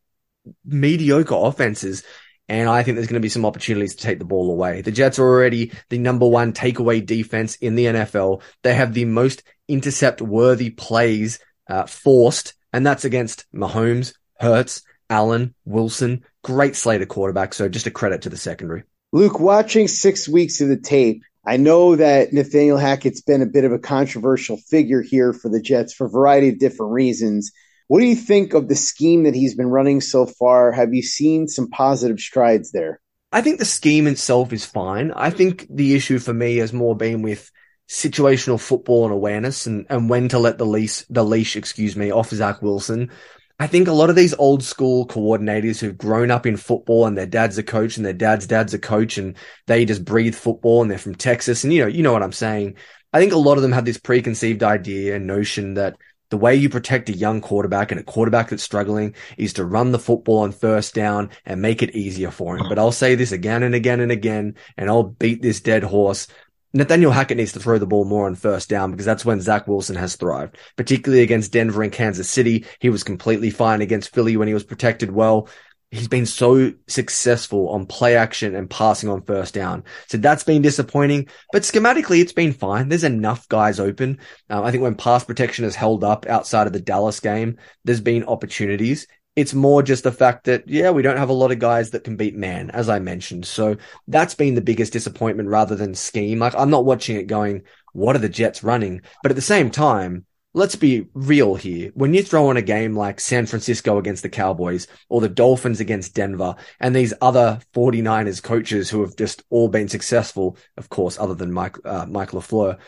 mediocre 0.64 1.35
offenses. 1.35 2.03
And 2.50 2.68
I 2.68 2.82
think 2.82 2.96
there's 2.96 3.06
going 3.06 3.14
to 3.14 3.20
be 3.20 3.28
some 3.28 3.46
opportunities 3.46 3.94
to 3.94 4.02
take 4.02 4.18
the 4.18 4.24
ball 4.24 4.50
away. 4.50 4.82
The 4.82 4.90
Jets 4.90 5.20
are 5.20 5.24
already 5.24 5.70
the 5.88 5.98
number 5.98 6.26
one 6.26 6.52
takeaway 6.52 7.06
defense 7.06 7.54
in 7.54 7.76
the 7.76 7.86
NFL. 7.86 8.42
They 8.64 8.74
have 8.74 8.92
the 8.92 9.04
most 9.04 9.44
intercept 9.68 10.20
worthy 10.20 10.70
plays 10.70 11.38
uh, 11.68 11.86
forced, 11.86 12.54
and 12.72 12.84
that's 12.84 13.04
against 13.04 13.46
Mahomes, 13.54 14.14
Hurts, 14.40 14.82
Allen, 15.08 15.54
Wilson. 15.64 16.24
Great 16.42 16.74
slate 16.74 17.02
of 17.02 17.06
quarterbacks. 17.06 17.54
So 17.54 17.68
just 17.68 17.86
a 17.86 17.92
credit 17.92 18.22
to 18.22 18.30
the 18.30 18.36
secondary. 18.36 18.82
Luke, 19.12 19.38
watching 19.38 19.86
six 19.86 20.28
weeks 20.28 20.60
of 20.60 20.66
the 20.66 20.76
tape, 20.76 21.22
I 21.46 21.56
know 21.56 21.94
that 21.94 22.32
Nathaniel 22.32 22.78
Hackett's 22.78 23.22
been 23.22 23.42
a 23.42 23.46
bit 23.46 23.62
of 23.62 23.70
a 23.70 23.78
controversial 23.78 24.56
figure 24.56 25.02
here 25.02 25.32
for 25.32 25.48
the 25.48 25.62
Jets 25.62 25.94
for 25.94 26.08
a 26.08 26.10
variety 26.10 26.48
of 26.48 26.58
different 26.58 26.90
reasons. 26.94 27.52
What 27.90 27.98
do 27.98 28.07
you 28.07 28.14
think 28.14 28.55
of 28.55 28.68
the 28.68 28.76
scheme 28.76 29.24
that 29.24 29.35
he's 29.35 29.57
been 29.57 29.66
running 29.66 30.00
so 30.00 30.24
far? 30.24 30.70
Have 30.70 30.94
you 30.94 31.03
seen 31.03 31.48
some 31.48 31.68
positive 31.70 32.20
strides 32.20 32.70
there? 32.70 33.00
I 33.33 33.42
think 33.42 33.59
the 33.59 33.64
scheme 33.64 34.07
itself 34.07 34.53
is 34.53 34.64
fine. 34.64 35.11
I 35.11 35.31
think 35.31 35.66
the 35.68 35.96
issue 35.96 36.20
for 36.20 36.33
me 36.33 36.59
has 36.59 36.72
more 36.72 36.94
been 36.94 37.22
with 37.22 37.50
situational 37.88 38.61
football 38.61 39.07
and 39.07 39.12
awareness 39.12 39.66
and, 39.66 39.87
and 39.90 40.09
when 40.09 40.29
to 40.29 40.38
let 40.38 40.57
the 40.57 40.66
leash, 40.66 41.05
the 41.11 41.24
leash, 41.24 41.57
excuse 41.57 41.96
me, 41.96 42.12
off 42.12 42.31
Zach 42.31 42.62
Wilson. 42.62 43.11
I 43.59 43.66
think 43.66 43.88
a 43.88 43.92
lot 43.92 44.09
of 44.09 44.14
these 44.14 44.35
old 44.35 44.62
school 44.62 45.05
coordinators 45.09 45.81
who've 45.81 45.98
grown 45.98 46.31
up 46.31 46.46
in 46.46 46.57
football 46.57 47.07
and 47.07 47.18
their 47.18 47.26
dad's 47.26 47.59
a 47.59 47.64
coach 47.64 47.96
and 47.96 48.07
their 48.07 48.12
dad's 48.12 48.46
dad's 48.46 48.72
a 48.72 48.79
coach 48.79 49.18
and 49.18 49.37
they 49.66 49.85
just 49.85 50.05
breathe 50.05 50.37
football 50.37 50.81
and 50.81 50.88
they're 50.88 50.96
from 50.96 51.16
Texas 51.16 51.64
and 51.64 51.72
you 51.72 51.81
know, 51.81 51.88
you 51.88 52.05
know 52.05 52.12
what 52.12 52.22
I'm 52.22 52.31
saying. 52.31 52.76
I 53.12 53.18
think 53.18 53.33
a 53.33 53.37
lot 53.37 53.57
of 53.57 53.62
them 53.62 53.72
have 53.72 53.85
this 53.85 53.98
preconceived 53.98 54.62
idea 54.62 55.16
and 55.16 55.26
notion 55.26 55.74
that 55.74 55.96
the 56.31 56.38
way 56.38 56.55
you 56.55 56.69
protect 56.69 57.09
a 57.09 57.16
young 57.16 57.40
quarterback 57.40 57.90
and 57.90 58.01
a 58.01 58.05
quarterback 58.05 58.49
that's 58.49 58.62
struggling 58.62 59.14
is 59.37 59.53
to 59.55 59.64
run 59.64 59.93
the 59.93 59.99
football 59.99 60.38
on 60.38 60.53
first 60.53 60.95
down 60.95 61.31
and 61.45 61.61
make 61.61 61.83
it 61.83 61.95
easier 61.95 62.31
for 62.31 62.57
him. 62.57 62.69
But 62.69 62.79
I'll 62.79 62.93
say 62.93 63.14
this 63.14 63.33
again 63.33 63.62
and 63.62 63.75
again 63.75 64.01
and 64.01 64.12
again, 64.12 64.55
and 64.77 64.88
I'll 64.88 65.03
beat 65.03 65.43
this 65.43 65.61
dead 65.61 65.83
horse. 65.83 66.29
Nathaniel 66.73 67.11
Hackett 67.11 67.37
needs 67.37 67.51
to 67.53 67.61
throw 67.61 67.79
the 67.79 67.87
ball 67.87 68.05
more 68.05 68.27
on 68.27 68.37
first 68.37 68.69
down 68.69 68.93
because 68.93 69.05
that's 69.05 69.25
when 69.25 69.40
Zach 69.40 69.66
Wilson 69.66 69.97
has 69.97 70.14
thrived, 70.14 70.57
particularly 70.77 71.25
against 71.25 71.53
Denver 71.53 71.83
and 71.83 71.90
Kansas 71.90 72.31
City. 72.31 72.64
He 72.79 72.90
was 72.90 73.03
completely 73.03 73.51
fine 73.51 73.83
against 73.83 74.14
Philly 74.14 74.37
when 74.37 74.47
he 74.47 74.55
was 74.55 74.62
protected 74.62 75.11
well. 75.11 75.49
He's 75.90 76.09
been 76.09 76.26
so 76.26 76.72
successful 76.87 77.68
on 77.70 77.87
play 77.87 78.16
action 78.16 78.55
and 78.55 78.70
passing 78.70 79.09
on 79.09 79.22
first 79.22 79.55
down. 79.55 79.85
So 80.07 80.18
that's 80.18 80.44
been 80.44 80.62
disappointing, 80.62 81.29
but 81.53 81.62
schematically 81.62 82.20
it's 82.20 82.33
been 82.33 82.53
fine. 82.53 82.88
There's 82.88 83.05
enough 83.05 83.48
guys 83.48 83.81
open. 83.81 84.18
Um, 84.48 84.64
I 84.64 84.70
think 84.70 84.83
when 84.83 84.94
pass 84.94 85.24
protection 85.24 85.64
is 85.64 85.74
held 85.74 86.05
up 86.05 86.26
outside 86.26 86.66
of 86.66 86.72
the 86.72 86.81
Dallas 86.81 87.18
game, 87.20 87.59
there's 87.85 88.00
been 88.00 88.24
opportunities. 88.24 89.07
It's 89.37 89.55
more 89.55 89.83
just 89.83 90.05
the 90.05 90.12
fact 90.12 90.44
that, 90.44 90.68
yeah, 90.68 90.90
we 90.90 91.03
don't 91.03 91.16
have 91.16 91.29
a 91.29 91.35
lot 91.35 91.53
of 91.53 91.59
guys 91.59 91.90
that 91.90 92.05
can 92.05 92.16
beat 92.16 92.37
man, 92.37 92.70
as 92.70 92.88
I 92.88 92.98
mentioned. 92.98 93.46
So 93.46 93.76
that's 94.07 94.35
been 94.35 94.55
the 94.55 94.61
biggest 94.61 94.92
disappointment 94.92 95.48
rather 95.48 95.74
than 95.74 95.94
scheme. 95.94 96.38
Like 96.38 96.55
I'm 96.57 96.70
not 96.70 96.85
watching 96.85 97.16
it 97.16 97.26
going, 97.26 97.62
what 97.92 98.14
are 98.14 98.20
the 98.20 98.29
Jets 98.29 98.62
running? 98.62 99.03
But 99.22 99.33
at 99.33 99.37
the 99.37 99.42
same 99.42 99.70
time, 99.70 100.24
let's 100.52 100.76
be 100.76 101.06
real 101.14 101.54
here. 101.54 101.90
When 101.94 102.14
you 102.14 102.22
throw 102.22 102.50
in 102.50 102.56
a 102.56 102.62
game 102.62 102.96
like 102.96 103.20
San 103.20 103.46
Francisco 103.46 103.98
against 103.98 104.22
the 104.22 104.28
Cowboys 104.28 104.86
or 105.08 105.20
the 105.20 105.28
Dolphins 105.28 105.80
against 105.80 106.14
Denver 106.14 106.56
and 106.80 106.94
these 106.94 107.14
other 107.20 107.60
49ers 107.74 108.42
coaches 108.42 108.90
who 108.90 109.02
have 109.02 109.16
just 109.16 109.42
all 109.50 109.68
been 109.68 109.88
successful, 109.88 110.56
of 110.76 110.88
course, 110.88 111.18
other 111.18 111.34
than 111.34 111.52
Mike, 111.52 111.76
uh, 111.84 112.06
Mike 112.08 112.30
LaFleur, 112.30 112.78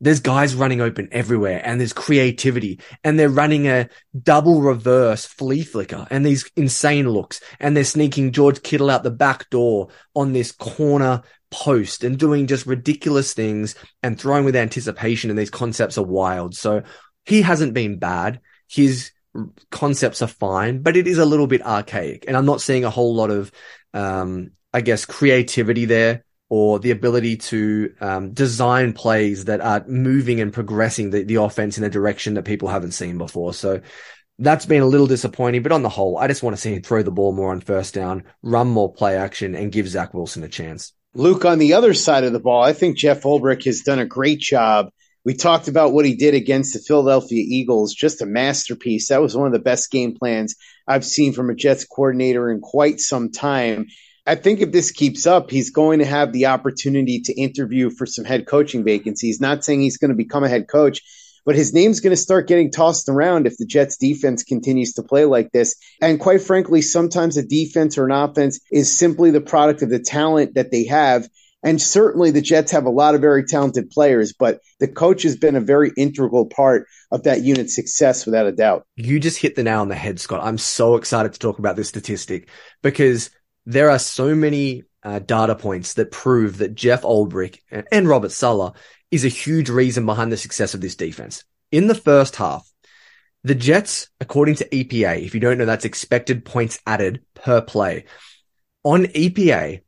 there's 0.00 0.20
guys 0.20 0.54
running 0.54 0.80
open 0.80 1.08
everywhere 1.12 1.60
and 1.62 1.78
there's 1.78 1.92
creativity 1.92 2.80
and 3.04 3.18
they're 3.18 3.28
running 3.28 3.68
a 3.68 3.88
double 4.22 4.62
reverse 4.62 5.26
flea 5.26 5.62
flicker 5.62 6.06
and 6.10 6.24
these 6.24 6.50
insane 6.56 7.08
looks 7.08 7.40
and 7.58 7.76
they're 7.76 7.84
sneaking 7.84 8.32
George 8.32 8.62
Kittle 8.62 8.88
out 8.88 9.02
the 9.02 9.10
back 9.10 9.50
door 9.50 9.88
on 10.14 10.32
this 10.32 10.52
corner 10.52 11.22
post 11.50 12.04
and 12.04 12.18
doing 12.18 12.46
just 12.46 12.66
ridiculous 12.66 13.32
things 13.32 13.74
and 14.02 14.18
throwing 14.18 14.44
with 14.44 14.56
anticipation. 14.56 15.30
And 15.30 15.38
these 15.38 15.50
concepts 15.50 15.98
are 15.98 16.04
wild. 16.04 16.54
So 16.54 16.82
he 17.24 17.42
hasn't 17.42 17.74
been 17.74 17.98
bad. 17.98 18.40
His 18.68 19.12
concepts 19.70 20.22
are 20.22 20.28
fine, 20.28 20.82
but 20.82 20.96
it 20.96 21.06
is 21.06 21.18
a 21.18 21.24
little 21.24 21.46
bit 21.46 21.64
archaic. 21.64 22.24
And 22.26 22.36
I'm 22.36 22.46
not 22.46 22.60
seeing 22.60 22.84
a 22.84 22.90
whole 22.90 23.14
lot 23.14 23.30
of, 23.30 23.52
um, 23.94 24.52
I 24.72 24.80
guess, 24.80 25.04
creativity 25.04 25.84
there 25.84 26.24
or 26.48 26.80
the 26.80 26.90
ability 26.90 27.36
to 27.36 27.94
um, 28.00 28.32
design 28.32 28.92
plays 28.92 29.44
that 29.44 29.60
are 29.60 29.84
moving 29.86 30.40
and 30.40 30.52
progressing 30.52 31.10
the, 31.10 31.22
the 31.22 31.36
offense 31.36 31.78
in 31.78 31.84
a 31.84 31.90
direction 31.90 32.34
that 32.34 32.44
people 32.44 32.68
haven't 32.68 32.90
seen 32.90 33.18
before. 33.18 33.54
So 33.54 33.80
that's 34.40 34.66
been 34.66 34.82
a 34.82 34.86
little 34.86 35.06
disappointing, 35.06 35.62
but 35.62 35.70
on 35.70 35.82
the 35.82 35.88
whole, 35.88 36.18
I 36.18 36.26
just 36.26 36.42
want 36.42 36.56
to 36.56 36.60
see 36.60 36.74
him 36.74 36.82
throw 36.82 37.02
the 37.02 37.12
ball 37.12 37.32
more 37.32 37.52
on 37.52 37.60
first 37.60 37.94
down, 37.94 38.24
run 38.42 38.68
more 38.68 38.92
play 38.92 39.16
action, 39.16 39.54
and 39.54 39.70
give 39.70 39.86
Zach 39.86 40.12
Wilson 40.12 40.42
a 40.42 40.48
chance. 40.48 40.92
Luke, 41.14 41.44
on 41.44 41.58
the 41.58 41.72
other 41.74 41.92
side 41.92 42.22
of 42.22 42.32
the 42.32 42.38
ball, 42.38 42.62
I 42.62 42.72
think 42.72 42.96
Jeff 42.96 43.22
Ulbrich 43.22 43.64
has 43.64 43.80
done 43.80 43.98
a 43.98 44.06
great 44.06 44.38
job. 44.38 44.90
We 45.24 45.34
talked 45.34 45.66
about 45.66 45.92
what 45.92 46.04
he 46.04 46.14
did 46.14 46.34
against 46.34 46.72
the 46.72 46.78
Philadelphia 46.78 47.44
Eagles, 47.46 47.92
just 47.94 48.22
a 48.22 48.26
masterpiece. 48.26 49.08
That 49.08 49.20
was 49.20 49.36
one 49.36 49.48
of 49.48 49.52
the 49.52 49.58
best 49.58 49.90
game 49.90 50.14
plans 50.14 50.54
I've 50.86 51.04
seen 51.04 51.32
from 51.32 51.50
a 51.50 51.54
Jets 51.54 51.84
coordinator 51.84 52.50
in 52.50 52.60
quite 52.60 53.00
some 53.00 53.32
time. 53.32 53.88
I 54.24 54.36
think 54.36 54.60
if 54.60 54.70
this 54.70 54.92
keeps 54.92 55.26
up, 55.26 55.50
he's 55.50 55.70
going 55.70 55.98
to 55.98 56.04
have 56.04 56.32
the 56.32 56.46
opportunity 56.46 57.22
to 57.22 57.34
interview 57.34 57.90
for 57.90 58.06
some 58.06 58.24
head 58.24 58.46
coaching 58.46 58.84
vacancies. 58.84 59.40
Not 59.40 59.64
saying 59.64 59.80
he's 59.80 59.98
going 59.98 60.10
to 60.10 60.16
become 60.16 60.44
a 60.44 60.48
head 60.48 60.68
coach, 60.68 61.02
but 61.44 61.56
his 61.56 61.72
name's 61.72 62.00
going 62.00 62.12
to 62.12 62.16
start 62.16 62.48
getting 62.48 62.70
tossed 62.70 63.08
around 63.08 63.46
if 63.46 63.56
the 63.56 63.66
Jets 63.66 63.96
defense 63.96 64.42
continues 64.42 64.94
to 64.94 65.02
play 65.02 65.24
like 65.24 65.52
this. 65.52 65.76
And 66.00 66.20
quite 66.20 66.42
frankly, 66.42 66.82
sometimes 66.82 67.36
a 67.36 67.42
defense 67.42 67.98
or 67.98 68.06
an 68.06 68.12
offense 68.12 68.60
is 68.70 68.96
simply 68.96 69.30
the 69.30 69.40
product 69.40 69.82
of 69.82 69.90
the 69.90 69.98
talent 69.98 70.54
that 70.54 70.70
they 70.70 70.84
have. 70.84 71.28
And 71.62 71.80
certainly 71.80 72.30
the 72.30 72.40
Jets 72.40 72.72
have 72.72 72.86
a 72.86 72.90
lot 72.90 73.14
of 73.14 73.20
very 73.20 73.44
talented 73.44 73.90
players, 73.90 74.32
but 74.32 74.60
the 74.78 74.88
coach 74.88 75.24
has 75.24 75.36
been 75.36 75.56
a 75.56 75.60
very 75.60 75.92
integral 75.96 76.46
part 76.46 76.86
of 77.10 77.24
that 77.24 77.42
unit's 77.42 77.74
success 77.74 78.24
without 78.24 78.46
a 78.46 78.52
doubt. 78.52 78.86
You 78.96 79.20
just 79.20 79.38
hit 79.38 79.56
the 79.56 79.62
nail 79.62 79.80
on 79.80 79.88
the 79.88 79.94
head, 79.94 80.20
Scott. 80.20 80.42
I'm 80.42 80.58
so 80.58 80.96
excited 80.96 81.34
to 81.34 81.38
talk 81.38 81.58
about 81.58 81.76
this 81.76 81.88
statistic 81.88 82.48
because 82.82 83.30
there 83.66 83.90
are 83.90 83.98
so 83.98 84.34
many 84.34 84.84
uh, 85.02 85.18
data 85.18 85.54
points 85.54 85.94
that 85.94 86.10
prove 86.10 86.58
that 86.58 86.74
Jeff 86.74 87.02
Ulbrich 87.02 87.58
and 87.70 88.08
Robert 88.08 88.32
Saleh 88.32 88.74
is 89.10 89.24
a 89.24 89.28
huge 89.28 89.68
reason 89.68 90.06
behind 90.06 90.30
the 90.30 90.36
success 90.36 90.74
of 90.74 90.80
this 90.80 90.94
defense. 90.94 91.44
In 91.72 91.86
the 91.86 91.94
first 91.94 92.36
half, 92.36 92.70
the 93.42 93.54
Jets, 93.54 94.08
according 94.20 94.56
to 94.56 94.68
EPA, 94.68 95.24
if 95.24 95.34
you 95.34 95.40
don't 95.40 95.58
know, 95.58 95.64
that's 95.64 95.84
expected 95.84 96.44
points 96.44 96.78
added 96.86 97.22
per 97.34 97.60
play. 97.60 98.04
On 98.84 99.04
EPA, 99.06 99.82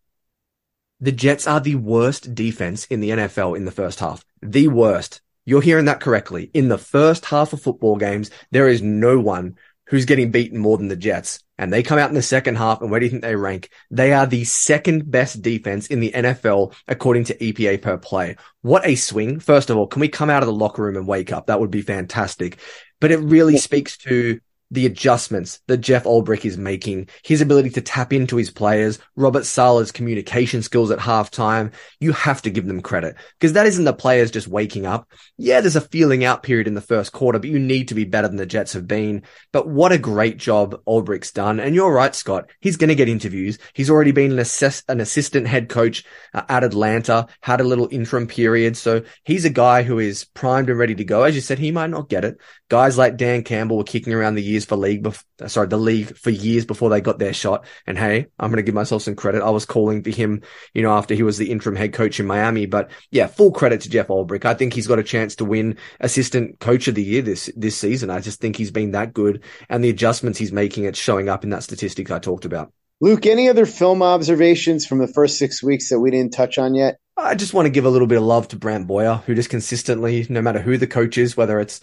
the 1.00 1.12
Jets 1.12 1.46
are 1.46 1.61
the 1.61 1.74
worst 1.74 2.35
defense 2.35 2.87
in 2.87 3.00
the 3.00 3.11
NFL 3.11 3.56
in 3.56 3.64
the 3.64 3.70
first 3.70 4.00
half. 4.00 4.24
The 4.40 4.68
worst. 4.68 5.20
You're 5.44 5.61
hearing 5.61 5.87
that 5.87 6.00
correctly. 6.00 6.50
In 6.54 6.68
the 6.68 6.78
first 6.78 7.24
half 7.26 7.52
of 7.52 7.61
football 7.61 7.96
games, 7.96 8.30
there 8.52 8.68
is 8.68 8.80
no 8.80 9.18
one 9.18 9.56
who's 9.87 10.05
getting 10.05 10.31
beaten 10.31 10.59
more 10.59 10.79
than 10.79 10.88
the 10.88 10.97
Jets. 10.97 11.40
And 11.59 11.73
they 11.73 11.83
come 11.83 11.99
out 11.99 12.09
in 12.09 12.14
the 12.14 12.23
second 12.23 12.57
half, 12.57 12.81
and 12.81 12.90
where 12.90 12.99
do 12.99 13.07
you 13.07 13.11
think 13.11 13.23
they 13.23 13.37
rank? 13.37 13.71
They 13.90 14.12
are 14.12 14.27
the 14.27 14.45
second 14.45 15.11
best 15.11 15.42
defense 15.42 15.87
in 15.87 16.01
the 16.01 16.11
NFL 16.12 16.75
according 16.88 17.25
to 17.25 17.37
EPA 17.37 17.83
per 17.83 17.99
play. 17.99 18.37
What 18.62 18.87
a 18.87 18.95
swing. 18.95 19.38
First 19.38 19.71
of 19.71 19.77
all, 19.77 19.87
can 19.87 20.01
we 20.01 20.09
come 20.09 20.31
out 20.31 20.42
of 20.42 20.49
the 20.49 20.53
locker 20.53 20.83
room 20.83 20.97
and 20.97 21.07
wake 21.07 21.33
up? 21.33 21.47
That 21.47 21.61
would 21.61 21.71
be 21.71 21.83
fantastic. 21.83 22.59
But 23.01 23.12
it 23.12 23.18
really 23.18 23.59
speaks 23.59 23.97
to 23.99 24.40
the 24.72 24.87
adjustments 24.87 25.61
that 25.68 25.76
Jeff 25.76 26.04
Ulbrich 26.04 26.46
is 26.46 26.56
making, 26.56 27.08
his 27.22 27.42
ability 27.42 27.68
to 27.70 27.82
tap 27.82 28.11
into 28.11 28.37
his 28.37 28.50
players, 28.50 28.98
Robert 29.16 29.44
Saleh's 29.44 29.92
communication 29.92 30.62
skills 30.62 30.90
at 30.90 30.98
halftime, 30.98 31.72
you 32.00 32.12
have 32.12 32.40
to 32.42 32.50
give 32.50 32.66
them 32.66 32.80
credit 32.80 33.16
because 33.38 33.52
that 33.52 33.66
isn't 33.66 33.85
the 33.85 33.92
players 33.92 34.30
just 34.30 34.48
waking 34.48 34.87
up. 34.87 35.06
Yeah, 35.37 35.61
there's 35.61 35.76
a 35.76 35.82
feeling 35.82 36.24
out 36.24 36.42
period 36.42 36.66
in 36.66 36.74
the 36.74 36.80
first 36.80 37.12
quarter, 37.12 37.38
but 37.38 37.50
you 37.50 37.58
need 37.58 37.88
to 37.88 37.94
be 37.94 38.04
better 38.04 38.28
than 38.28 38.38
the 38.38 38.46
Jets 38.46 38.72
have 38.72 38.88
been. 38.88 39.24
But 39.52 39.68
what 39.68 39.92
a 39.92 39.98
great 39.98 40.38
job 40.38 40.82
Ulbrich's 40.87 41.32
done. 41.32 41.61
And 41.61 41.74
you're 41.74 41.92
right, 41.92 42.14
Scott. 42.14 42.48
He's 42.61 42.78
going 42.78 42.88
to 42.88 42.94
get 42.94 43.11
interviews. 43.11 43.58
He's 43.74 43.90
already 43.90 44.12
been 44.12 44.32
an, 44.32 44.38
assess- 44.38 44.85
an 44.88 45.00
assistant 45.00 45.48
head 45.48 45.68
coach 45.68 46.02
uh, 46.32 46.44
at 46.48 46.64
Atlanta, 46.64 47.26
had 47.42 47.61
a 47.61 47.64
little 47.64 47.88
interim 47.92 48.26
period. 48.26 48.78
So 48.78 49.02
he's 49.24 49.44
a 49.44 49.50
guy 49.50 49.82
who 49.82 49.98
is 49.98 50.24
primed 50.24 50.70
and 50.70 50.78
ready 50.78 50.94
to 50.94 51.04
go. 51.04 51.24
As 51.24 51.35
you 51.35 51.42
said, 51.42 51.58
he 51.58 51.70
might 51.70 51.90
not 51.90 52.08
get 52.08 52.24
it. 52.24 52.40
Guys 52.70 52.96
like 52.96 53.18
Dan 53.18 53.44
Campbell 53.44 53.76
were 53.76 53.85
kicking 53.85 54.14
around 54.14 54.35
the 54.35 54.42
years 54.42 54.62
for 54.64 54.77
league, 54.77 55.03
bef- 55.03 55.25
sorry, 55.48 55.68
the 55.68 55.77
league 55.77 56.16
for 56.16 56.31
years 56.31 56.64
before 56.64 56.90
they 56.90 57.01
got 57.01 57.18
their 57.18 57.33
shot. 57.33 57.66
And 57.87 57.98
hey, 57.98 58.27
I'm 58.38 58.51
going 58.51 58.57
to 58.57 58.62
give 58.62 58.75
myself 58.75 59.03
some 59.03 59.14
credit. 59.14 59.42
I 59.42 59.51
was 59.51 59.64
calling 59.64 60.03
for 60.03 60.11
him, 60.11 60.42
you 60.75 60.83
know, 60.83 60.92
after 60.92 61.14
he 61.14 61.22
was 61.22 61.38
the 61.38 61.51
interim 61.51 61.77
head 61.77 61.92
coach 61.92 62.20
in 62.20 62.27
Miami. 62.27 62.66
But 62.66 62.90
yeah, 63.11 63.27
full 63.27 63.53
credit 63.53 63.81
to 63.83 63.90
Jeff 63.90 64.09
Ulbrich. 64.09 64.44
I 64.44 64.55
think 64.55 64.75
he's 64.75 64.87
got 64.87 64.98
a 64.98 65.05
chance 65.05 65.37
to 65.37 65.44
win 65.44 65.79
assistant 66.01 66.61
coach 66.61 66.88
of 66.88 66.94
the 66.94 67.03
year 67.03 67.22
this, 67.22 67.51
this 67.57 67.77
season. 67.77 68.11
I 68.11 68.20
just 68.20 68.40
think 68.40 68.57
he's 68.57 68.70
been 68.70 68.92
that 68.92 69.12
good 69.12 69.42
and 69.68 69.83
the 69.83 69.90
adjustments 69.90 70.38
he's 70.38 70.53
making, 70.53 70.85
it's 70.85 70.98
showing 70.98 71.29
up 71.29 71.44
in 71.44 71.51
that 71.51 71.62
statistics 71.62 72.11
I 72.11 72.18
talked 72.18 72.44
about. 72.44 72.72
Luke, 73.01 73.27
any 73.27 73.48
other 73.48 73.66
film 73.66 74.03
observations 74.03 74.87
from 74.87 74.98
the 74.98 75.09
first 75.09 75.37
six 75.37 75.62
weeks 75.62 75.88
that 75.90 75.98
we 75.98 76.11
didn't 76.12 76.33
touch 76.33 76.57
on 76.57 76.75
yet? 76.75 76.98
I 77.16 77.35
just 77.35 77.53
want 77.53 77.66
to 77.66 77.70
give 77.70 77.85
a 77.85 77.90
little 77.90 78.07
bit 78.07 78.18
of 78.18 78.25
love 78.25 78.48
to 78.48 78.57
Brant 78.57 78.87
Boyer, 78.87 79.22
who 79.27 79.35
just 79.35 79.51
consistently, 79.51 80.27
no 80.29 80.40
matter 80.40 80.61
who 80.61 80.79
the 80.79 80.87
coach 80.87 81.18
is, 81.18 81.37
whether 81.37 81.59
it's 81.61 81.81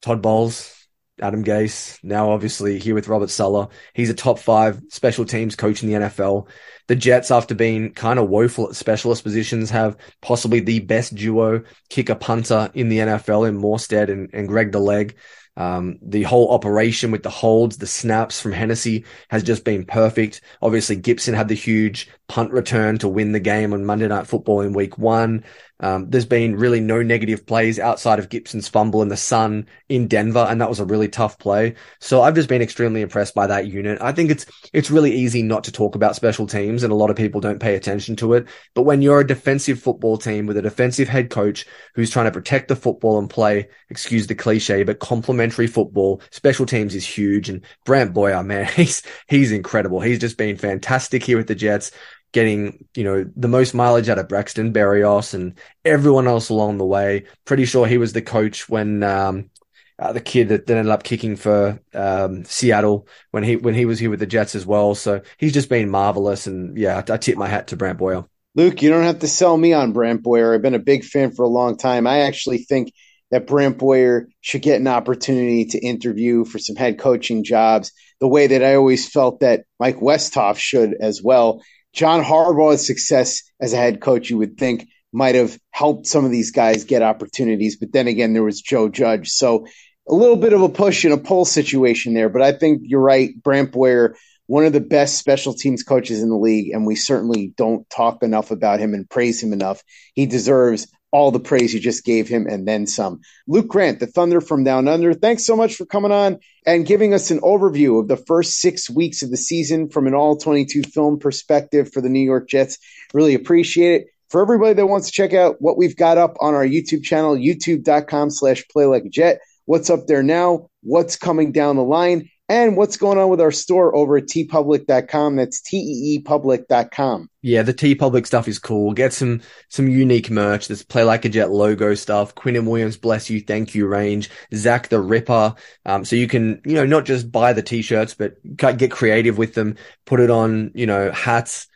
Todd 0.00 0.22
Bowles, 0.22 0.73
Adam 1.20 1.44
Gase, 1.44 2.02
now 2.02 2.30
obviously 2.30 2.78
here 2.78 2.94
with 2.94 3.08
Robert 3.08 3.30
Saleh. 3.30 3.70
He's 3.94 4.10
a 4.10 4.14
top 4.14 4.38
five 4.38 4.80
special 4.88 5.24
teams 5.24 5.54
coach 5.54 5.82
in 5.82 5.88
the 5.88 6.06
NFL. 6.06 6.48
The 6.88 6.96
Jets, 6.96 7.30
after 7.30 7.54
being 7.54 7.92
kind 7.92 8.18
of 8.18 8.28
woeful 8.28 8.68
at 8.68 8.76
specialist 8.76 9.22
positions, 9.22 9.70
have 9.70 9.96
possibly 10.20 10.60
the 10.60 10.80
best 10.80 11.14
duo 11.14 11.62
kicker 11.88 12.16
punter 12.16 12.70
in 12.74 12.88
the 12.88 12.98
NFL 12.98 13.48
in 13.48 13.60
Morstead 13.60 14.10
and, 14.10 14.28
and 14.32 14.48
Greg 14.48 14.72
the 14.72 14.80
Leg. 14.80 15.16
Um, 15.56 15.98
the 16.02 16.24
whole 16.24 16.50
operation 16.50 17.12
with 17.12 17.22
the 17.22 17.30
holds, 17.30 17.76
the 17.76 17.86
snaps 17.86 18.40
from 18.40 18.52
Hennessy 18.52 19.04
has 19.28 19.44
just 19.44 19.64
been 19.64 19.84
perfect. 19.84 20.40
Obviously, 20.60 20.96
Gipson 20.96 21.34
had 21.34 21.46
the 21.46 21.54
huge 21.54 22.10
punt 22.28 22.50
return 22.50 22.98
to 22.98 23.08
win 23.08 23.32
the 23.32 23.40
game 23.40 23.72
on 23.72 23.84
Monday 23.84 24.08
Night 24.08 24.26
Football 24.26 24.62
in 24.62 24.72
week 24.72 24.98
one. 24.98 25.44
Um, 25.80 26.08
there's 26.08 26.24
been 26.24 26.56
really 26.56 26.80
no 26.80 27.02
negative 27.02 27.46
plays 27.46 27.78
outside 27.78 28.18
of 28.18 28.28
Gipson's 28.28 28.68
fumble 28.68 29.02
in 29.02 29.08
the 29.08 29.16
sun 29.16 29.66
in 29.88 30.06
Denver, 30.06 30.46
and 30.48 30.60
that 30.60 30.68
was 30.68 30.78
a 30.80 30.84
really 30.84 31.08
tough 31.08 31.38
play. 31.38 31.74
So 32.00 32.22
I've 32.22 32.34
just 32.34 32.48
been 32.48 32.62
extremely 32.62 33.02
impressed 33.02 33.34
by 33.34 33.48
that 33.48 33.66
unit. 33.66 34.00
I 34.00 34.12
think 34.12 34.30
it's 34.30 34.46
it's 34.72 34.90
really 34.90 35.12
easy 35.12 35.42
not 35.42 35.64
to 35.64 35.72
talk 35.72 35.96
about 35.96 36.14
special 36.14 36.46
teams, 36.46 36.84
and 36.84 36.92
a 36.92 36.96
lot 36.96 37.10
of 37.10 37.16
people 37.16 37.40
don't 37.40 37.58
pay 37.58 37.74
attention 37.74 38.14
to 38.16 38.34
it. 38.34 38.46
But 38.74 38.82
when 38.82 39.02
you're 39.02 39.20
a 39.20 39.26
defensive 39.26 39.80
football 39.80 40.16
team 40.16 40.46
with 40.46 40.56
a 40.56 40.62
defensive 40.62 41.08
head 41.08 41.30
coach 41.30 41.66
who's 41.94 42.10
trying 42.10 42.26
to 42.26 42.30
protect 42.30 42.68
the 42.68 42.76
football 42.76 43.18
and 43.18 43.28
play, 43.28 43.68
excuse 43.90 44.28
the 44.28 44.34
cliche, 44.34 44.84
but 44.84 45.00
complementary 45.00 45.66
football, 45.66 46.22
special 46.30 46.66
teams 46.66 46.94
is 46.94 47.06
huge. 47.06 47.48
And 47.48 47.62
Brant 47.84 48.14
Boyer, 48.14 48.44
man, 48.44 48.66
he's 48.76 49.02
he's 49.28 49.50
incredible. 49.50 50.00
He's 50.00 50.20
just 50.20 50.38
been 50.38 50.56
fantastic 50.56 51.24
here 51.24 51.36
with 51.36 51.48
the 51.48 51.54
Jets 51.56 51.90
getting, 52.34 52.84
you 52.94 53.04
know, 53.04 53.24
the 53.34 53.48
most 53.48 53.72
mileage 53.72 54.10
out 54.10 54.18
of 54.18 54.28
Braxton 54.28 54.74
Berrios 54.74 55.32
and 55.32 55.58
everyone 55.84 56.26
else 56.26 56.50
along 56.50 56.76
the 56.76 56.84
way. 56.84 57.24
Pretty 57.46 57.64
sure 57.64 57.86
he 57.86 57.96
was 57.96 58.12
the 58.12 58.20
coach 58.20 58.68
when, 58.68 59.02
um, 59.02 59.50
uh, 59.98 60.12
the 60.12 60.20
kid 60.20 60.48
that 60.48 60.66
then 60.66 60.76
ended 60.76 60.92
up 60.92 61.04
kicking 61.04 61.36
for 61.36 61.80
um, 61.94 62.44
Seattle 62.44 63.06
when 63.30 63.44
he 63.44 63.54
when 63.54 63.74
he 63.74 63.84
was 63.84 64.00
here 64.00 64.10
with 64.10 64.18
the 64.18 64.26
Jets 64.26 64.56
as 64.56 64.66
well. 64.66 64.96
So 64.96 65.22
he's 65.38 65.52
just 65.52 65.68
been 65.68 65.88
marvelous, 65.88 66.48
and 66.48 66.76
yeah, 66.76 66.96
I, 67.08 67.12
I 67.12 67.16
tip 67.16 67.38
my 67.38 67.46
hat 67.46 67.68
to 67.68 67.76
Brant 67.76 67.98
Boyer. 67.98 68.24
Luke, 68.56 68.82
you 68.82 68.90
don't 68.90 69.04
have 69.04 69.20
to 69.20 69.28
sell 69.28 69.56
me 69.56 69.72
on 69.72 69.92
Brant 69.92 70.22
Boyer. 70.22 70.52
I've 70.52 70.62
been 70.62 70.74
a 70.74 70.80
big 70.80 71.04
fan 71.04 71.30
for 71.30 71.44
a 71.44 71.48
long 71.48 71.76
time. 71.76 72.08
I 72.08 72.22
actually 72.22 72.58
think 72.58 72.92
that 73.30 73.46
Brant 73.46 73.78
Boyer 73.78 74.28
should 74.40 74.62
get 74.62 74.80
an 74.80 74.88
opportunity 74.88 75.66
to 75.66 75.78
interview 75.78 76.44
for 76.44 76.58
some 76.58 76.76
head 76.76 76.98
coaching 76.98 77.44
jobs, 77.44 77.92
the 78.20 78.28
way 78.28 78.48
that 78.48 78.64
I 78.64 78.74
always 78.74 79.08
felt 79.08 79.40
that 79.40 79.64
Mike 79.78 79.98
Westhoff 79.98 80.56
should 80.56 80.94
as 81.00 81.22
well. 81.22 81.62
John 81.94 82.22
Harbaugh's 82.22 82.86
success 82.86 83.42
as 83.60 83.72
a 83.72 83.76
head 83.76 84.00
coach, 84.00 84.28
you 84.28 84.38
would 84.38 84.58
think, 84.58 84.88
might 85.12 85.36
have 85.36 85.58
helped 85.70 86.06
some 86.06 86.24
of 86.24 86.32
these 86.32 86.50
guys 86.50 86.84
get 86.84 87.02
opportunities. 87.02 87.76
But 87.76 87.92
then 87.92 88.08
again, 88.08 88.32
there 88.32 88.42
was 88.42 88.60
Joe 88.60 88.88
Judge. 88.88 89.30
So 89.30 89.66
a 90.08 90.14
little 90.14 90.36
bit 90.36 90.52
of 90.52 90.60
a 90.60 90.68
push 90.68 91.04
and 91.04 91.14
a 91.14 91.18
pull 91.18 91.44
situation 91.44 92.12
there. 92.12 92.28
But 92.28 92.42
I 92.42 92.52
think 92.52 92.82
you're 92.84 93.00
right. 93.00 93.30
Brant 93.40 93.70
Boyer, 93.70 94.16
one 94.46 94.66
of 94.66 94.72
the 94.72 94.80
best 94.80 95.18
special 95.18 95.54
teams 95.54 95.84
coaches 95.84 96.20
in 96.20 96.28
the 96.28 96.36
league, 96.36 96.72
and 96.72 96.84
we 96.84 96.96
certainly 96.96 97.54
don't 97.56 97.88
talk 97.88 98.22
enough 98.22 98.50
about 98.50 98.80
him 98.80 98.92
and 98.92 99.08
praise 99.08 99.42
him 99.42 99.52
enough. 99.52 99.82
He 100.14 100.26
deserves 100.26 100.88
all 101.14 101.30
the 101.30 101.38
praise 101.38 101.72
you 101.72 101.78
just 101.78 102.04
gave 102.04 102.26
him 102.26 102.48
and 102.48 102.66
then 102.66 102.88
some. 102.88 103.20
Luke 103.46 103.68
Grant, 103.68 104.00
the 104.00 104.08
Thunder 104.08 104.40
from 104.40 104.64
Down 104.64 104.88
Under, 104.88 105.14
thanks 105.14 105.46
so 105.46 105.54
much 105.54 105.76
for 105.76 105.86
coming 105.86 106.10
on 106.10 106.40
and 106.66 106.84
giving 106.84 107.14
us 107.14 107.30
an 107.30 107.38
overview 107.42 108.00
of 108.00 108.08
the 108.08 108.16
first 108.16 108.58
six 108.58 108.90
weeks 108.90 109.22
of 109.22 109.30
the 109.30 109.36
season 109.36 109.88
from 109.88 110.08
an 110.08 110.14
all 110.14 110.36
22 110.36 110.82
film 110.82 111.20
perspective 111.20 111.92
for 111.92 112.00
the 112.00 112.08
New 112.08 112.18
York 112.18 112.48
Jets. 112.48 112.78
Really 113.12 113.34
appreciate 113.34 114.00
it. 114.00 114.08
For 114.28 114.42
everybody 114.42 114.74
that 114.74 114.88
wants 114.88 115.06
to 115.06 115.12
check 115.12 115.32
out 115.32 115.62
what 115.62 115.78
we've 115.78 115.94
got 115.94 116.18
up 116.18 116.34
on 116.40 116.54
our 116.54 116.66
YouTube 116.66 117.04
channel, 117.04 117.36
youtube.com 117.36 118.30
slash 118.30 118.66
play 118.66 118.86
like 118.86 119.04
a 119.04 119.08
jet, 119.08 119.38
what's 119.66 119.90
up 119.90 120.08
there 120.08 120.24
now, 120.24 120.66
what's 120.82 121.14
coming 121.14 121.52
down 121.52 121.76
the 121.76 121.84
line, 121.84 122.28
and 122.48 122.76
what's 122.76 122.96
going 122.96 123.18
on 123.18 123.30
with 123.30 123.40
our 123.40 123.50
store 123.50 123.94
over 123.96 124.18
at 124.18 124.24
teepublic.com. 124.24 125.36
That's 125.36 125.62
teepublic.com. 125.62 127.30
Yeah, 127.40 127.62
the 127.62 127.74
TeePublic 127.74 128.26
stuff 128.26 128.48
is 128.48 128.58
cool. 128.58 128.92
Get 128.92 129.12
some 129.12 129.40
some 129.68 129.88
unique 129.88 130.30
merch. 130.30 130.68
There's 130.68 130.82
Play 130.82 131.04
Like 131.04 131.24
a 131.24 131.28
Jet 131.28 131.50
logo 131.50 131.94
stuff, 131.94 132.34
Quinnen 132.34 132.66
Williams, 132.66 132.96
bless 132.96 133.28
you, 133.30 133.40
thank 133.40 133.74
you 133.74 133.86
range, 133.86 134.30
Zach 134.54 134.88
the 134.88 135.00
Ripper. 135.00 135.54
Um, 135.86 136.04
so 136.04 136.16
you 136.16 136.26
can, 136.26 136.60
you 136.64 136.74
know, 136.74 136.86
not 136.86 137.04
just 137.04 137.30
buy 137.30 137.52
the 137.52 137.62
t-shirts, 137.62 138.14
but 138.14 138.36
get 138.56 138.90
creative 138.90 139.38
with 139.38 139.54
them, 139.54 139.76
put 140.04 140.20
it 140.20 140.30
on, 140.30 140.70
you 140.74 140.86
know, 140.86 141.10
hats, 141.12 141.66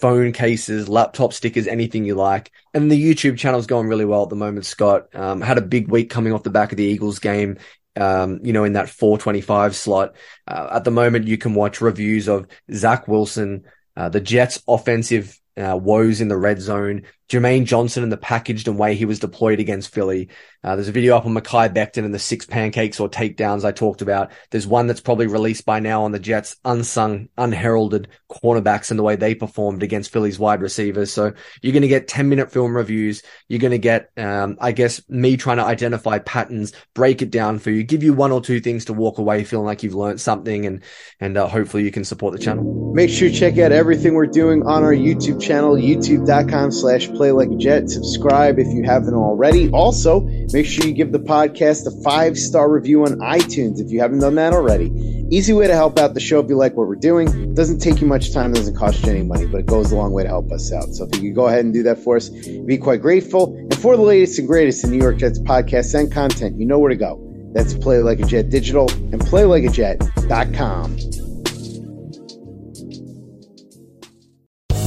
phone 0.00 0.32
cases, 0.32 0.88
laptop 0.88 1.32
stickers, 1.32 1.68
anything 1.68 2.04
you 2.04 2.16
like. 2.16 2.50
And 2.74 2.90
the 2.90 3.00
YouTube 3.00 3.38
channel's 3.38 3.68
going 3.68 3.86
really 3.86 4.04
well 4.04 4.24
at 4.24 4.28
the 4.28 4.36
moment, 4.36 4.66
Scott. 4.66 5.14
Um, 5.14 5.40
had 5.40 5.58
a 5.58 5.62
big 5.62 5.88
week 5.88 6.10
coming 6.10 6.32
off 6.32 6.42
the 6.42 6.50
back 6.50 6.72
of 6.72 6.78
the 6.78 6.84
Eagles 6.84 7.20
game. 7.20 7.58
Um, 7.94 8.40
you 8.42 8.54
know, 8.54 8.64
in 8.64 8.72
that 8.72 8.88
425 8.88 9.76
slot. 9.76 10.14
Uh, 10.48 10.70
at 10.72 10.84
the 10.84 10.90
moment, 10.90 11.28
you 11.28 11.36
can 11.36 11.54
watch 11.54 11.82
reviews 11.82 12.26
of 12.26 12.46
Zach 12.72 13.06
Wilson, 13.06 13.64
uh, 13.96 14.08
the 14.08 14.20
Jets 14.20 14.62
offensive 14.66 15.38
uh, 15.56 15.76
woes 15.76 16.20
in 16.22 16.28
the 16.28 16.36
red 16.36 16.60
zone, 16.60 17.02
Jermaine 17.32 17.64
Johnson 17.64 18.02
and 18.02 18.12
the 18.12 18.18
packaged 18.18 18.68
and 18.68 18.78
way 18.78 18.94
he 18.94 19.06
was 19.06 19.18
deployed 19.18 19.58
against 19.58 19.94
Philly. 19.94 20.28
Uh, 20.62 20.76
there's 20.76 20.88
a 20.88 20.92
video 20.92 21.16
up 21.16 21.24
on 21.24 21.32
Mekhi 21.32 21.74
Becton 21.74 22.04
and 22.04 22.12
the 22.12 22.18
six 22.18 22.44
pancakes 22.44 23.00
or 23.00 23.08
takedowns 23.08 23.64
I 23.64 23.72
talked 23.72 24.02
about. 24.02 24.32
There's 24.50 24.66
one 24.66 24.86
that's 24.86 25.00
probably 25.00 25.26
released 25.26 25.64
by 25.64 25.80
now 25.80 26.04
on 26.04 26.12
the 26.12 26.18
Jets, 26.18 26.56
unsung, 26.62 27.30
unheralded 27.38 28.08
cornerbacks 28.30 28.90
and 28.90 28.98
the 28.98 29.02
way 29.02 29.16
they 29.16 29.34
performed 29.34 29.82
against 29.82 30.12
Philly's 30.12 30.38
wide 30.38 30.60
receivers. 30.60 31.10
So 31.10 31.32
you're 31.62 31.72
going 31.72 31.80
to 31.82 31.88
get 31.88 32.06
10 32.06 32.28
minute 32.28 32.52
film 32.52 32.76
reviews. 32.76 33.22
You're 33.48 33.60
going 33.60 33.70
to 33.70 33.78
get, 33.78 34.10
um, 34.18 34.58
I 34.60 34.72
guess, 34.72 35.00
me 35.08 35.38
trying 35.38 35.56
to 35.56 35.64
identify 35.64 36.18
patterns, 36.18 36.74
break 36.92 37.22
it 37.22 37.30
down 37.30 37.60
for 37.60 37.70
you, 37.70 37.82
give 37.82 38.02
you 38.02 38.12
one 38.12 38.30
or 38.30 38.42
two 38.42 38.60
things 38.60 38.84
to 38.84 38.92
walk 38.92 39.16
away 39.16 39.42
feeling 39.44 39.66
like 39.66 39.82
you've 39.82 39.94
learned 39.94 40.20
something 40.20 40.66
and, 40.66 40.82
and 41.18 41.38
uh, 41.38 41.48
hopefully 41.48 41.82
you 41.82 41.90
can 41.90 42.04
support 42.04 42.34
the 42.34 42.38
channel. 42.38 42.92
Make 42.92 43.08
sure 43.08 43.28
you 43.28 43.34
check 43.34 43.56
out 43.56 43.72
everything 43.72 44.12
we're 44.12 44.26
doing 44.26 44.64
on 44.64 44.84
our 44.84 44.92
YouTube 44.92 45.40
channel, 45.40 45.76
youtube.com 45.76 46.72
slash 46.72 47.08
play 47.22 47.30
like 47.30 47.50
a 47.50 47.56
jet. 47.56 47.88
Subscribe 47.88 48.58
if 48.58 48.66
you 48.66 48.82
haven't 48.82 49.14
already. 49.14 49.70
Also, 49.70 50.28
Make 50.52 50.66
sure 50.66 50.84
you 50.84 50.92
give 50.92 51.12
the 51.12 51.18
podcast 51.18 51.86
a 51.86 52.02
five 52.02 52.36
star 52.36 52.70
review 52.70 53.04
on 53.04 53.20
iTunes 53.20 53.80
if 53.80 53.90
you 53.90 54.00
haven't 54.00 54.18
done 54.18 54.34
that 54.34 54.52
already. 54.52 54.92
Easy 55.30 55.54
way 55.54 55.66
to 55.66 55.74
help 55.74 55.98
out 55.98 56.12
the 56.12 56.20
show 56.20 56.40
if 56.40 56.50
you 56.50 56.56
like 56.56 56.76
what 56.76 56.88
we're 56.88 56.94
doing. 56.94 57.54
Doesn't 57.54 57.78
take 57.78 58.02
you 58.02 58.06
much 58.06 58.34
time, 58.34 58.52
doesn't 58.52 58.76
cost 58.76 59.02
you 59.02 59.10
any 59.10 59.22
money, 59.22 59.46
but 59.46 59.60
it 59.60 59.66
goes 59.66 59.92
a 59.92 59.96
long 59.96 60.12
way 60.12 60.24
to 60.24 60.28
help 60.28 60.52
us 60.52 60.70
out. 60.72 60.92
So 60.92 61.08
if 61.10 61.16
you 61.16 61.30
could 61.30 61.36
go 61.36 61.46
ahead 61.46 61.64
and 61.64 61.72
do 61.72 61.82
that 61.84 62.00
for 62.00 62.16
us, 62.16 62.28
be 62.28 62.76
quite 62.76 63.00
grateful. 63.00 63.56
And 63.56 63.74
for 63.78 63.96
the 63.96 64.02
latest 64.02 64.38
and 64.38 64.46
greatest 64.46 64.84
in 64.84 64.90
New 64.90 64.98
York 64.98 65.16
Jets 65.16 65.38
podcasts 65.38 65.98
and 65.98 66.12
content, 66.12 66.60
you 66.60 66.66
know 66.66 66.78
where 66.78 66.90
to 66.90 66.96
go. 66.96 67.18
That's 67.54 67.72
Play 67.72 68.00
Like 68.00 68.20
a 68.20 68.26
Jet 68.26 68.50
Digital 68.50 68.90
and 68.90 69.22
PlayLikeAJet.com. 69.22 71.21